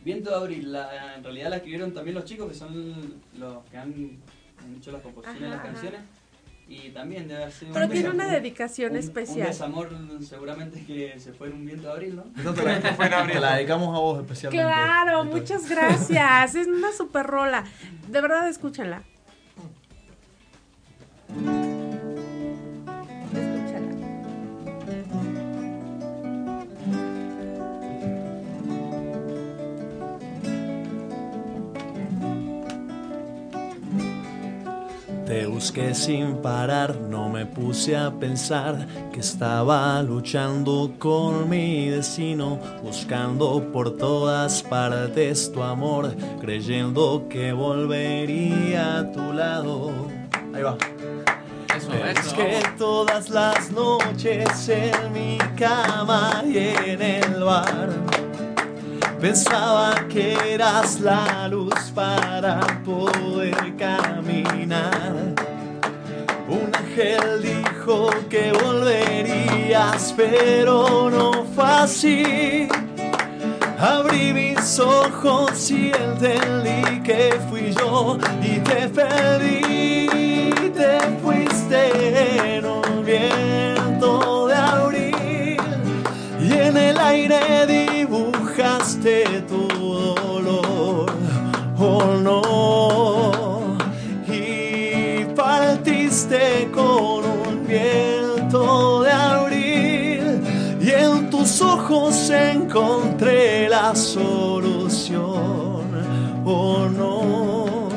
Viento 0.04 0.30
de 0.30 0.36
Abril, 0.36 0.72
la, 0.72 1.14
en 1.16 1.22
realidad 1.22 1.50
la 1.50 1.56
escribieron 1.56 1.94
también 1.94 2.16
los 2.16 2.24
chicos 2.24 2.48
que 2.48 2.54
son 2.54 3.20
los 3.38 3.64
que 3.70 3.76
han 3.76 4.18
han 4.64 4.74
hecho 4.76 4.92
las 4.92 5.02
composiciones 5.02 5.42
de 5.42 5.48
las 5.56 5.64
canciones. 5.64 6.00
Y 6.68 6.90
también 6.90 7.28
debe 7.28 7.42
haber 7.42 7.52
sido 7.52 7.74
Pero 7.74 7.88
tiene 7.88 8.08
una 8.08 8.28
dedicación 8.28 8.92
un, 8.92 8.98
especial. 8.98 9.40
Un 9.40 9.46
desamor 9.46 9.90
seguramente 10.26 10.84
que 10.86 11.18
se 11.18 11.32
fue 11.32 11.48
en 11.48 11.54
un 11.54 11.66
viento 11.66 11.88
de 11.88 11.92
abril, 11.92 12.16
¿no? 12.16 12.24
La, 12.44 12.52
fue 12.96 13.06
en 13.06 13.12
abril. 13.12 13.40
la 13.40 13.56
dedicamos 13.56 13.94
a 13.94 14.00
vos 14.00 14.20
especialmente. 14.20 14.64
Claro, 14.64 15.24
muchas 15.24 15.68
gracias. 15.68 16.54
es 16.54 16.68
una 16.68 16.92
super 16.92 17.26
rola. 17.26 17.64
De 18.08 18.20
verdad, 18.20 18.48
escúchenla. 18.48 19.02
Busqué 35.62 35.94
sin 35.94 36.42
parar, 36.42 36.96
no 36.96 37.28
me 37.28 37.46
puse 37.46 37.96
a 37.96 38.10
pensar 38.10 38.84
que 39.12 39.20
estaba 39.20 40.02
luchando 40.02 40.90
con 40.98 41.48
mi 41.48 41.88
destino, 41.88 42.58
buscando 42.82 43.62
por 43.72 43.96
todas 43.96 44.60
partes 44.64 45.52
tu 45.52 45.62
amor, 45.62 46.16
creyendo 46.40 47.28
que 47.30 47.52
volvería 47.52 48.98
a 48.98 49.12
tu 49.12 49.32
lado. 49.32 49.92
Ahí 50.52 50.62
va. 50.64 50.76
Eso, 51.76 51.92
es 51.94 52.32
que 52.32 52.60
todas 52.76 53.30
las 53.30 53.70
noches 53.70 54.68
en 54.68 55.12
mi 55.12 55.38
cama 55.56 56.42
y 56.44 56.58
en 56.58 57.00
el 57.00 57.44
bar 57.44 57.90
Pensaba 59.22 59.94
que 60.08 60.36
eras 60.52 60.98
la 60.98 61.46
luz 61.46 61.92
para 61.94 62.58
poder 62.84 63.54
caminar. 63.76 65.51
Ángel 66.92 67.40
dijo 67.40 68.10
que 68.28 68.52
volverías, 68.52 70.12
pero 70.14 71.08
no 71.08 71.44
fue 71.54 71.64
así. 71.64 72.68
Abrí 73.78 74.34
mis 74.34 74.78
ojos 74.78 75.70
y 75.70 75.90
entendí 75.90 77.00
que 77.02 77.40
fui 77.48 77.72
yo 77.72 78.18
y 78.42 78.58
te 78.58 78.88
perdí. 78.88 80.52
Te 80.74 80.98
fuiste 81.22 82.58
en 82.58 82.66
un 82.66 83.04
viento 83.06 84.48
de 84.48 84.54
abril 84.54 85.56
y 86.40 86.52
en 86.52 86.76
el 86.76 86.98
aire 86.98 87.66
dibujaste 87.66 89.44
tu 89.48 89.66
dolor, 89.66 91.06
oh 91.78 92.04
no, 92.22 92.41
ojos 101.92 102.30
encontré 102.30 103.68
la 103.68 103.94
solución, 103.94 105.22
oh 106.44 106.88
no. 106.88 107.88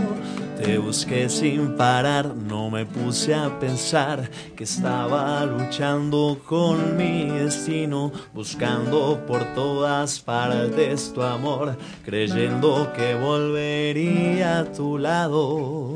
Te 0.62 0.78
busqué 0.78 1.30
sin 1.30 1.76
parar, 1.78 2.36
no 2.36 2.70
me 2.70 2.86
puse 2.86 3.34
a 3.34 3.58
pensar 3.60 4.30
que 4.56 4.64
estaba 4.64 5.46
luchando 5.46 6.40
con 6.46 6.98
mi 6.98 7.30
destino, 7.30 8.12
buscando 8.34 9.24
por 9.26 9.44
todas 9.54 10.20
partes 10.20 11.14
tu 11.14 11.22
amor, 11.22 11.78
creyendo 12.04 12.92
que 12.94 13.16
volvería 13.16 14.60
a 14.60 14.66
tu 14.66 14.98
lado. 14.98 15.96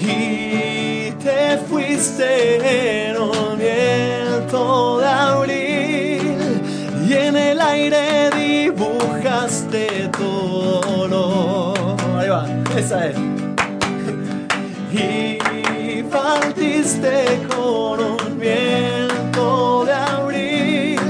Y 0.00 1.10
te 1.22 1.58
fuiste 1.68 3.08
en 3.10 3.16
un 3.16 3.58
viento 3.58 4.98
de 5.00 5.06
abril 5.06 6.62
y 7.08 7.12
en 7.12 7.36
el 7.36 7.60
aire 7.60 8.30
dibujaste 8.30 10.08
tu 10.16 10.24
dolor. 10.24 11.96
Ahí 12.16 12.28
va, 12.28 12.46
esa 12.76 13.08
es. 13.08 13.16
Y 14.92 16.02
partiste 16.04 17.46
con 17.48 18.00
un 18.00 18.38
viento 18.38 19.84
de 19.84 19.92
abril 19.92 21.00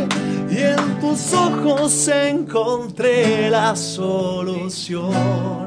y 0.50 0.59
en 0.59 1.00
tus 1.00 1.32
ojos 1.34 2.09
encontré 2.09 3.50
la 3.50 3.76
solución. 3.76 5.57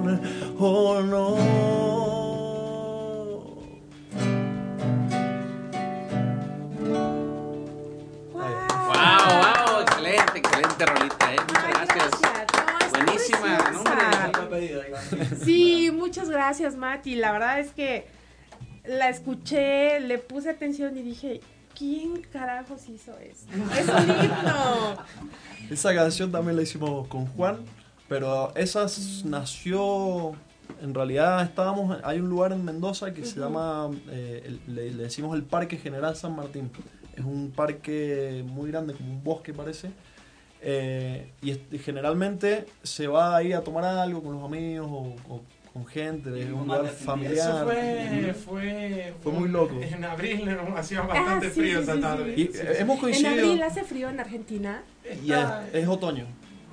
Oh 0.63 1.01
no. 1.01 1.71
rolita, 10.85 11.33
¿eh? 11.33 11.37
Muchas 11.47 11.67
gracias. 11.67 12.09
pedido, 14.49 14.81
Iván. 14.87 15.01
Sí, 15.43 15.91
muchas 15.91 16.29
gracias, 16.29 16.75
Mati. 16.75 17.15
La 17.15 17.31
verdad 17.31 17.59
es 17.59 17.71
que 17.71 18.05
la 18.85 19.09
escuché, 19.09 19.99
le 19.99 20.17
puse 20.17 20.49
atención 20.49 20.97
y 20.97 21.01
dije, 21.01 21.41
¿quién 21.77 22.21
carajos 22.21 22.87
hizo 22.89 23.17
esto? 23.17 23.51
Es 23.77 23.87
un 23.87 24.09
himno. 24.09 24.97
Esa 25.69 25.95
canción 25.95 26.31
también 26.31 26.55
la 26.55 26.63
hicimos 26.63 27.07
con 27.07 27.25
Juan, 27.27 27.65
pero 28.07 28.53
esa 28.55 28.85
nació, 29.25 30.35
en 30.81 30.93
realidad 30.93 31.41
estábamos, 31.43 31.97
hay 32.03 32.19
un 32.19 32.29
lugar 32.29 32.51
en 32.53 32.63
Mendoza 32.65 33.13
que 33.13 33.25
se 33.25 33.39
llama, 33.39 33.89
eh, 34.09 34.43
el- 34.45 34.75
le, 34.75 34.91
le 34.91 35.03
decimos 35.03 35.35
el 35.35 35.43
Parque 35.43 35.77
General 35.77 36.15
San 36.15 36.35
Martín. 36.35 36.69
Es 37.15 37.25
un 37.25 37.51
parque 37.51 38.43
muy 38.47 38.71
grande, 38.71 38.93
como 38.93 39.11
un 39.13 39.23
bosque 39.23 39.53
parece. 39.53 39.91
eh, 40.63 41.31
y, 41.41 41.57
generalmente 41.79 42.65
se 42.83 43.07
va 43.07 43.35
ahí 43.35 43.51
a 43.51 43.61
tomar 43.61 43.83
algo 43.83 44.21
con 44.21 44.33
los 44.35 44.43
amigos 44.43 44.87
o, 44.91 45.15
o 45.33 45.41
con 45.73 45.85
gente, 45.87 46.29
es 46.39 46.51
un 46.51 46.67
lugar 46.67 46.85
familiar. 46.87 47.33
Eso 47.33 47.65
fue, 47.65 48.33
fue, 48.33 49.13
Fue 49.23 49.31
muy 49.31 49.49
loco. 49.49 49.79
En 49.81 50.03
abril 50.03 50.49
hacía 50.75 51.01
bastante 51.01 51.47
Ah, 51.47 51.49
sí, 51.49 51.59
frío 51.61 51.77
sí, 51.77 51.83
esa 51.83 51.95
sí, 51.95 52.01
tarde. 52.01 52.33
Y 52.37 52.41
eh, 52.43 52.75
hemos 52.79 53.01
En 53.03 53.25
abril 53.25 53.63
hace 53.63 53.83
frío 53.83 54.09
en 54.09 54.19
Argentina. 54.19 54.83
Y 55.25 55.31
es, 55.31 55.39
es 55.73 55.87
otoño. 55.87 56.25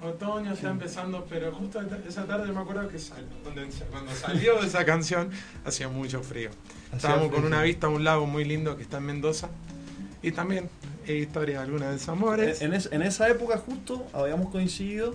Otoño 0.02 0.52
está 0.52 0.70
empezando, 0.70 1.26
pero 1.28 1.52
justo 1.52 1.80
esa 2.08 2.24
tarde 2.24 2.52
me 2.52 2.60
acuerdo 2.60 2.88
que 2.88 2.98
sal- 2.98 3.26
cuando, 3.42 3.62
cuando 3.90 4.12
salió 4.14 4.60
esa 4.62 4.84
canción 4.84 5.30
hacía 5.64 5.88
mucho 5.88 6.22
frío. 6.22 6.50
Estábamos 6.94 7.32
con 7.32 7.44
una 7.44 7.62
vista 7.62 7.88
a 7.88 7.90
un 7.90 8.04
lago 8.04 8.26
muy 8.26 8.44
lindo 8.44 8.76
que 8.76 8.82
está 8.82 8.98
en 8.98 9.06
Mendoza 9.06 9.48
y 10.22 10.30
también 10.32 10.68
eh, 11.06 11.14
historia 11.16 11.58
de 11.58 11.64
alguna 11.64 11.86
de 11.86 11.92
desamores. 11.94 12.62
En, 12.62 12.74
es- 12.74 12.88
en 12.92 13.02
esa 13.02 13.28
época 13.28 13.58
justo 13.58 14.06
habíamos 14.12 14.50
coincidido 14.50 15.14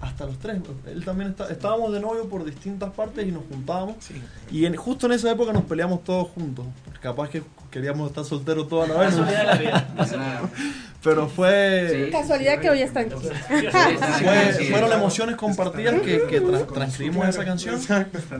hasta 0.00 0.26
los 0.26 0.38
tres. 0.38 0.60
Él 0.86 1.04
también 1.04 1.30
está, 1.30 1.48
estábamos 1.50 1.92
de 1.92 2.00
novio 2.00 2.28
por 2.28 2.44
distintas 2.44 2.92
partes 2.92 3.26
y 3.26 3.32
nos 3.32 3.42
juntábamos. 3.48 3.96
Sí. 4.00 4.14
Y 4.50 4.66
en, 4.66 4.76
justo 4.76 5.06
en 5.06 5.12
esa 5.12 5.30
época 5.32 5.52
nos 5.52 5.64
peleamos 5.64 6.04
todos 6.04 6.28
juntos. 6.28 6.66
Capaz 7.00 7.30
que 7.30 7.42
queríamos 7.70 8.08
estar 8.10 8.24
solteros 8.24 8.68
toda 8.68 8.86
la 8.86 8.94
vez. 8.98 9.14
Pero 11.06 11.28
fue, 11.28 12.08
Casualidad 12.12 12.58
que 12.60 12.68
hoy 12.68 12.82
están 12.82 13.06
aquí. 13.06 13.14
fue- 14.24 14.52
Sí. 14.54 14.64
fueron 14.70 14.92
emociones 14.92 15.36
compartidas 15.36 16.00
que, 16.00 16.22
que 16.28 16.42
tra- 16.42 16.66
transcribimos 16.72 17.28
esa 17.28 17.44
canción. 17.44 17.80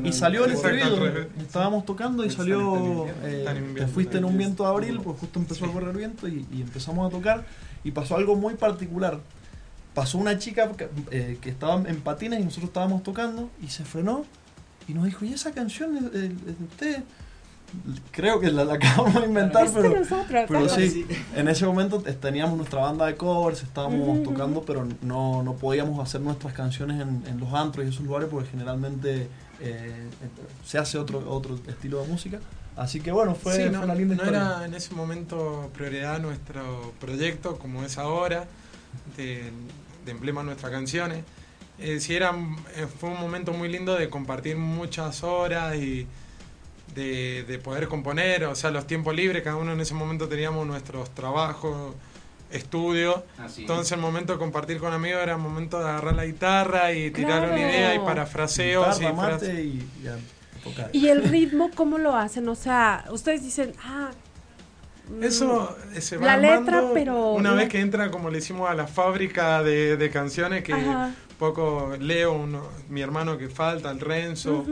Y 0.04 0.12
salió 0.12 0.44
el 0.44 0.52
estribillo. 0.52 1.06
Estábamos 1.40 1.84
tocando 1.86 2.24
y 2.24 2.30
salió. 2.30 3.06
eh, 3.24 3.44
te 3.76 3.86
fuiste 3.86 4.18
en 4.18 4.24
un 4.24 4.36
viento 4.36 4.64
de 4.64 4.68
abril, 4.70 5.00
pues 5.02 5.18
justo 5.18 5.38
empezó 5.38 5.64
a 5.66 5.72
correr 5.72 5.96
viento 5.96 6.26
y, 6.28 6.44
y 6.52 6.60
empezamos 6.62 7.06
a 7.06 7.10
tocar. 7.10 7.44
Y 7.84 7.92
pasó 7.92 8.16
algo 8.16 8.34
muy 8.36 8.54
particular. 8.54 9.20
Pasó 9.94 10.18
una 10.18 10.38
chica 10.38 10.72
que, 10.72 10.88
eh, 11.10 11.38
que 11.40 11.48
estaba 11.50 11.76
en 11.88 12.00
patines 12.00 12.40
y 12.40 12.44
nosotros 12.44 12.68
estábamos 12.70 13.02
tocando 13.02 13.48
y 13.62 13.68
se 13.68 13.84
frenó 13.84 14.24
y 14.88 14.92
nos 14.94 15.04
dijo: 15.04 15.24
¿Y 15.24 15.32
esa 15.32 15.52
canción 15.52 15.96
es, 15.96 16.02
es- 16.14 16.30
es 16.32 16.58
de 16.58 16.64
usted? 16.64 17.02
Creo 18.10 18.40
que 18.40 18.50
la, 18.50 18.64
la 18.64 18.74
acabamos 18.80 19.14
de 19.20 19.26
inventar, 19.26 19.68
pero. 19.72 19.90
nosotros. 19.90 20.44
Pero 20.48 20.68
sí, 20.68 21.06
en 21.34 21.48
ese 21.48 21.66
momento 21.66 22.00
teníamos 22.00 22.56
nuestra 22.56 22.80
banda 22.80 23.06
de 23.06 23.16
covers, 23.16 23.62
estábamos 23.62 24.00
Ujú, 24.00 24.12
ujú. 24.12 24.22
tocando, 24.32 24.62
pero 24.62 24.86
no, 25.02 25.42
no 25.42 25.54
podíamos 25.54 26.00
hacer 26.00 26.20
nuestras 26.20 26.52
canciones 26.54 27.00
en, 27.00 27.22
en 27.26 27.38
los 27.40 27.52
antros 27.52 27.84
y 27.84 27.88
esos 27.90 28.04
lugares 28.04 28.28
porque 28.30 28.48
generalmente 28.50 29.28
eh, 29.60 30.06
se 30.64 30.78
hace 30.78 30.98
otro, 30.98 31.22
otro 31.30 31.58
estilo 31.66 32.02
de 32.02 32.08
música. 32.08 32.38
Así 32.76 33.00
que 33.00 33.10
bueno, 33.10 33.34
fue, 33.34 33.54
Sí, 33.56 33.62
fue 33.62 33.70
no, 33.70 33.82
una 33.82 33.94
linda 33.94 34.14
no 34.16 34.22
historia. 34.22 34.40
era 34.58 34.64
en 34.66 34.74
ese 34.74 34.94
momento 34.94 35.70
prioridad 35.74 36.20
nuestro 36.20 36.92
proyecto 37.00 37.58
como 37.58 37.82
es 37.84 37.96
ahora, 37.98 38.44
de, 39.16 39.50
de 40.04 40.10
emblema 40.12 40.42
nuestras 40.42 40.70
canciones. 40.72 41.24
Eh, 41.78 42.00
sí 42.00 42.14
era, 42.14 42.30
eh, 42.76 42.86
fue 42.86 43.10
un 43.10 43.20
momento 43.20 43.52
muy 43.52 43.68
lindo 43.70 43.94
de 43.94 44.08
compartir 44.08 44.56
muchas 44.56 45.22
horas 45.24 45.74
y 45.76 46.06
de, 46.96 47.44
de 47.44 47.58
poder 47.60 47.86
componer, 47.86 48.44
o 48.44 48.54
sea, 48.56 48.70
los 48.72 48.86
tiempos 48.86 49.14
libres, 49.14 49.42
cada 49.44 49.56
uno 49.56 49.72
en 49.72 49.80
ese 49.80 49.94
momento 49.94 50.28
teníamos 50.28 50.66
nuestros 50.66 51.10
trabajos, 51.10 51.94
estudios. 52.50 53.20
Así. 53.38 53.60
Entonces 53.62 53.92
el 53.92 54.00
momento 54.00 54.32
de 54.32 54.38
compartir 54.38 54.78
con 54.78 54.92
amigos 54.92 55.22
era 55.22 55.32
el 55.34 55.38
momento 55.38 55.78
de 55.78 55.84
agarrar 55.88 56.14
la 56.16 56.24
guitarra 56.24 56.92
y 56.92 57.10
tirar 57.10 57.40
Claro. 57.42 57.52
una 57.52 57.60
idea 57.60 57.94
y 57.94 57.98
parafraseos. 58.00 58.98
Guitarra, 58.98 59.38
y 59.42 59.46
y, 59.46 59.88
y. 60.92 60.98
¿Y 60.98 61.08
el 61.08 61.22
ritmo 61.28 61.70
cómo 61.74 61.98
lo 61.98 62.16
hacen? 62.16 62.48
O 62.48 62.54
sea, 62.56 63.04
ustedes 63.10 63.42
dicen, 63.44 63.72
ah. 63.84 64.10
Mm, 65.10 65.22
Eso 65.24 65.76
eh, 65.94 66.00
se 66.00 66.16
va 66.16 66.26
La 66.26 66.36
letra, 66.36 66.82
pero 66.94 67.32
Una 67.32 67.50
la- 67.50 67.56
vez 67.56 67.68
que 67.68 67.80
entra, 67.80 68.10
como 68.10 68.30
le 68.30 68.38
hicimos 68.38 68.68
a 68.70 68.74
la 68.74 68.86
fábrica 68.86 69.62
de, 69.62 69.96
de 69.96 70.10
canciones, 70.10 70.62
que 70.62 70.72
Ajá. 70.72 71.14
poco 71.38 71.94
Leo, 72.00 72.32
uno- 72.32 72.68
mi 72.88 73.02
hermano 73.02 73.36
que 73.38 73.48
falta, 73.48 73.90
el 73.90 74.00
Renzo, 74.00 74.64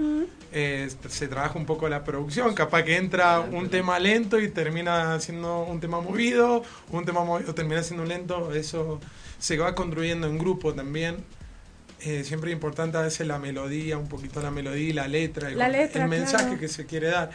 eh, 0.52 0.88
se 1.08 1.28
trabaja 1.28 1.58
un 1.58 1.66
poco 1.66 1.88
la 1.88 2.04
producción. 2.04 2.54
Capaz 2.54 2.84
que 2.84 2.96
entra 2.96 3.40
un 3.40 3.68
tema 3.68 3.98
lento 3.98 4.38
y 4.40 4.48
termina 4.48 5.18
siendo 5.20 5.62
un 5.64 5.80
tema 5.80 6.00
movido, 6.00 6.62
un 6.90 7.04
tema 7.04 7.24
movido 7.24 7.54
termina 7.54 7.82
siendo 7.82 8.04
lento. 8.06 8.52
Eso 8.54 9.00
se 9.38 9.58
va 9.58 9.74
construyendo 9.74 10.26
en 10.28 10.38
grupo 10.38 10.72
también. 10.74 11.16
Eh, 12.00 12.22
siempre 12.22 12.50
es 12.50 12.54
importante 12.54 12.98
a 12.98 13.00
veces 13.02 13.26
la 13.26 13.38
melodía, 13.38 13.96
un 13.98 14.08
poquito 14.08 14.40
la 14.42 14.50
melodía 14.50 14.88
y 14.90 14.92
la 14.92 15.08
letra, 15.08 15.50
y 15.50 15.54
La 15.54 15.64
con 15.66 15.72
letra, 15.72 16.04
el 16.04 16.10
mensaje 16.10 16.44
claro. 16.44 16.60
que 16.60 16.68
se 16.68 16.84
quiere 16.86 17.08
dar. 17.08 17.30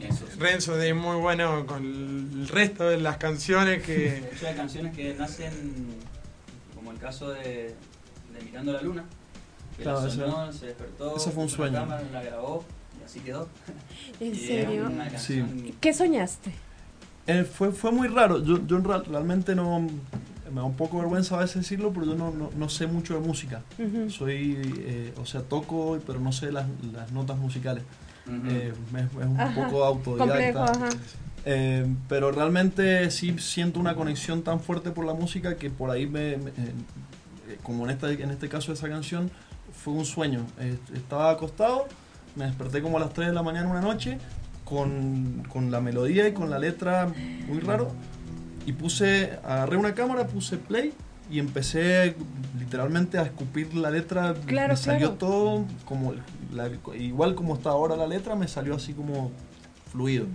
Eso 0.00 0.26
sí. 0.32 0.38
Renzo 0.38 0.80
es 0.80 0.94
muy 0.94 1.16
bueno 1.16 1.66
con 1.66 1.84
el 1.84 2.48
resto 2.48 2.88
de 2.88 2.98
las 3.00 3.16
canciones 3.16 3.82
que... 3.82 3.94
De 4.40 4.48
hay 4.48 4.54
canciones 4.54 4.94
que 4.96 5.14
nacen, 5.14 5.86
como 6.74 6.92
el 6.92 6.98
caso 6.98 7.30
de, 7.30 7.74
de 8.32 8.44
Mirando 8.44 8.72
la 8.72 8.80
Luna, 8.82 9.04
que 9.76 9.82
Claro, 9.82 10.00
la 10.02 10.08
ese- 10.08 10.16
soñó, 10.16 10.52
se 10.52 10.66
despertó, 10.66 11.16
ese 11.16 11.30
fue 11.30 11.42
un 11.42 11.48
puso 11.48 11.62
la 11.64 11.68
sueño. 11.70 11.80
cámara, 11.80 12.02
la 12.12 12.22
grabó 12.22 12.64
y 13.00 13.04
así 13.04 13.20
quedó. 13.20 13.48
¿En 14.20 14.34
Y 14.34 14.38
serio? 14.38 14.84
canción- 15.10 15.72
¿Qué 15.80 15.92
soñaste? 15.92 16.52
Eh, 17.26 17.44
fue, 17.44 17.72
fue 17.72 17.90
muy 17.92 18.08
raro. 18.08 18.42
Yo, 18.42 18.64
yo 18.66 18.76
en 18.76 18.84
real- 18.84 19.04
realmente 19.04 19.54
no. 19.54 19.80
Me 20.50 20.54
da 20.54 20.62
un 20.64 20.76
poco 20.76 20.96
vergüenza 20.98 21.36
a 21.36 21.40
veces 21.40 21.56
decirlo, 21.56 21.92
pero 21.92 22.06
yo 22.06 22.14
no, 22.14 22.30
no, 22.30 22.50
no 22.56 22.68
sé 22.70 22.86
mucho 22.86 23.12
de 23.12 23.20
música. 23.20 23.60
Soy. 24.08 24.56
eh, 24.78 25.12
o 25.20 25.26
sea, 25.26 25.42
toco, 25.42 25.98
pero 26.06 26.20
no 26.20 26.32
sé 26.32 26.50
las, 26.52 26.64
las 26.94 27.12
notas 27.12 27.36
musicales. 27.36 27.84
Ujú. 28.28 28.50
Eh, 28.50 28.72
es, 28.96 29.20
es 29.20 29.26
un 29.26 29.40
Ajá. 29.40 29.54
poco 29.64 29.84
autodidacta. 29.84 30.34
Complejo, 30.36 30.60
ajá. 30.84 30.88
Eh, 31.44 31.86
pero 32.08 32.30
realmente 32.30 33.10
sí 33.10 33.36
siento 33.38 33.80
una 33.80 33.94
conexión 33.94 34.42
tan 34.42 34.60
fuerte 34.60 34.90
por 34.90 35.04
la 35.06 35.14
música 35.14 35.56
que 35.56 35.70
por 35.70 35.90
ahí 35.90 36.06
me, 36.06 36.36
me- 36.36 36.50
eh, 36.50 36.52
eh, 37.48 37.58
como 37.62 37.84
en 37.84 37.90
este, 37.90 38.22
en 38.22 38.30
este 38.30 38.48
caso 38.48 38.68
de 38.72 38.74
esa 38.74 38.88
canción, 38.88 39.30
fue 39.72 39.94
un 39.94 40.04
sueño. 40.04 40.44
Eh, 40.60 40.76
estaba 40.94 41.30
acostado, 41.30 41.86
me 42.36 42.44
desperté 42.44 42.82
como 42.82 42.98
a 42.98 43.00
las 43.00 43.12
3 43.12 43.28
de 43.28 43.34
la 43.34 43.42
mañana 43.42 43.68
una 43.70 43.80
noche 43.80 44.18
con, 44.64 45.44
con 45.48 45.70
la 45.70 45.80
melodía 45.80 46.28
y 46.28 46.32
con 46.32 46.50
la 46.50 46.58
letra 46.58 47.10
muy 47.46 47.60
raro 47.60 47.90
y 48.66 48.72
puse, 48.72 49.38
agarré 49.44 49.76
una 49.78 49.94
cámara, 49.94 50.26
puse 50.26 50.58
play 50.58 50.92
y 51.30 51.38
empecé 51.38 52.14
literalmente 52.58 53.18
a 53.18 53.22
escupir 53.22 53.74
la 53.74 53.90
letra. 53.90 54.34
Claro, 54.46 54.74
me 54.74 54.76
salió 54.76 54.98
claro. 54.98 55.14
todo 55.18 55.64
como, 55.84 56.14
la- 56.52 56.70
igual 56.96 57.34
como 57.34 57.54
está 57.54 57.70
ahora 57.70 57.96
la 57.96 58.06
letra, 58.06 58.34
me 58.34 58.48
salió 58.48 58.74
así 58.74 58.92
como 58.94 59.30
fluido. 59.92 60.26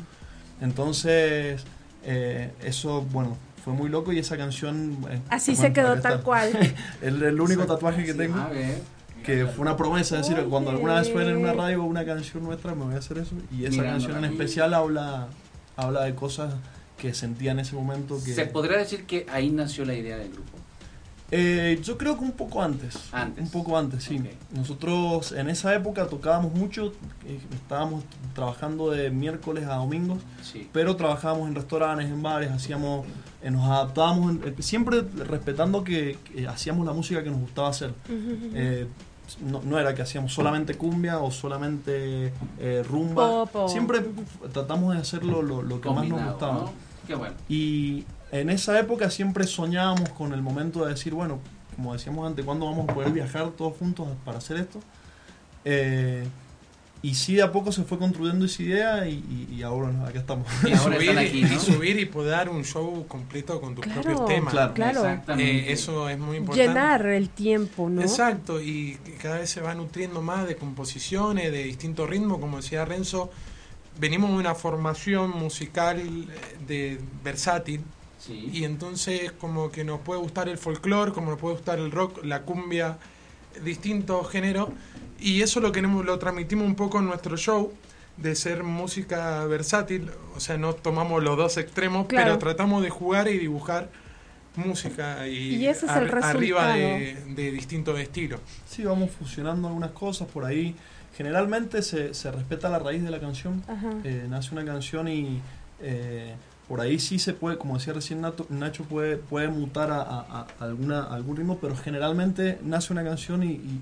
Entonces, 0.62 1.64
eh, 2.04 2.52
eso, 2.64 3.02
bueno, 3.12 3.38
fue 3.64 3.74
muy 3.74 3.90
loco 3.90 4.14
y 4.14 4.20
esa 4.20 4.38
canción... 4.38 4.98
eh, 5.10 5.20
Así 5.30 5.52
bueno, 5.52 5.68
se 5.68 5.74
quedó 5.74 6.00
tal 6.02 6.22
cual. 6.22 6.52
el, 7.02 7.22
el 7.24 7.42
único 7.42 7.66
tatuaje 7.66 8.04
que 8.06 8.14
tengo, 8.14 8.40
A 8.40 8.50
ver. 8.50 8.78
que 9.26 9.46
fue 9.46 9.62
una 9.62 9.76
promesa, 9.78 10.20
es 10.20 10.28
decir, 10.28 10.44
cuando 10.50 10.70
alguna 10.72 10.96
vez 11.00 11.08
suene 11.08 11.32
en 11.32 11.38
una 11.38 11.54
radio 11.54 11.84
una 11.84 12.06
canción 12.06 12.44
nuestra, 12.44 12.76
me 12.76 12.86
voy 12.86 12.96
a 12.96 13.00
hacer 13.00 13.18
eso. 13.18 13.36
Y 13.52 13.66
esa 13.66 13.72
Mirando 13.82 13.92
canción 14.06 14.24
en 14.24 14.32
especial 14.32 14.74
habla, 14.74 15.28
habla 15.76 16.04
de 16.04 16.16
cosas 16.16 16.54
que 16.98 17.14
sentía 17.14 17.52
en 17.52 17.60
ese 17.60 17.76
momento 17.76 18.20
que... 18.24 18.34
Se 18.34 18.46
podría 18.46 18.78
decir 18.78 19.06
que 19.06 19.26
ahí 19.32 19.50
nació 19.50 19.84
la 19.86 19.96
idea 19.96 20.18
del 20.18 20.32
grupo. 20.32 20.52
Eh, 21.36 21.80
yo 21.82 21.98
creo 21.98 22.16
que 22.18 22.24
un 22.24 22.34
poco 22.34 22.62
antes. 22.62 23.10
Antes. 23.12 23.46
Un 23.46 23.50
poco 23.50 23.76
antes, 23.76 24.04
sí. 24.04 24.22
Nosotros 24.56 25.32
en 25.32 25.50
esa 25.50 25.74
época 25.74 26.06
tocábamos 26.08 26.54
mucho, 26.54 26.94
eh, 27.26 27.40
estábamos 27.56 28.04
trabajando 28.36 28.92
de 28.92 29.10
miércoles 29.10 29.66
a 29.68 29.76
domingos, 29.78 30.20
Sí. 30.44 30.70
pero 30.72 30.96
trabajábamos 30.96 31.48
en 31.48 31.56
restaurantes, 31.56 32.08
en 32.08 32.22
bares, 32.22 32.52
hacíamos, 32.52 33.08
eh, 33.42 33.50
nos 33.50 33.64
adaptábamos, 33.66 34.32
en- 34.32 34.42
eh, 34.48 34.56
siempre 34.60 35.02
respetando 35.28 35.84
que, 35.84 36.20
que 36.24 36.48
hacíamos 36.48 36.86
la 36.86 36.94
música 36.94 37.24
que 37.24 37.32
nos 37.32 37.40
gustaba 37.40 37.70
hacer. 37.70 37.96
Eh, 38.10 38.86
no, 39.42 39.62
no 39.64 39.80
era 39.80 39.96
que 39.96 40.04
hacíamos 40.04 40.34
solamente 40.34 40.76
cumbia 40.76 41.18
o 41.18 41.32
solamente 41.32 42.32
eh, 42.60 42.84
rumba. 42.88 43.46
Siempre 43.68 44.02
tratamos 44.52 44.94
de 44.94 45.02
hacerlo 45.02 45.42
lo, 45.42 45.64
lo 45.64 45.82
que 45.82 45.90
más 45.90 46.08
nos 46.08 46.24
gustaba. 46.24 46.54
¿no? 46.54 46.74
Qué 47.08 47.16
bueno. 47.16 47.34
Y 47.50 48.04
en 48.40 48.50
esa 48.50 48.80
época 48.80 49.10
siempre 49.10 49.46
soñábamos 49.46 50.10
con 50.10 50.34
el 50.34 50.42
momento 50.42 50.86
de 50.86 50.92
decir, 50.92 51.14
bueno, 51.14 51.40
como 51.76 51.94
decíamos 51.94 52.28
antes, 52.28 52.44
¿cuándo 52.44 52.66
vamos 52.66 52.90
a 52.90 52.94
poder 52.94 53.12
viajar 53.12 53.52
todos 53.52 53.78
juntos 53.78 54.08
para 54.26 54.40
hacer 54.40 54.58
esto? 54.58 54.80
Eh, 55.66 56.26
y 57.04 57.16
sí, 57.16 57.36
de 57.36 57.44
a 57.44 57.52
poco 57.52 57.72
se 57.74 57.84
fue 57.84 58.00
construyendo 58.00 58.46
esa 58.46 58.64
idea 58.64 59.08
y, 59.08 59.50
y, 59.52 59.62
ahora 59.62 59.92
no, 59.92 60.06
acá 60.06 60.20
estamos. 60.20 60.48
Y, 60.66 60.76
subir, 60.78 61.36
y, 61.36 61.60
subir 61.60 62.00
y 62.00 62.06
poder 62.06 62.32
dar 62.32 62.50
un 62.50 62.64
show 62.64 63.06
completo 63.08 63.60
con 63.60 63.76
tus 63.76 63.86
propios 63.86 64.26
temas. 64.26 64.54
Claro, 64.54 64.74
claro. 64.74 65.22
Eh, 65.38 65.66
eso 65.68 66.08
es 66.08 66.18
muy 66.18 66.38
importante. 66.38 66.70
Llenar 66.70 67.06
el 67.06 67.28
tiempo, 67.28 67.90
¿no? 67.90 68.02
Exacto, 68.02 68.62
y 68.62 68.98
cada 69.22 69.40
vez 69.40 69.50
se 69.50 69.60
va 69.60 69.76
nutriendo 69.76 70.22
más 70.22 70.48
de 70.48 70.56
composiciones, 70.56 71.52
de 71.52 71.66
distintos 71.66 72.10
ritmos, 72.10 72.40
como 72.40 72.58
decía 72.58 72.86
Renzo. 72.86 73.30
Venimos 74.00 74.32
de 74.32 74.38
una 74.38 74.56
formación 74.56 75.32
musical 75.32 76.00
eh, 76.00 76.58
de 76.66 77.02
versátil, 77.22 77.82
y 78.30 78.64
entonces 78.64 79.32
como 79.34 79.72
que 79.72 79.84
nos 79.84 80.00
puede 80.00 80.22
gustar 80.22 80.48
el 80.50 80.58
folclore, 80.58 81.12
como 81.12 81.32
nos 81.32 81.40
puede 81.40 81.56
gustar 81.56 81.80
el 81.80 81.92
rock, 81.92 82.24
la 82.24 82.44
cumbia, 82.44 82.98
distintos 83.64 84.30
géneros. 84.30 84.70
Y 85.20 85.42
eso 85.42 85.60
lo 85.60 85.72
queremos, 85.72 86.06
lo 86.06 86.20
transmitimos 86.20 86.66
un 86.66 86.76
poco 86.76 87.00
en 87.00 87.06
nuestro 87.06 87.38
show, 87.38 87.74
de 88.18 88.36
ser 88.36 88.64
música 88.64 89.46
versátil, 89.46 90.12
o 90.36 90.40
sea, 90.40 90.58
no 90.58 90.74
tomamos 90.74 91.24
los 91.24 91.38
dos 91.38 91.58
extremos, 91.58 92.06
pero 92.08 92.38
tratamos 92.38 92.84
de 92.84 92.90
jugar 92.90 93.28
y 93.28 93.38
dibujar 93.38 93.90
música 94.56 95.28
y, 95.28 95.66
arriba 95.66 96.74
de, 96.74 97.52
distintos 97.52 98.00
estilos. 98.00 98.40
Sí, 98.68 98.84
vamos 98.84 99.12
fusionando 99.12 99.68
algunas 99.68 99.92
cosas 99.92 100.28
por 100.28 100.46
ahí. 100.46 100.76
Generalmente 101.18 101.82
se, 101.82 102.14
se 102.14 102.32
respeta 102.32 102.70
la 102.70 102.80
raíz 102.80 103.04
de 103.04 103.12
la 103.12 103.20
canción, 103.20 103.64
eh, 104.04 104.26
nace 104.30 104.54
una 104.54 104.66
canción 104.66 105.08
y 105.08 105.42
eh, 105.82 106.36
por 106.68 106.80
ahí 106.80 106.98
sí 107.00 107.20
se 107.20 107.34
puede, 107.34 107.58
como 107.58 107.78
decía 107.78 107.94
recién 107.94 108.22
Nacho, 108.22 108.84
puede, 108.86 109.18
puede 109.18 109.50
mutar 109.50 109.92
a, 109.92 110.48
alguna, 110.60 111.04
algún 111.04 111.36
ritmo, 111.36 111.58
pero 111.60 111.76
generalmente 111.76 112.60
nace 112.64 112.94
una 112.94 113.04
canción 113.04 113.44
y, 113.44 113.82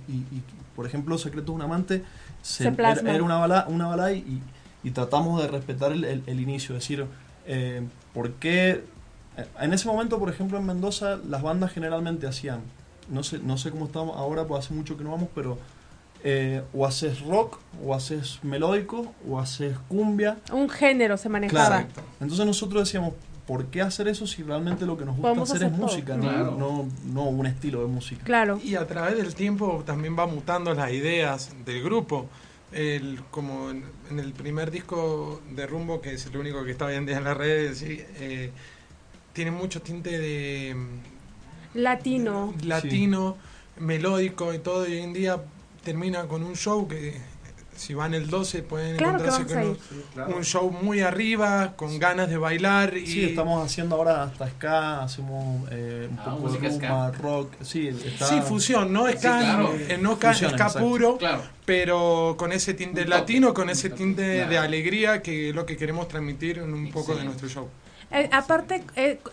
por 0.75 0.85
ejemplo, 0.85 1.17
Secretos 1.17 1.47
de 1.47 1.51
un 1.51 1.61
amante 1.61 2.03
se, 2.41 2.67
era, 2.67 3.23
una 3.23 3.37
balada, 3.37 3.67
una 3.67 3.87
balada 3.87 4.13
y, 4.13 4.41
tratamos 4.93 5.41
de 5.41 5.47
respetar 5.47 5.91
el, 5.91 6.39
inicio, 6.39 6.75
es 6.75 6.81
decir, 6.81 7.05
eh, 7.45 7.87
¿por 8.13 8.33
qué? 8.33 8.83
Eh, 9.37 9.45
en 9.59 9.73
ese 9.73 9.87
momento, 9.87 10.17
por 10.17 10.29
ejemplo, 10.29 10.57
en 10.57 10.65
Mendoza, 10.65 11.19
las 11.29 11.43
bandas 11.43 11.71
generalmente 11.71 12.25
hacían, 12.25 12.61
no 13.09 13.21
sé, 13.21 13.39
no 13.39 13.57
sé 13.57 13.69
cómo 13.69 13.85
estamos 13.85 14.17
ahora, 14.17 14.45
pues 14.45 14.65
hace 14.65 14.73
mucho 14.73 14.97
que 14.97 15.03
no 15.03 15.11
vamos, 15.11 15.29
pero 15.35 15.59
eh, 16.23 16.61
o 16.73 16.85
haces 16.85 17.21
rock, 17.21 17.57
o 17.83 17.95
haces 17.95 18.39
melódico, 18.43 19.13
o 19.27 19.39
haces 19.39 19.75
cumbia. 19.87 20.37
Un 20.51 20.69
género 20.69 21.17
se 21.17 21.29
manejaba. 21.29 21.85
Entonces 22.19 22.45
nosotros 22.45 22.83
decíamos, 22.83 23.13
¿por 23.47 23.65
qué 23.65 23.81
hacer 23.81 24.07
eso 24.07 24.27
si 24.27 24.43
realmente 24.43 24.85
lo 24.85 24.97
que 24.97 25.05
nos 25.05 25.17
gusta 25.17 25.41
hacer, 25.41 25.63
es 25.63 25.71
música, 25.71 26.15
no, 26.15 26.87
no, 27.05 27.23
un 27.23 27.45
estilo 27.47 27.81
de 27.81 27.87
música? 27.87 28.23
Claro. 28.23 28.59
Y 28.63 28.75
a 28.75 28.85
través 28.85 29.17
del 29.17 29.33
tiempo 29.33 29.83
también 29.85 30.17
va 30.17 30.27
mutando 30.27 30.73
las 30.73 30.91
ideas 30.91 31.51
del 31.65 31.83
grupo. 31.83 32.29
El, 32.71 33.21
como 33.31 33.69
en, 33.69 33.83
el 34.17 34.31
primer 34.31 34.71
disco 34.71 35.41
de 35.53 35.67
Rumbo, 35.67 35.99
que 35.99 36.13
es 36.13 36.25
el 36.27 36.37
único 36.37 36.63
que 36.63 36.71
está 36.71 36.85
hoy 36.85 36.95
en 36.95 37.05
día 37.05 37.17
en 37.17 37.23
las 37.25 37.35
redes, 37.35 37.83
eh, 37.83 38.51
tiene 39.33 39.51
mucho 39.51 39.81
tinte 39.81 40.17
de... 40.17 40.75
Latino. 41.73 42.53
latino, 42.63 43.37
melódico 43.79 44.53
y 44.53 44.59
todo. 44.59 44.87
Y 44.87 44.93
hoy 44.93 44.99
en 44.99 45.13
día 45.13 45.41
termina 45.83 46.27
con 46.27 46.43
un 46.43 46.55
show 46.55 46.87
que 46.87 47.15
si 47.75 47.95
van 47.95 48.13
el 48.13 48.29
12 48.29 48.63
pueden 48.63 48.95
encontrarse 48.95 49.45
con 49.45 50.35
un, 50.35 50.43
show 50.43 50.69
muy 50.69 51.01
arriba, 51.01 51.73
con 51.75 51.97
ganas 51.97 52.29
de 52.29 52.37
bailar. 52.37 52.95
Y... 52.95 53.07
Sí, 53.07 53.23
estamos 53.23 53.65
haciendo 53.65 53.95
ahora 53.95 54.23
hasta 54.23 54.49
ska, 54.49 55.03
hacemos 55.03 55.67
eh, 55.71 56.07
un 56.11 56.19
ah, 56.19 56.35
poco 56.35 56.51
de 56.51 56.69
rumba, 56.69 57.11
rock. 57.11 57.53
Sí, 57.61 57.89
sí, 58.19 58.41
fusión, 58.41 58.93
no 58.93 59.11
ska, 59.11 59.63
eh, 59.89 59.97
no 59.99 60.15
ska, 60.15 60.69
puro, 60.77 61.17
pero 61.65 62.35
con 62.37 62.51
ese 62.51 62.75
tinte 62.75 63.05
latino, 63.05 63.53
con 63.53 63.69
ese 63.69 63.89
tinte 63.89 64.45
de 64.45 64.57
alegría 64.57 65.21
que 65.21 65.49
es 65.49 65.55
lo 65.55 65.65
que 65.65 65.75
queremos 65.75 66.07
transmitir 66.07 66.59
en 66.59 66.73
un 66.73 66.91
poco 66.91 67.15
de 67.15 67.23
nuestro 67.23 67.49
show. 67.49 67.69
Eh, 68.11 68.29
aparte, 68.31 68.83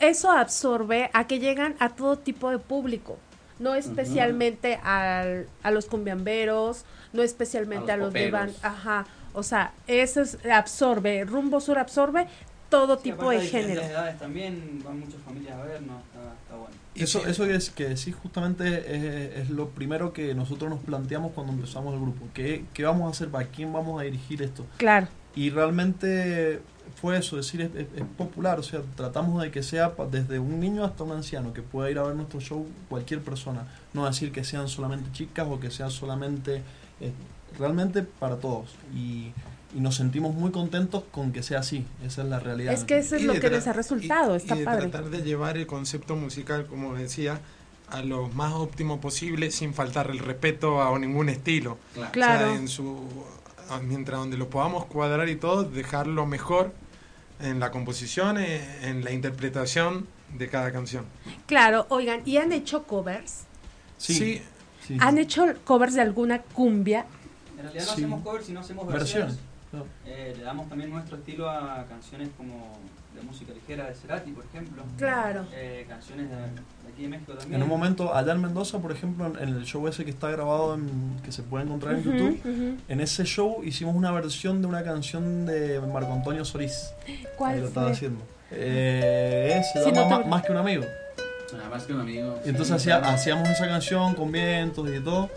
eso 0.00 0.30
absorbe 0.30 1.10
a 1.12 1.26
que 1.26 1.40
llegan 1.40 1.74
a 1.80 1.90
todo 1.90 2.16
tipo 2.16 2.50
de 2.50 2.58
público 2.60 3.18
no 3.58 3.74
especialmente 3.74 4.78
a 4.82 5.70
los 5.70 5.86
cumbiamberos, 5.86 6.84
no 7.12 7.22
especialmente 7.22 7.92
a 7.92 7.96
los, 7.96 8.12
de 8.12 8.30
band, 8.30 8.54
ajá, 8.62 9.06
o 9.32 9.42
sea, 9.42 9.72
eso 9.86 10.22
absorbe, 10.52 11.24
Rumbo 11.24 11.60
Sur 11.60 11.78
absorbe 11.78 12.26
todo 12.68 12.98
tipo 12.98 13.30
de 13.30 13.40
género. 13.40 13.82
también 14.18 14.82
van 14.84 15.00
muchas 15.00 15.20
familias 15.22 15.56
a 15.58 15.64
ver, 15.64 15.82
¿no? 15.82 15.98
Está, 15.98 16.56
bueno. 16.56 16.74
Eso, 16.94 17.26
eso 17.26 17.44
es 17.44 17.70
que 17.70 17.96
sí, 17.96 18.12
justamente 18.12 19.40
es, 19.40 19.50
lo 19.50 19.68
primero 19.68 20.12
que 20.12 20.34
nosotros 20.34 20.68
nos 20.68 20.80
planteamos 20.80 21.32
cuando 21.32 21.52
empezamos 21.52 21.94
el 21.94 22.00
grupo. 22.00 22.26
¿Qué, 22.34 22.64
¿Qué 22.74 22.84
vamos 22.84 23.06
a 23.06 23.10
hacer? 23.10 23.28
¿Para 23.28 23.46
quién 23.46 23.72
vamos 23.72 24.00
a 24.00 24.04
dirigir 24.04 24.42
esto? 24.42 24.66
Claro. 24.76 25.06
Y 25.34 25.50
realmente 25.50 26.60
fue 26.96 27.18
eso, 27.18 27.36
decir, 27.36 27.60
es, 27.62 27.86
popular, 28.16 28.58
o 28.58 28.62
sea, 28.62 28.82
tratamos 28.96 29.42
de 29.42 29.50
que 29.50 29.62
sea 29.62 29.92
desde 30.10 30.38
un 30.38 30.60
niño 30.60 30.84
hasta 30.84 31.04
un 31.04 31.12
anciano, 31.12 31.52
que 31.52 31.62
pueda 31.62 31.90
ir 31.90 31.98
a 31.98 32.02
ver 32.04 32.16
nuestro 32.16 32.40
show 32.40 32.66
cualquier 32.88 33.20
persona, 33.20 33.66
no 33.92 34.06
decir 34.06 34.32
que 34.32 34.44
sean 34.44 34.68
solamente 34.68 35.10
chicas 35.12 35.46
o 35.48 35.60
que 35.60 35.70
sean 35.70 35.90
solamente, 35.90 36.62
eh, 37.00 37.12
realmente 37.58 38.02
para 38.02 38.36
todos. 38.36 38.74
Y, 38.94 39.32
nos 39.74 39.96
sentimos 39.96 40.34
muy 40.34 40.50
contentos 40.50 41.04
con 41.10 41.30
que 41.30 41.42
sea 41.42 41.58
así, 41.58 41.84
esa 42.02 42.22
es 42.22 42.28
la 42.28 42.40
realidad. 42.40 42.72
Es 42.72 42.84
que 42.84 42.96
eso 42.96 43.16
es 43.16 43.22
lo 43.24 43.34
que 43.34 43.50
les 43.50 43.66
ha 43.66 43.74
resultado, 43.74 44.34
está 44.34 44.56
y 44.56 44.60
de 44.60 44.64
tratar 44.64 45.10
de 45.10 45.20
llevar 45.20 45.58
el 45.58 45.66
concepto 45.66 46.16
musical, 46.16 46.64
como 46.64 46.94
decía, 46.94 47.38
a 47.90 48.02
lo 48.02 48.28
más 48.28 48.54
óptimo 48.54 48.98
posible 48.98 49.50
sin 49.50 49.74
faltar 49.74 50.10
el 50.10 50.20
respeto 50.20 50.82
a 50.82 50.98
ningún 50.98 51.28
estilo. 51.28 51.76
Claro. 52.12 52.54
en 52.54 52.66
su 52.66 52.98
mientras 53.82 54.18
donde 54.18 54.36
lo 54.36 54.48
podamos 54.48 54.86
cuadrar 54.86 55.28
y 55.28 55.36
todo, 55.36 55.64
dejarlo 55.64 56.26
mejor 56.26 56.72
en 57.40 57.60
la 57.60 57.70
composición, 57.70 58.38
eh, 58.38 58.88
en 58.88 59.04
la 59.04 59.12
interpretación 59.12 60.06
de 60.36 60.48
cada 60.48 60.72
canción. 60.72 61.04
Claro, 61.46 61.86
oigan, 61.88 62.22
¿y 62.24 62.36
han 62.38 62.52
hecho 62.52 62.84
covers? 62.84 63.44
Sí. 63.96 64.42
¿Han 65.00 65.18
hecho 65.18 65.46
covers 65.64 65.94
de 65.94 66.02
alguna 66.02 66.40
cumbia? 66.40 67.06
En 67.56 67.64
realidad 67.64 67.86
no 67.86 67.92
hacemos 67.92 68.22
covers, 68.22 68.46
sino 68.46 68.60
hacemos 68.60 68.86
versiones. 68.86 69.38
Eh, 70.06 70.34
le 70.36 70.42
damos 70.42 70.68
también 70.68 70.90
nuestro 70.90 71.18
estilo 71.18 71.50
a 71.50 71.84
canciones 71.88 72.30
como 72.36 72.78
de 73.18 73.26
música 73.26 73.52
ligera 73.52 73.88
de 73.88 73.94
Cerati, 73.94 74.30
por 74.30 74.44
ejemplo. 74.44 74.82
Claro. 74.96 75.46
Eh, 75.54 75.86
canciones 75.88 76.30
de, 76.30 76.36
aquí 76.90 77.02
de 77.02 77.08
México 77.08 77.32
también. 77.34 77.54
En 77.54 77.62
un 77.62 77.68
momento, 77.68 78.14
allá 78.14 78.32
en 78.32 78.40
Mendoza, 78.40 78.78
por 78.78 78.92
ejemplo, 78.92 79.26
en, 79.26 79.48
el 79.48 79.64
show 79.64 79.86
ese 79.88 80.04
que 80.04 80.10
está 80.10 80.30
grabado, 80.30 80.74
en, 80.74 81.20
que 81.24 81.32
se 81.32 81.42
puede 81.42 81.64
encontrar 81.64 81.94
en 81.94 82.04
YouTube, 82.04 82.78
en 82.88 83.00
ese 83.00 83.24
show 83.24 83.62
hicimos 83.64 83.94
una 83.94 84.10
versión 84.12 84.60
de 84.60 84.68
una 84.68 84.82
canción 84.82 85.46
de 85.46 85.80
Marco 85.80 86.12
Antonio 86.12 86.44
Solís. 86.44 86.92
¿Cuál? 87.36 87.54
Ahí 87.54 87.60
lo 87.60 87.68
estaba 87.68 87.90
haciendo. 87.90 88.20
Eh, 88.50 89.60
se 89.72 89.92
llama 89.92 90.24
más, 90.24 90.42
que 90.42 90.52
un 90.52 90.58
amigo. 90.58 90.84
Ah, 91.52 91.68
más 91.70 91.84
que 91.84 91.92
un 91.92 92.00
amigo. 92.00 92.38
Y 92.44 92.50
entonces 92.50 92.88
hacíamos 92.88 93.48
esa 93.48 93.66
canción 93.66 94.14
con 94.14 94.32
vientos 94.32 94.88
y 94.88 95.00
todo. 95.00 95.28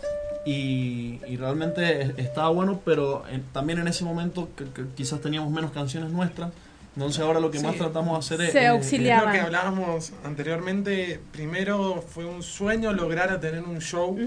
Y, 0.45 1.19
realmente 1.37 2.13
estaba 2.17 2.49
bueno, 2.49 2.81
pero 2.83 3.23
también 3.51 3.79
en 3.79 3.87
ese 3.87 4.03
momento 4.03 4.49
quizás 4.95 5.21
teníamos 5.21 5.51
menos 5.51 5.71
canciones 5.71 6.11
nuestras 6.11 6.51
entonces 6.95 7.21
ahora 7.21 7.39
lo 7.39 7.49
que 7.49 7.59
más 7.61 7.77
tratamos 7.77 8.13
de 8.13 8.35
hacer 8.35 8.47
es... 8.47 8.51
Se 8.51 8.67
auxiliaban. 8.67 9.27
lo 9.27 9.31
que 9.31 9.39
hablábamos 9.39 10.11
anteriormente, 10.25 11.21
primero 11.31 12.03
fue 12.05 12.25
un 12.25 12.43
sueño 12.43 12.91
lograr 12.91 13.39
tener 13.39 13.63
un 13.63 13.79
show 13.79 14.17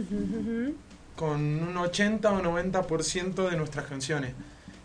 con 1.15 1.41
un 1.63 1.77
80 1.77 2.33
o 2.33 2.43
90% 2.43 3.51
de 3.51 3.57
nuestras 3.57 3.87
canciones. 3.87 4.33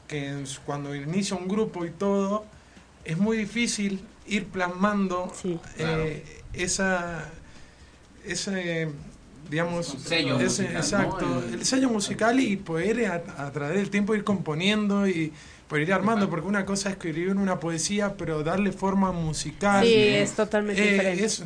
Que 0.07 0.43
cuando 0.65 0.93
inicia 0.93 1.37
un 1.37 1.47
grupo 1.47 1.85
y 1.85 1.91
todo, 1.91 2.45
es 3.05 3.17
muy 3.17 3.37
difícil 3.37 4.01
ir 4.27 4.47
plasmando 4.47 5.31
eh, 5.77 6.41
esa... 6.53 7.29
ese 8.25 8.89
digamos, 9.49 9.87
sello 9.87 10.39
exacto, 10.39 11.43
el 11.51 11.65
sello 11.65 11.89
musical 11.89 12.39
y 12.39 12.55
poder 12.55 13.07
a, 13.07 13.15
a 13.47 13.51
través 13.51 13.77
del 13.77 13.89
tiempo 13.89 14.13
ir 14.13 14.23
componiendo 14.23 15.07
y 15.07 15.33
por 15.69 15.79
ir 15.79 15.93
armando, 15.93 16.29
porque 16.29 16.47
una 16.47 16.65
cosa 16.65 16.89
es 16.89 16.95
escribir 16.95 17.29
una 17.29 17.59
poesía, 17.59 18.15
pero 18.17 18.43
darle 18.43 18.71
forma 18.71 19.11
musical. 19.11 19.85
Sí, 19.85 19.93
es 19.93 20.33
totalmente 20.33 20.83
eh, 20.83 20.91
diferente. 20.93 21.25
Es, 21.25 21.43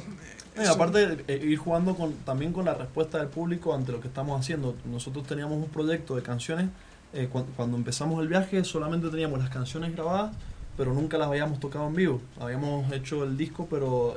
aparte, 0.70 1.26
eh, 1.28 1.42
ir 1.44 1.58
jugando 1.58 1.94
con, 1.94 2.14
también 2.14 2.54
con 2.54 2.64
la 2.64 2.74
respuesta 2.74 3.18
del 3.18 3.28
público 3.28 3.76
ante 3.76 3.92
lo 3.92 4.00
que 4.00 4.08
estamos 4.08 4.40
haciendo. 4.40 4.76
Nosotros 4.86 5.28
teníamos 5.28 5.58
un 5.58 5.68
proyecto 5.68 6.16
de 6.16 6.22
canciones. 6.22 6.68
Eh, 7.14 7.28
cuando, 7.56 7.76
empezamos 7.76 8.22
el 8.22 8.30
viaje, 8.30 8.64
solamente 8.64 9.10
teníamos 9.10 9.40
las 9.40 9.50
canciones 9.50 9.94
grabadas, 9.94 10.34
pero 10.78 10.94
nunca 10.94 11.18
las 11.18 11.28
habíamos 11.28 11.60
tocado 11.60 11.86
en 11.88 11.96
vivo. 11.96 12.22
Habíamos 12.40 12.90
hecho 12.94 13.26
el 13.26 13.36
disco, 13.36 13.68
pero 13.70 14.16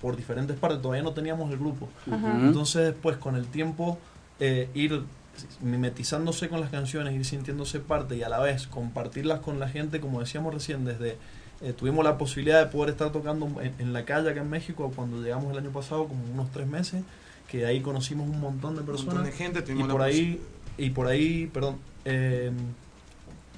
por 0.00 0.14
diferentes 0.14 0.56
partes. 0.56 0.80
Todavía 0.80 1.02
no 1.02 1.12
teníamos 1.12 1.50
el 1.50 1.58
grupo. 1.58 1.88
Entonces, 2.06 2.92
después, 2.92 3.16
con 3.16 3.34
el 3.34 3.46
tiempo, 3.46 3.98
ir 4.38 5.02
mimetizándose 5.60 6.48
con 6.48 6.60
las 6.60 6.70
canciones, 6.70 7.14
ir 7.14 7.24
sintiéndose 7.24 7.80
parte 7.80 8.16
y 8.16 8.22
a 8.22 8.28
la 8.28 8.38
vez 8.38 8.66
compartirlas 8.66 9.40
con 9.40 9.58
la 9.58 9.68
gente, 9.68 10.00
como 10.00 10.20
decíamos 10.20 10.52
recién, 10.52 10.84
desde 10.84 11.16
eh, 11.62 11.72
tuvimos 11.72 12.04
la 12.04 12.18
posibilidad 12.18 12.60
de 12.64 12.66
poder 12.70 12.90
estar 12.90 13.12
tocando 13.12 13.48
en, 13.60 13.92
la 13.92 14.04
calle 14.04 14.30
acá 14.30 14.40
en 14.40 14.50
México 14.50 14.92
cuando 14.94 15.22
llegamos 15.22 15.52
el 15.52 15.58
año 15.58 15.70
pasado, 15.70 16.06
como 16.08 16.22
unos 16.32 16.50
tres 16.50 16.66
meses, 16.66 17.02
que 17.48 17.66
ahí 17.66 17.80
conocimos 17.80 18.28
un 18.28 18.40
montón 18.40 18.76
de 18.76 18.82
personas. 18.82 19.28
gente, 19.34 19.64
y 19.72 19.84
por 19.84 20.02
ahí 20.02 20.40
y 20.78 20.90
por 20.90 21.06
ahí, 21.06 21.46
perdón, 21.52 21.76
eh, 22.04 22.50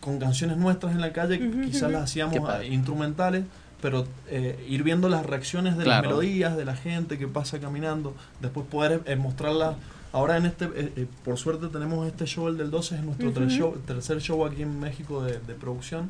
con 0.01 0.19
canciones 0.19 0.57
nuestras 0.57 0.93
en 0.95 1.01
la 1.01 1.13
calle, 1.13 1.39
quizás 1.65 1.91
las 1.91 2.05
hacíamos 2.05 2.65
instrumentales, 2.69 3.45
pero 3.81 4.07
eh, 4.29 4.65
ir 4.69 4.83
viendo 4.83 5.09
las 5.09 5.25
reacciones 5.25 5.77
de 5.77 5.87
las 5.87 6.03
melodías, 6.03 6.57
de 6.57 6.65
la 6.65 6.77
gente 6.77 7.19
que 7.19 7.27
pasa 7.27 7.61
caminando, 7.61 8.15
después 8.41 8.67
poder 8.67 9.03
eh, 9.07 9.17
mostrarlas. 9.17 9.77
Ahora 10.15 10.37
en 10.37 10.47
este, 10.47 10.69
por 11.25 11.37
suerte 11.39 11.67
tenemos 11.67 12.07
este 12.07 12.25
show, 12.25 12.47
el 12.47 12.57
del 12.57 12.71
12, 12.71 12.95
es 12.95 13.03
nuestro 13.03 13.33
tercer 13.85 14.21
show 14.21 14.47
aquí 14.47 14.63
en 14.63 14.79
México 14.79 15.25
de, 15.25 15.39
producción 15.55 16.09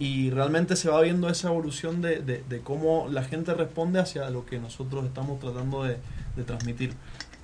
y 0.00 0.30
realmente 0.30 0.74
se 0.74 0.90
va 0.90 1.00
viendo 1.02 1.28
esa 1.28 1.46
evolución 1.46 2.02
de, 2.02 2.20
de, 2.20 2.60
cómo 2.64 3.06
la 3.08 3.22
gente 3.22 3.54
responde 3.54 4.00
hacia 4.00 4.28
lo 4.30 4.44
que 4.44 4.58
nosotros 4.58 5.04
estamos 5.04 5.38
tratando 5.38 5.84
de, 5.84 5.98
transmitir. 6.46 6.94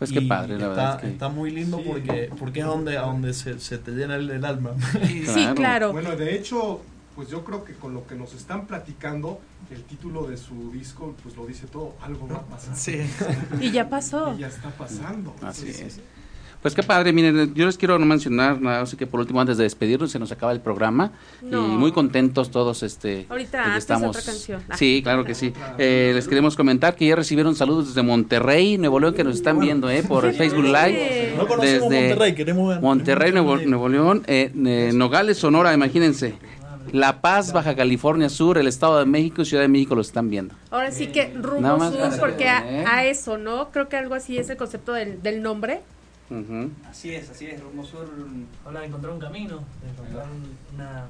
Pues 0.01 0.11
qué 0.11 0.22
padre, 0.22 0.59
la 0.59 0.66
está, 0.66 0.68
verdad. 0.68 1.01
que... 1.01 1.07
Está 1.11 1.28
muy 1.28 1.53
lindo 1.53 1.80
porque, 1.80 2.28
porque 2.40 2.61
es 2.61 2.66
donde, 2.66 2.99
a 2.99 3.03
donde 3.03 3.32
se, 3.32 3.61
se 3.61 3.78
te 3.78 3.92
llena 3.92 4.16
el, 4.16 4.45
alma. 4.45 4.72
Sí, 5.26 5.47
claro. 5.55 5.92
Bueno, 5.92 6.16
de 6.16 6.34
hecho, 6.34 6.80
pues 7.15 7.29
yo 7.29 7.45
creo 7.45 7.65
que 7.65 7.75
con 7.75 7.95
lo 7.95 8.07
que 8.07 8.15
nos 8.15 8.35
están 8.35 8.67
platicando, 8.67 9.41
el 9.71 9.83
título 9.85 10.27
de 10.27 10.37
su 10.37 10.71
disco, 10.73 11.15
pues 11.23 11.37
lo 11.37 11.47
dice 11.47 11.67
todo, 11.67 11.95
algo 12.03 12.29
va 12.29 12.37
a 12.37 12.43
pasar. 12.43 12.77
Sí. 12.77 13.01
y 13.61 13.71
ya 13.71 13.89
pasó. 13.89 14.35
Y 14.35 14.41
ya 14.41 14.49
está 14.49 14.71
pasando. 14.71 15.35
Así 15.43 15.69
es. 15.69 16.01
Pues 16.65 16.75
qué 16.75 16.83
padre, 16.83 17.12
miren, 17.12 17.53
yo 17.53 17.67
les 17.67 17.77
quiero 17.77 17.99
mencionar, 17.99 18.59
nada, 18.59 18.81
así 18.81 18.97
que 18.97 19.07
por 19.07 19.21
último, 19.21 19.39
antes 19.39 19.59
de 19.59 19.65
despedirnos, 19.65 20.11
se 20.11 20.19
nos 20.19 20.33
acaba 20.33 20.51
el 20.51 20.62
programa. 20.62 21.12
Y 21.43 21.55
muy 21.55 21.93
contentos 21.93 22.51
todos. 22.51 22.83
este 22.83 23.27
Ahorita 23.29 23.77
estamos, 23.77 24.17
otra 24.17 24.23
canción. 24.23 24.62
Sí, 24.75 25.03
claro 25.03 25.27
que 25.27 25.35
sí. 25.35 25.53
Eh, 25.77 26.12
les 26.15 26.27
queremos 26.27 26.57
comentar 26.57 26.97
que 26.97 27.07
ya 27.07 27.17
recibieron 27.17 27.55
saludos 27.55 27.89
desde 27.89 28.03
Monterrey, 28.03 28.79
Nuevo 28.79 28.99
León, 28.99 29.12
que 29.12 29.25
nos 29.25 29.35
están 29.35 29.61
viendo 29.61 29.91
eh, 29.91 30.05
por 30.05 30.33
Facebook 30.33 30.65
Live. 30.65 31.35
No 31.37 31.45
desde 31.61 31.81
Monterrey, 31.81 32.35
queremos 32.35 32.71
ver. 32.71 32.81
Monterrey, 32.81 33.33
Nuevo, 33.33 33.89
León, 33.91 34.23
eh, 34.27 34.91
Nogales, 34.95 35.37
Sonora, 35.37 35.75
imagínense. 35.75 36.33
La 36.95 37.20
Paz, 37.20 37.53
Baja 37.53 37.74
California 37.74 38.28
Sur, 38.28 38.57
el 38.57 38.68
Estado 38.68 39.01
de 39.01 39.05
México 39.05 39.42
y 39.42 39.45
Ciudad 39.47 39.64
de 39.64 39.68
México 39.68 39.97
lo 39.97 40.01
están 40.01 40.30
viendo. 40.30 40.55
Ahora 40.70 40.92
sí 40.92 41.09
que 41.09 41.34
rumbo 41.34 41.90
sur, 41.90 42.20
porque 42.20 42.49
a, 42.49 43.05
eso, 43.05 43.36
¿no? 43.36 43.72
Creo 43.72 43.88
que 43.88 43.97
algo 43.97 44.14
así 44.14 44.38
es 44.38 44.49
el 44.49 44.57
concepto 44.57 44.92
del, 44.92 45.20
del 45.20 45.42
nombre. 45.42 45.80
Así 46.88 47.12
es, 47.12 47.30
así 47.30 47.47
es, 47.47 47.61
Rumbo 47.61 47.84
Sur 47.84 48.09
habla 48.64 48.80
de 48.80 48.86
encontrar 48.86 49.12
un 49.12 49.18
camino, 49.18 49.59
de 49.82 49.90
encontrar 49.90 50.26
una, 50.72 51.09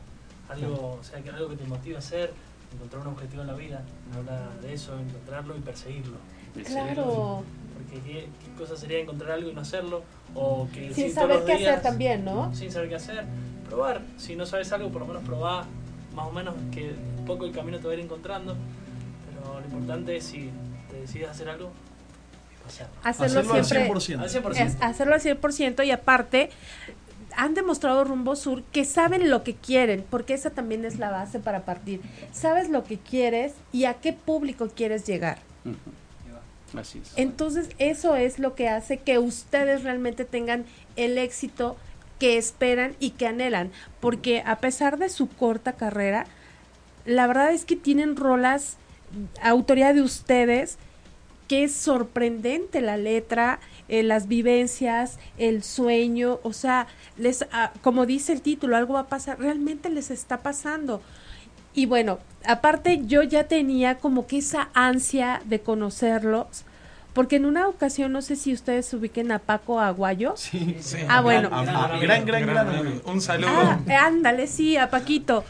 algo, 0.48 0.98
o 1.00 1.04
sea, 1.04 1.20
que 1.20 1.28
algo 1.28 1.50
que 1.50 1.56
te 1.56 1.64
motive 1.64 1.96
a 1.96 1.98
hacer, 1.98 2.32
encontrar 2.74 3.02
un 3.02 3.08
objetivo 3.08 3.42
en 3.42 3.48
la 3.48 3.54
vida, 3.54 3.82
habla 4.16 4.48
de 4.62 4.72
eso, 4.72 4.98
encontrarlo 4.98 5.54
y 5.54 5.60
perseguirlo. 5.60 6.16
Claro. 6.64 7.42
Porque 7.74 8.00
¿qué, 8.00 8.28
cosa 8.56 8.74
sería 8.74 9.00
encontrar 9.00 9.32
algo 9.32 9.50
y 9.50 9.54
no 9.54 9.60
hacerlo, 9.60 10.02
o 10.34 10.66
que 10.72 10.94
sin 10.94 11.12
saber 11.12 11.44
qué 11.44 11.52
hacer 11.52 11.82
también, 11.82 12.24
¿no? 12.24 12.54
Sin 12.54 12.72
saber 12.72 12.88
qué 12.88 12.94
hacer, 12.94 13.24
probar, 13.64 14.02
si 14.16 14.36
no 14.36 14.46
sabes 14.46 14.72
algo, 14.72 14.90
por 14.90 15.02
lo 15.02 15.08
menos 15.08 15.24
probar, 15.24 15.64
más 16.14 16.26
o 16.26 16.32
menos 16.32 16.54
que 16.72 16.94
un 17.18 17.24
poco 17.24 17.44
el 17.44 17.52
camino 17.52 17.78
te 17.78 17.86
va 17.86 17.92
a 17.92 17.94
ir 17.96 18.00
encontrando, 18.00 18.56
pero 19.26 19.60
lo 19.60 19.66
importante 19.66 20.16
es 20.16 20.24
si 20.24 20.50
te 20.90 21.00
decides 21.00 21.28
hacer 21.28 21.48
algo, 21.48 21.70
Hacerlo, 23.02 23.42
siempre, 23.62 24.14
al 24.14 24.30
100%. 24.30 24.76
hacerlo 24.80 25.14
al 25.14 25.20
100% 25.20 25.86
y 25.86 25.90
aparte 25.90 26.48
han 27.36 27.52
demostrado 27.52 28.04
Rumbo 28.04 28.36
Sur 28.36 28.62
que 28.72 28.84
saben 28.84 29.28
lo 29.28 29.42
que 29.42 29.54
quieren, 29.54 30.04
porque 30.08 30.34
esa 30.34 30.50
también 30.50 30.84
es 30.84 30.98
la 30.98 31.10
base 31.10 31.40
para 31.40 31.64
partir. 31.64 32.00
Sabes 32.32 32.70
lo 32.70 32.84
que 32.84 32.98
quieres 32.98 33.52
y 33.72 33.84
a 33.84 33.94
qué 33.94 34.12
público 34.12 34.68
quieres 34.74 35.06
llegar. 35.06 35.38
Así 36.78 37.00
es. 37.00 37.12
Entonces, 37.16 37.68
eso 37.78 38.16
es 38.16 38.38
lo 38.38 38.54
que 38.54 38.68
hace 38.68 38.98
que 38.98 39.18
ustedes 39.18 39.82
realmente 39.82 40.24
tengan 40.24 40.64
el 40.96 41.18
éxito 41.18 41.76
que 42.18 42.38
esperan 42.38 42.94
y 43.00 43.10
que 43.10 43.26
anhelan, 43.26 43.70
porque 44.00 44.42
a 44.46 44.56
pesar 44.56 44.98
de 44.98 45.08
su 45.08 45.28
corta 45.28 45.72
carrera, 45.72 46.26
la 47.04 47.26
verdad 47.26 47.52
es 47.52 47.64
que 47.64 47.76
tienen 47.76 48.16
rolas, 48.16 48.76
autoría 49.42 49.92
de 49.92 50.02
ustedes, 50.02 50.78
que 51.48 51.64
es 51.64 51.74
sorprendente 51.74 52.80
la 52.80 52.96
letra, 52.96 53.60
eh, 53.88 54.02
las 54.02 54.28
vivencias, 54.28 55.18
el 55.36 55.62
sueño, 55.62 56.40
o 56.42 56.52
sea, 56.52 56.86
les, 57.18 57.46
ah, 57.52 57.72
como 57.82 58.06
dice 58.06 58.32
el 58.32 58.40
título, 58.40 58.76
algo 58.76 58.94
va 58.94 59.00
a 59.00 59.08
pasar, 59.08 59.38
realmente 59.38 59.90
les 59.90 60.10
está 60.10 60.38
pasando. 60.38 61.02
Y 61.74 61.86
bueno, 61.86 62.18
aparte 62.46 63.02
yo 63.04 63.22
ya 63.22 63.44
tenía 63.48 63.98
como 63.98 64.26
que 64.26 64.38
esa 64.38 64.70
ansia 64.74 65.42
de 65.44 65.60
conocerlos, 65.60 66.64
porque 67.14 67.36
en 67.36 67.46
una 67.46 67.68
ocasión, 67.68 68.12
no 68.12 68.22
sé 68.22 68.34
si 68.34 68.52
ustedes 68.52 68.92
ubiquen 68.92 69.30
a 69.30 69.38
Paco 69.38 69.80
Aguayo. 69.80 70.34
Sí, 70.36 70.76
sí. 70.80 70.98
Ah, 71.08 71.20
bueno. 71.20 71.48
gran, 72.00 72.26
gran, 72.26 72.44
gran, 72.44 73.00
Un 73.06 73.20
saludo. 73.20 73.50
Ah, 73.50 73.78
ándale, 74.06 74.48
sí, 74.48 74.76
a 74.76 74.90
Paquito. 74.90 75.44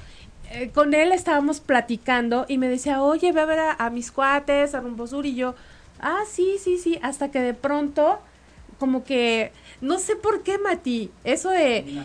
Eh, 0.50 0.70
con 0.72 0.92
él 0.92 1.10
estábamos 1.10 1.60
platicando 1.60 2.44
y 2.48 2.58
me 2.58 2.68
decía, 2.68 3.02
oye, 3.02 3.32
ve 3.32 3.40
a 3.40 3.46
ver 3.46 3.58
a, 3.78 3.90
mis 3.90 4.12
cuates, 4.12 4.74
a 4.74 4.80
Rumbosur, 4.80 5.24
y 5.24 5.34
yo, 5.34 5.54
ah, 6.00 6.20
sí, 6.30 6.58
sí, 6.62 6.78
sí, 6.78 6.98
hasta 7.02 7.30
que 7.30 7.40
de 7.40 7.54
pronto, 7.54 8.20
como 8.78 9.02
que, 9.02 9.50
no 9.80 9.98
sé 9.98 10.16
por 10.16 10.42
qué, 10.42 10.58
Mati, 10.58 11.10
eso 11.24 11.48
de... 11.48 12.04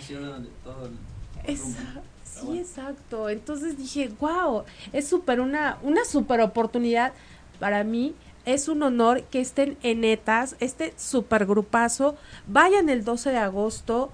sí, 2.24 2.58
exacto. 2.58 3.30
Entonces 3.30 3.78
dije, 3.78 4.10
wow, 4.20 4.64
es 4.94 5.08
súper 5.08 5.42
una, 5.42 5.78
una 5.84 6.06
super 6.06 6.40
oportunidad 6.40 7.12
para 7.60 7.84
mí. 7.84 8.16
Es 8.50 8.68
un 8.68 8.82
honor 8.82 9.26
que 9.26 9.42
estén 9.42 9.78
en 9.84 10.02
netas, 10.02 10.56
este 10.60 10.96
super 10.98 11.46
grupazo. 11.46 12.16
Vayan 12.48 12.90
el 12.90 13.04
12 13.04 13.30
de 13.30 13.38
agosto. 13.38 14.10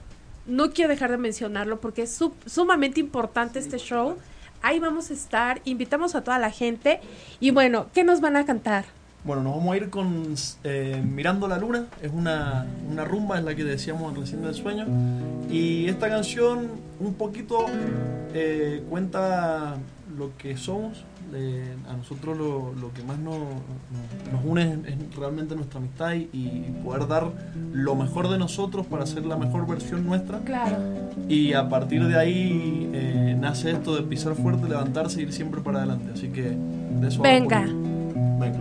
No 0.46 0.72
quiero 0.72 0.90
dejar 0.90 1.10
de 1.12 1.16
mencionarlo 1.16 1.80
porque 1.80 2.02
es 2.02 2.20
sumamente 2.46 3.00
importante 3.00 3.60
este 3.60 3.78
show. 3.78 4.18
Ahí 4.62 4.78
vamos 4.82 5.10
a 5.10 5.14
estar. 5.14 5.62
Invitamos 5.64 6.16
a 6.16 6.22
toda 6.26 6.38
la 6.38 6.52
gente. 6.52 7.00
Y 7.40 7.52
bueno, 7.52 7.86
¿qué 7.94 8.04
nos 8.04 8.20
van 8.20 8.36
a 8.36 8.46
cantar? 8.46 8.84
Bueno, 9.24 9.42
nos 9.42 9.56
vamos 9.56 9.74
a 9.74 9.78
ir 9.78 9.90
con 9.90 10.36
eh, 10.66 11.02
Mirando 11.02 11.48
la 11.48 11.58
Luna, 11.58 11.88
es 12.02 12.12
una, 12.12 12.68
rumba, 13.06 13.40
es 13.40 13.46
la 13.46 13.56
que 13.56 13.64
decíamos 13.64 14.18
recién 14.18 14.42
del 14.44 14.54
sueño. 14.54 14.86
Y 15.50 15.88
esta 15.88 16.10
canción 16.10 16.72
un 17.00 17.14
poquito 17.14 17.68
eh, 18.34 18.84
cuenta 18.90 19.78
lo 20.18 20.36
que 20.38 20.58
somos. 20.58 21.06
A 21.90 21.98
nosotros 21.98 22.38
lo, 22.38 22.94
que 22.94 23.04
más 23.04 23.18
nos, 23.20 23.38
nos, 23.38 24.46
une 24.46 24.80
es, 24.88 25.16
realmente 25.18 25.56
nuestra 25.56 25.80
amistad 25.80 26.14
y, 26.14 26.74
poder 26.84 27.08
dar 27.08 27.32
lo 27.74 27.96
mejor 27.96 28.30
de 28.30 28.38
nosotros 28.38 28.86
para 28.86 29.06
ser 29.06 29.26
la 29.26 29.38
mejor 29.38 29.68
versión 29.68 30.06
nuestra. 30.06 30.40
Claro. 30.40 30.78
Y 31.28 31.54
a 31.54 31.68
partir 31.68 32.06
de 32.06 32.18
ahí 32.18 32.90
eh, 32.94 33.36
nace 33.40 33.72
esto 33.72 33.96
de 33.96 34.04
pisar 34.04 34.36
fuerte, 34.36 34.68
levantarse 34.70 35.20
y 35.20 35.24
ir 35.24 35.34
siempre 35.34 35.62
para 35.62 35.80
adelante. 35.80 36.12
Así 36.14 36.30
que 36.30 36.44
de 36.44 37.08
eso 37.08 37.22
Venga. 37.22 37.62
Venga. 37.62 38.60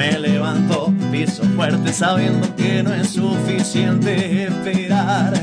me 0.00 0.18
levanto, 0.18 0.90
piso 1.12 1.42
fuerte 1.54 1.92
sabiendo 1.92 2.56
que 2.56 2.82
no 2.82 2.94
es 2.94 3.10
suficiente 3.10 4.44
esperar 4.44 5.34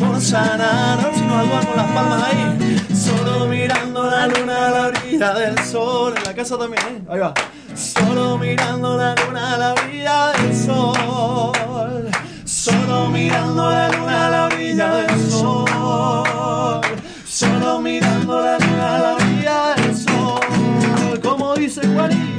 por 0.00 0.20
sanar. 0.20 1.12
Si 1.14 1.20
no 1.20 1.38
algo 1.38 1.54
hago 1.54 1.74
las 1.76 1.90
palmas 1.92 2.24
ahí, 2.24 2.76
solo 2.92 3.46
mirando 3.46 4.10
la 4.10 4.26
luna 4.26 4.66
a 4.66 4.70
la 4.72 4.86
orilla 4.88 5.34
del 5.34 5.56
sol. 5.60 6.12
En 6.16 6.24
la 6.24 6.34
casa 6.34 6.58
también, 6.58 6.82
¿eh? 6.88 7.02
ahí 7.08 7.20
va. 7.20 7.34
Solo 7.76 8.36
mirando 8.36 8.96
la 8.96 9.14
luna 9.14 9.54
a 9.54 9.58
la 9.58 9.72
orilla 9.74 10.32
del 10.32 10.56
sol. 10.56 12.10
Solo 12.44 13.10
mirando 13.10 13.70
la 13.70 13.88
luna 13.90 14.26
a 14.26 14.30
la 14.30 14.44
orilla 14.46 14.92
del 14.96 15.30
sol. 15.30 16.80
Solo 17.24 17.80
mirando 17.80 18.40
la 18.40 18.58
luna 18.58 18.96
a 18.96 18.98
la 18.98 19.14
orilla 19.14 19.74
del 19.76 19.96
sol. 19.96 21.20
Como 21.22 21.54
dice 21.54 21.86
Juanito. 21.86 22.33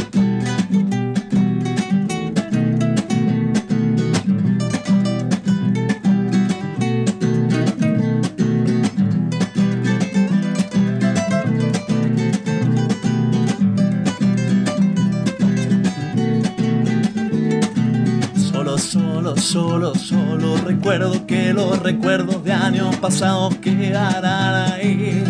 Solo, 19.25 19.35
solo, 19.37 19.95
solo 19.95 20.57
recuerdo 20.57 21.25
que 21.25 21.51
los 21.51 21.79
recuerdos 21.79 22.43
de 22.43 22.53
años 22.53 22.95
pasados 22.97 23.55
quedarán 23.55 24.71
ahí. 24.71 25.23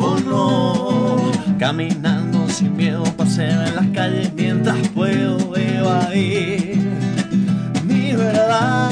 Oh 0.00 0.18
no, 0.18 1.30
caminando 1.58 2.48
sin 2.48 2.76
miedo 2.76 3.04
paseo 3.16 3.62
en 3.62 3.76
las 3.76 3.86
calles 3.88 4.32
mientras 4.34 4.76
puedo 4.88 5.56
evadir 5.56 6.76
mi 7.84 8.14
verdad. 8.14 8.90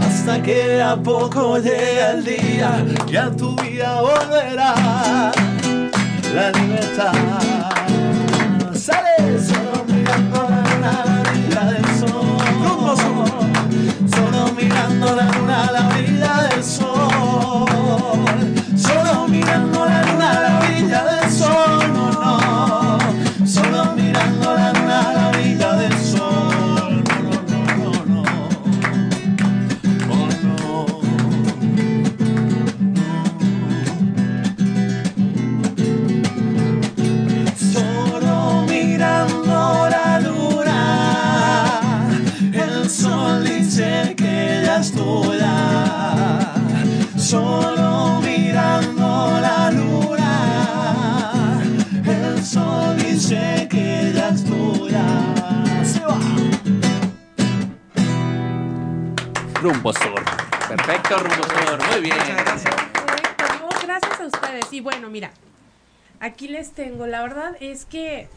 Hasta 0.00 0.42
que 0.42 0.82
a 0.82 0.96
poco 0.96 1.58
llega 1.58 2.12
el 2.12 2.24
día 2.24 2.84
y 3.08 3.16
a 3.16 3.30
tu 3.30 3.54
vida 3.56 4.00
volverá 4.00 5.30
la 6.34 6.50
libertad. 6.50 7.51
Solo 15.04 15.20
mirando 15.24 15.51
Solo 47.22 48.20
mirando 48.20 49.38
la 49.40 49.70
luna, 49.70 51.62
el 52.04 52.44
sol 52.44 52.96
dice 52.98 53.68
que 53.70 54.12
ya 54.12 54.30
es 54.30 54.44
tuya. 54.44 55.04
Se 55.84 56.00
va. 56.00 56.18
Rumbo 59.62 59.92
Sur. 59.92 60.24
Perfecto, 60.68 61.18
Rumbo 61.18 61.44
Sur. 61.44 61.78
Muy 61.92 62.00
bien. 62.00 62.16
Perfecto, 62.18 63.44
no, 63.60 63.68
gracias 63.86 64.20
a 64.20 64.26
ustedes. 64.26 64.72
Y 64.72 64.80
bueno, 64.80 65.08
mira, 65.08 65.30
aquí 66.18 66.48
les 66.48 66.72
tengo. 66.72 67.06
La 67.06 67.22
verdad 67.22 67.56
es 67.60 67.84
que 67.84 68.28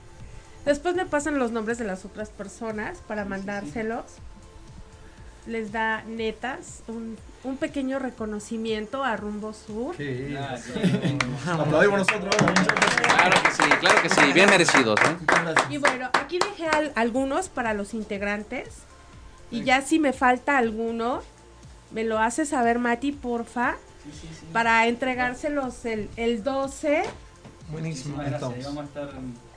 después 0.64 0.94
me 0.94 1.08
pasan 1.08 1.40
los 1.40 1.52
nombres 1.52 1.80
de 1.80 1.86
las 1.86 2.06
otras 2.06 2.30
personas 2.30 3.00
para 3.08 3.26
mandárselos. 3.26 4.06
Les 5.48 5.72
da 5.72 6.04
netas 6.04 6.84
un, 6.88 7.18
un 7.46 7.58
pequeño 7.58 8.00
reconocimiento 8.00 9.04
a 9.04 9.16
Rumbo 9.16 9.54
Sur. 9.54 9.96
Aplaudimos 11.48 12.00
nosotros. 12.00 12.36
Claro 12.36 13.42
que 13.44 13.52
sí, 13.52 13.70
claro 13.80 14.02
que 14.02 14.10
sí. 14.10 14.34
Bien 14.34 14.50
merecidos. 14.50 15.00
¿eh? 15.02 15.16
Y 15.70 15.78
bueno, 15.78 16.10
aquí 16.14 16.40
dejé 16.40 16.68
al- 16.68 16.92
algunos 16.96 17.50
para 17.50 17.74
los 17.74 17.94
integrantes. 17.94 18.70
Y 19.52 19.64
ya 19.64 19.82
si 19.82 20.00
me 20.00 20.12
falta 20.12 20.58
alguno, 20.58 21.22
me 21.92 22.04
lo 22.04 22.20
hace 22.20 22.46
saber 22.46 22.80
Mati, 22.80 23.12
porfa. 23.12 23.76
Para 24.54 24.88
entregárselos 24.88 25.86
el, 25.86 26.10
el 26.16 26.44
12. 26.44 27.04
Buenísimo. 27.70 28.18
Gracias. 28.18 28.42
Vamos 28.66 28.78
a 28.78 28.84
estar 28.84 29.10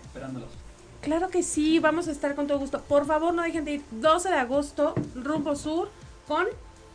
esperándolos. 0.04 0.48
Claro 1.02 1.28
que 1.28 1.42
sí, 1.42 1.78
vamos 1.78 2.08
a 2.08 2.12
estar 2.12 2.34
con 2.34 2.46
todo 2.46 2.58
gusto. 2.58 2.80
Por 2.82 3.06
favor, 3.06 3.32
no 3.34 3.42
dejen 3.42 3.64
de 3.64 3.72
ir. 3.74 3.82
12 3.92 4.28
de 4.30 4.34
agosto, 4.36 4.94
rumbo 5.14 5.54
sur, 5.54 5.90
con 6.26 6.46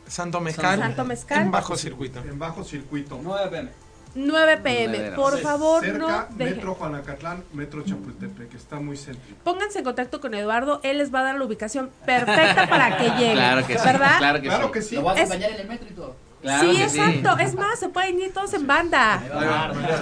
Santo 0.07 0.39
Mezcal, 0.39 0.79
Santo 0.79 1.05
Mezcal. 1.05 1.41
en 1.41 1.51
bajo 1.51 1.75
circuito. 1.75 2.19
En 2.19 2.37
bajo 2.39 2.63
circuito. 2.63 3.19
9 3.21 3.49
pm. 3.49 3.69
9 4.15 4.57
pm. 4.57 5.11
Por 5.15 5.39
favor, 5.39 5.81
cerca, 5.83 5.97
no 5.97 6.27
dejen. 6.37 6.57
Metro 6.57 6.75
Juanacatlán, 6.75 7.43
Metro 7.53 7.81
Chapultepec, 7.83 8.49
que 8.49 8.57
está 8.57 8.75
muy 8.79 8.95
céntrico. 8.95 9.39
Pónganse 9.43 9.79
en 9.79 9.85
contacto 9.85 10.21
con 10.21 10.33
Eduardo. 10.35 10.79
Él 10.83 10.99
les 10.99 11.11
va 11.13 11.21
a 11.21 11.23
dar 11.23 11.35
la 11.35 11.43
ubicación 11.45 11.89
perfecta 12.05 12.67
para 12.69 12.97
que 12.97 13.09
lleguen. 13.17 13.33
Claro 13.37 13.65
que 13.65 13.77
sí. 13.79 13.85
¿Verdad? 13.85 14.17
Claro 14.19 14.41
que 14.41 14.47
Claro 14.47 14.65
sí. 14.67 14.71
que 14.73 14.81
sí. 14.83 14.95
Lo 14.95 15.01
voy 15.01 15.11
a 15.17 15.21
Es- 15.23 15.29
acompañar 15.31 15.51
en 15.51 15.61
el 15.61 15.67
metro 15.67 15.87
y 15.89 15.93
todo. 15.93 16.15
Claro 16.43 16.69
sí, 16.69 16.75
sí. 16.75 16.81
exacto. 16.99 17.37
Es 17.41 17.55
más, 17.55 17.79
se 17.79 17.89
pueden 17.89 18.19
ir 18.19 18.33
todos 18.33 18.53
en 18.53 18.67
banda. 18.67 19.19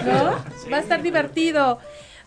¿No? 0.06 0.70
Va 0.72 0.78
a 0.78 0.80
estar 0.82 1.02
divertido. 1.02 1.80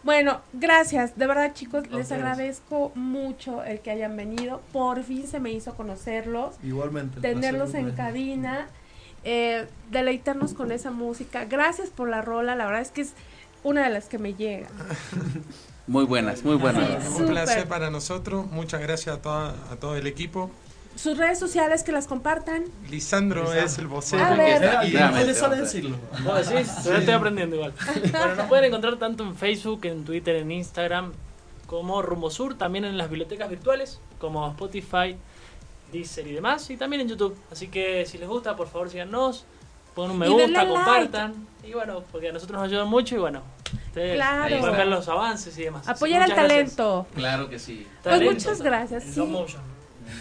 Bueno, 0.05 0.41
gracias. 0.53 1.17
De 1.17 1.27
verdad, 1.27 1.53
chicos, 1.55 1.91
les 1.91 2.13
agradezco 2.13 2.93
mucho 2.95 3.65
el 3.65 3.81
que 3.81 3.91
hayan 3.91 4.17
venido. 4.17 4.61
Por 4.73 5.03
fin 5.03 5.27
se 5.27 5.41
me 5.41 5.51
hizo 5.51 5.75
conocerlos, 5.75 6.57
Igualmente. 6.63 7.21
tenerlos 7.21 7.73
en 7.75 7.87
mío. 7.87 7.95
cabina, 7.97 8.69
eh, 9.25 9.67
deleitarnos 9.91 10.53
con 10.53 10.73
esa 10.73 10.91
música. 10.91 11.47
Gracias 11.47 11.89
por 11.89 12.09
la 12.11 12.21
rola. 12.21 12.55
La 12.55 12.67
verdad 12.67 12.83
es 12.83 12.91
que 12.91 13.01
es 13.01 13.15
una 13.63 13.85
de 13.85 13.91
las 13.91 14.07
que 14.07 14.19
me 14.19 14.35
llega. 14.35 14.69
Muy 15.87 16.07
buenas, 16.07 16.43
muy 16.45 16.57
buenas. 16.57 17.05
Sí. 17.05 17.23
Un 17.23 17.29
placer 17.29 17.69
para 17.69 17.91
nosotros. 17.91 18.47
Muchas 18.51 18.81
gracias 18.81 19.17
a, 19.19 19.21
toda- 19.21 19.55
a 19.71 19.77
todo 19.77 19.97
el 19.97 20.07
equipo. 20.07 20.51
Sus 20.97 21.19
redes 21.19 21.39
sociales 21.39 21.83
que 21.83 21.91
las 21.93 22.07
compartan. 22.07 22.65
Lisandro 22.89 23.53
es 23.53 23.79
el 23.79 23.87
A 23.87 23.89
vocero. 23.89 24.37
ver. 24.37 24.89
Y 24.89 24.93
no 24.95 25.05
a 25.05 25.11
ver. 25.11 25.27
decirlo. 25.61 25.97
¿Vos 26.25 26.49
decís? 26.49 26.85
Yo 26.85 26.95
estoy 26.97 27.15
aprendiendo 27.15 27.57
igual. 27.57 27.73
Bueno, 28.13 28.35
nos 28.37 28.47
pueden 28.47 28.65
encontrar 28.67 28.97
tanto 28.97 29.25
en 29.25 29.35
Facebook, 29.35 29.85
en 29.87 30.05
Twitter, 30.05 30.37
en 30.37 30.51
Instagram, 30.53 31.13
como 31.67 32.01
Rumbo 32.01 32.31
Sur, 32.31 32.57
también 32.57 32.85
en 32.85 32.97
las 32.97 33.09
bibliotecas 33.09 33.51
virtuales, 33.51 33.99
como 34.21 34.49
Spotify, 34.51 35.17
Deezer 35.93 36.27
y 36.29 36.33
demás, 36.33 36.71
y 36.71 36.77
también 36.77 37.03
en 37.03 37.09
YouTube. 37.09 37.37
Así 37.51 37.69
que 37.69 38.07
si 38.07 38.19
les 38.19 38.29
gusta, 38.29 38.55
por 38.55 38.69
favor 38.69 38.89
síganos, 38.89 39.45
pongan 39.95 40.13
un 40.13 40.19
me 40.19 40.27
Y 40.27 40.29
gusta, 40.31 40.43
denle 40.47 40.59
like. 40.59 40.73
compartan. 40.75 41.35
Y 41.65 41.73
bueno, 41.73 42.05
porque 42.13 42.29
a 42.29 42.33
nosotros 42.33 42.61
nos 42.61 42.69
ayudan 42.69 42.89
mucho 42.89 43.17
y 43.17 43.19
bueno, 43.19 43.43
ustedes 43.89 44.15
Claro. 44.17 44.59
pueden 44.61 44.77
ver 44.77 44.87
los 44.87 45.09
avances 45.09 45.57
y 45.59 45.65
demás. 45.65 45.89
Apoyar 45.89 46.23
al 46.23 46.29
muchas 46.31 46.45
gracias. 46.45 46.77
talento. 46.77 47.07
Claro 47.15 47.49
que 47.49 47.59
sí. 47.59 47.87
Pues 48.03 48.15
Talento. 48.15 48.33
muchas 48.35 48.63
gracias. 48.63 49.05
En 49.05 49.13
sí. 49.15 49.21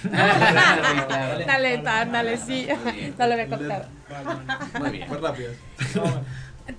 Talento, 1.46 1.90
ándale, 1.90 2.38
sí. 2.38 2.68
No 3.18 3.28
lo 3.28 3.34
había 3.34 3.48
contado. 3.48 3.86
Muy 4.80 4.90
bien. 4.92 5.08
Fue 5.08 5.18
rápido. 5.18 5.52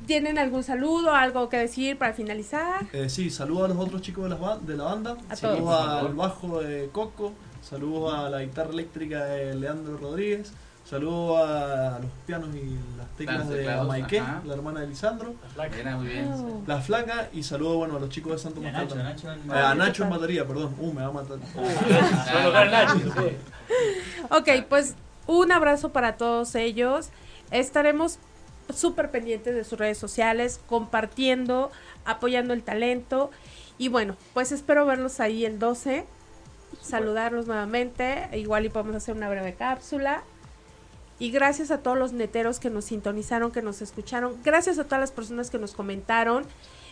¿Tienen 0.07 0.39
algún 0.39 0.63
saludo, 0.65 1.15
algo 1.15 1.49
que 1.49 1.59
decir 1.59 1.99
para 1.99 2.15
finalizar? 2.15 2.87
Eh, 2.93 3.09
sí, 3.11 3.29
saludos 3.31 3.67
a 3.71 3.75
los 3.75 3.79
otros 3.85 4.01
chicos 4.03 4.25
de 4.25 4.31
la, 4.31 4.37
ba- 4.37 4.59
de 4.59 4.77
la 4.77 4.85
banda. 4.85 5.17
A 5.29 5.37
saludos 5.37 5.59
todos. 5.87 6.03
al 6.09 6.15
bajo 6.15 6.61
de 6.63 6.89
Coco. 6.91 7.33
Saludos 7.63 8.15
a 8.15 8.29
la 8.31 8.41
guitarra 8.43 8.71
eléctrica 8.71 9.25
de 9.25 9.55
Leandro 9.55 9.97
Rodríguez. 9.99 10.53
Saludos 10.85 11.49
a 11.49 11.99
los 11.99 12.11
pianos 12.27 12.51
y 12.55 12.79
las 12.99 13.09
teclas 13.17 13.49
de 13.49 13.65
Maike, 13.87 14.23
la 14.45 14.55
hermana 14.55 14.81
de 14.81 14.87
Lisandro. 14.89 15.35
Era 15.81 15.97
muy 15.97 16.09
bien. 16.09 16.31
Oh. 16.31 16.63
La 16.67 16.81
flaca 16.81 17.31
y 17.33 17.43
saludos 17.43 17.77
bueno, 17.79 17.97
a 17.97 18.01
los 18.01 18.11
chicos 18.11 18.33
de 18.33 18.39
Santo 18.39 18.61
a. 18.61 18.71
Nacho, 18.71 18.95
Nacho 18.97 19.33
en- 19.33 19.51
Eh, 19.51 19.55
a 19.55 19.75
Nacho 19.75 20.05
en 20.05 20.11
batería, 20.11 20.47
perdón. 20.47 20.75
Uh, 20.79 20.93
me 20.93 21.01
va 21.03 21.09
a 21.09 21.13
matar. 21.13 21.39
Sí. 22.95 23.37
Ok, 24.31 24.49
pues 24.69 24.95
un 25.27 25.53
abrazo 25.53 25.91
para 25.91 26.17
todos 26.17 26.55
ellos. 26.55 27.09
Estaremos 27.51 28.19
súper 28.73 29.11
pendientes 29.11 29.55
de 29.55 29.65
sus 29.65 29.79
redes 29.79 29.97
sociales, 29.99 30.61
compartiendo, 30.67 31.71
apoyando 32.05 32.53
el 32.55 32.63
talento. 32.63 33.31
Y 33.79 33.89
bueno, 33.89 34.17
pues 34.35 34.53
espero 34.53 34.85
verlos 34.87 35.19
ahí 35.21 35.45
el 35.47 35.59
12, 35.59 36.05
saludarlos 36.81 37.47
nuevamente. 37.47 38.29
Igual 38.35 38.67
y 38.67 38.69
podemos 38.69 38.97
hacer 38.97 39.15
una 39.17 39.29
breve 39.31 39.55
cápsula. 39.55 40.23
Y 41.19 41.31
gracias 41.31 41.71
a 41.71 41.79
todos 41.79 41.97
los 41.97 42.13
neteros 42.13 42.59
que 42.59 42.71
nos 42.71 42.87
sintonizaron, 42.87 43.53
que 43.53 43.63
nos 43.63 43.83
escucharon. 43.83 44.37
Gracias 44.43 44.79
a 44.79 44.85
todas 44.85 45.01
las 45.01 45.13
personas 45.13 45.51
que 45.51 45.59
nos 45.59 45.73
comentaron. 45.73 46.45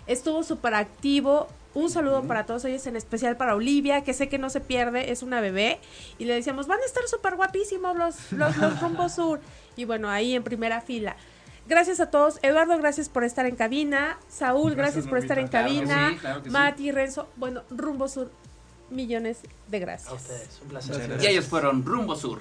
Estuvo 0.07 0.43
súper 0.43 0.75
activo. 0.75 1.49
Un 1.75 1.91
saludo 1.91 2.23
para 2.25 2.45
todos 2.47 2.65
ellos, 2.65 2.87
en 2.87 2.97
especial 2.97 3.37
para 3.37 3.55
Olivia, 3.55 4.03
que 4.05 4.13
sé 4.15 4.29
que 4.29 4.39
no 4.39 4.51
se 4.51 4.61
pierde, 4.61 5.11
es 5.11 5.23
una 5.23 5.41
bebé. 5.41 5.81
Y 6.19 6.25
le 6.27 6.35
decíamos, 6.35 6.67
van 6.67 6.81
a 6.81 6.85
estar 6.85 7.03
súper 7.09 7.35
guapísimos 7.37 7.97
los, 7.97 8.33
los, 8.33 8.57
los 8.59 8.81
Rumbo 8.81 9.09
Sur. 9.09 9.41
Y 9.77 9.85
bueno, 9.87 10.09
ahí 10.11 10.35
en 10.35 10.43
primera 10.43 10.81
fila. 10.81 11.17
Gracias 11.69 12.01
a 12.01 12.11
todos. 12.11 12.39
Eduardo, 12.43 12.77
gracias 12.79 13.09
por 13.09 13.25
estar 13.25 13.47
en 13.47 13.57
cabina. 13.57 14.19
Saúl, 14.29 14.75
gracias, 14.75 15.07
Gracias, 15.07 15.09
por 15.09 15.19
estar 15.19 15.39
en 15.39 15.49
Claro 15.49 15.69
que 15.69 15.75
cabina. 15.75 16.11
sí, 16.11 16.17
claro 16.19 16.43
que 16.43 16.49
sí. 16.49 16.53
Mati, 16.53 16.91
Renzo. 16.93 17.29
Bueno, 17.37 17.63
Rumbo 17.71 18.09
Sur, 18.09 18.31
millones 18.91 19.39
de 19.69 19.79
gracias. 19.79 20.11
A 20.11 20.15
ustedes, 20.15 20.61
un 20.63 20.69
placer. 20.69 21.19
Y 21.23 21.27
ellos 21.27 21.47
fueron 21.47 21.85
Rumbo 21.85 22.15
Sur. 22.17 22.41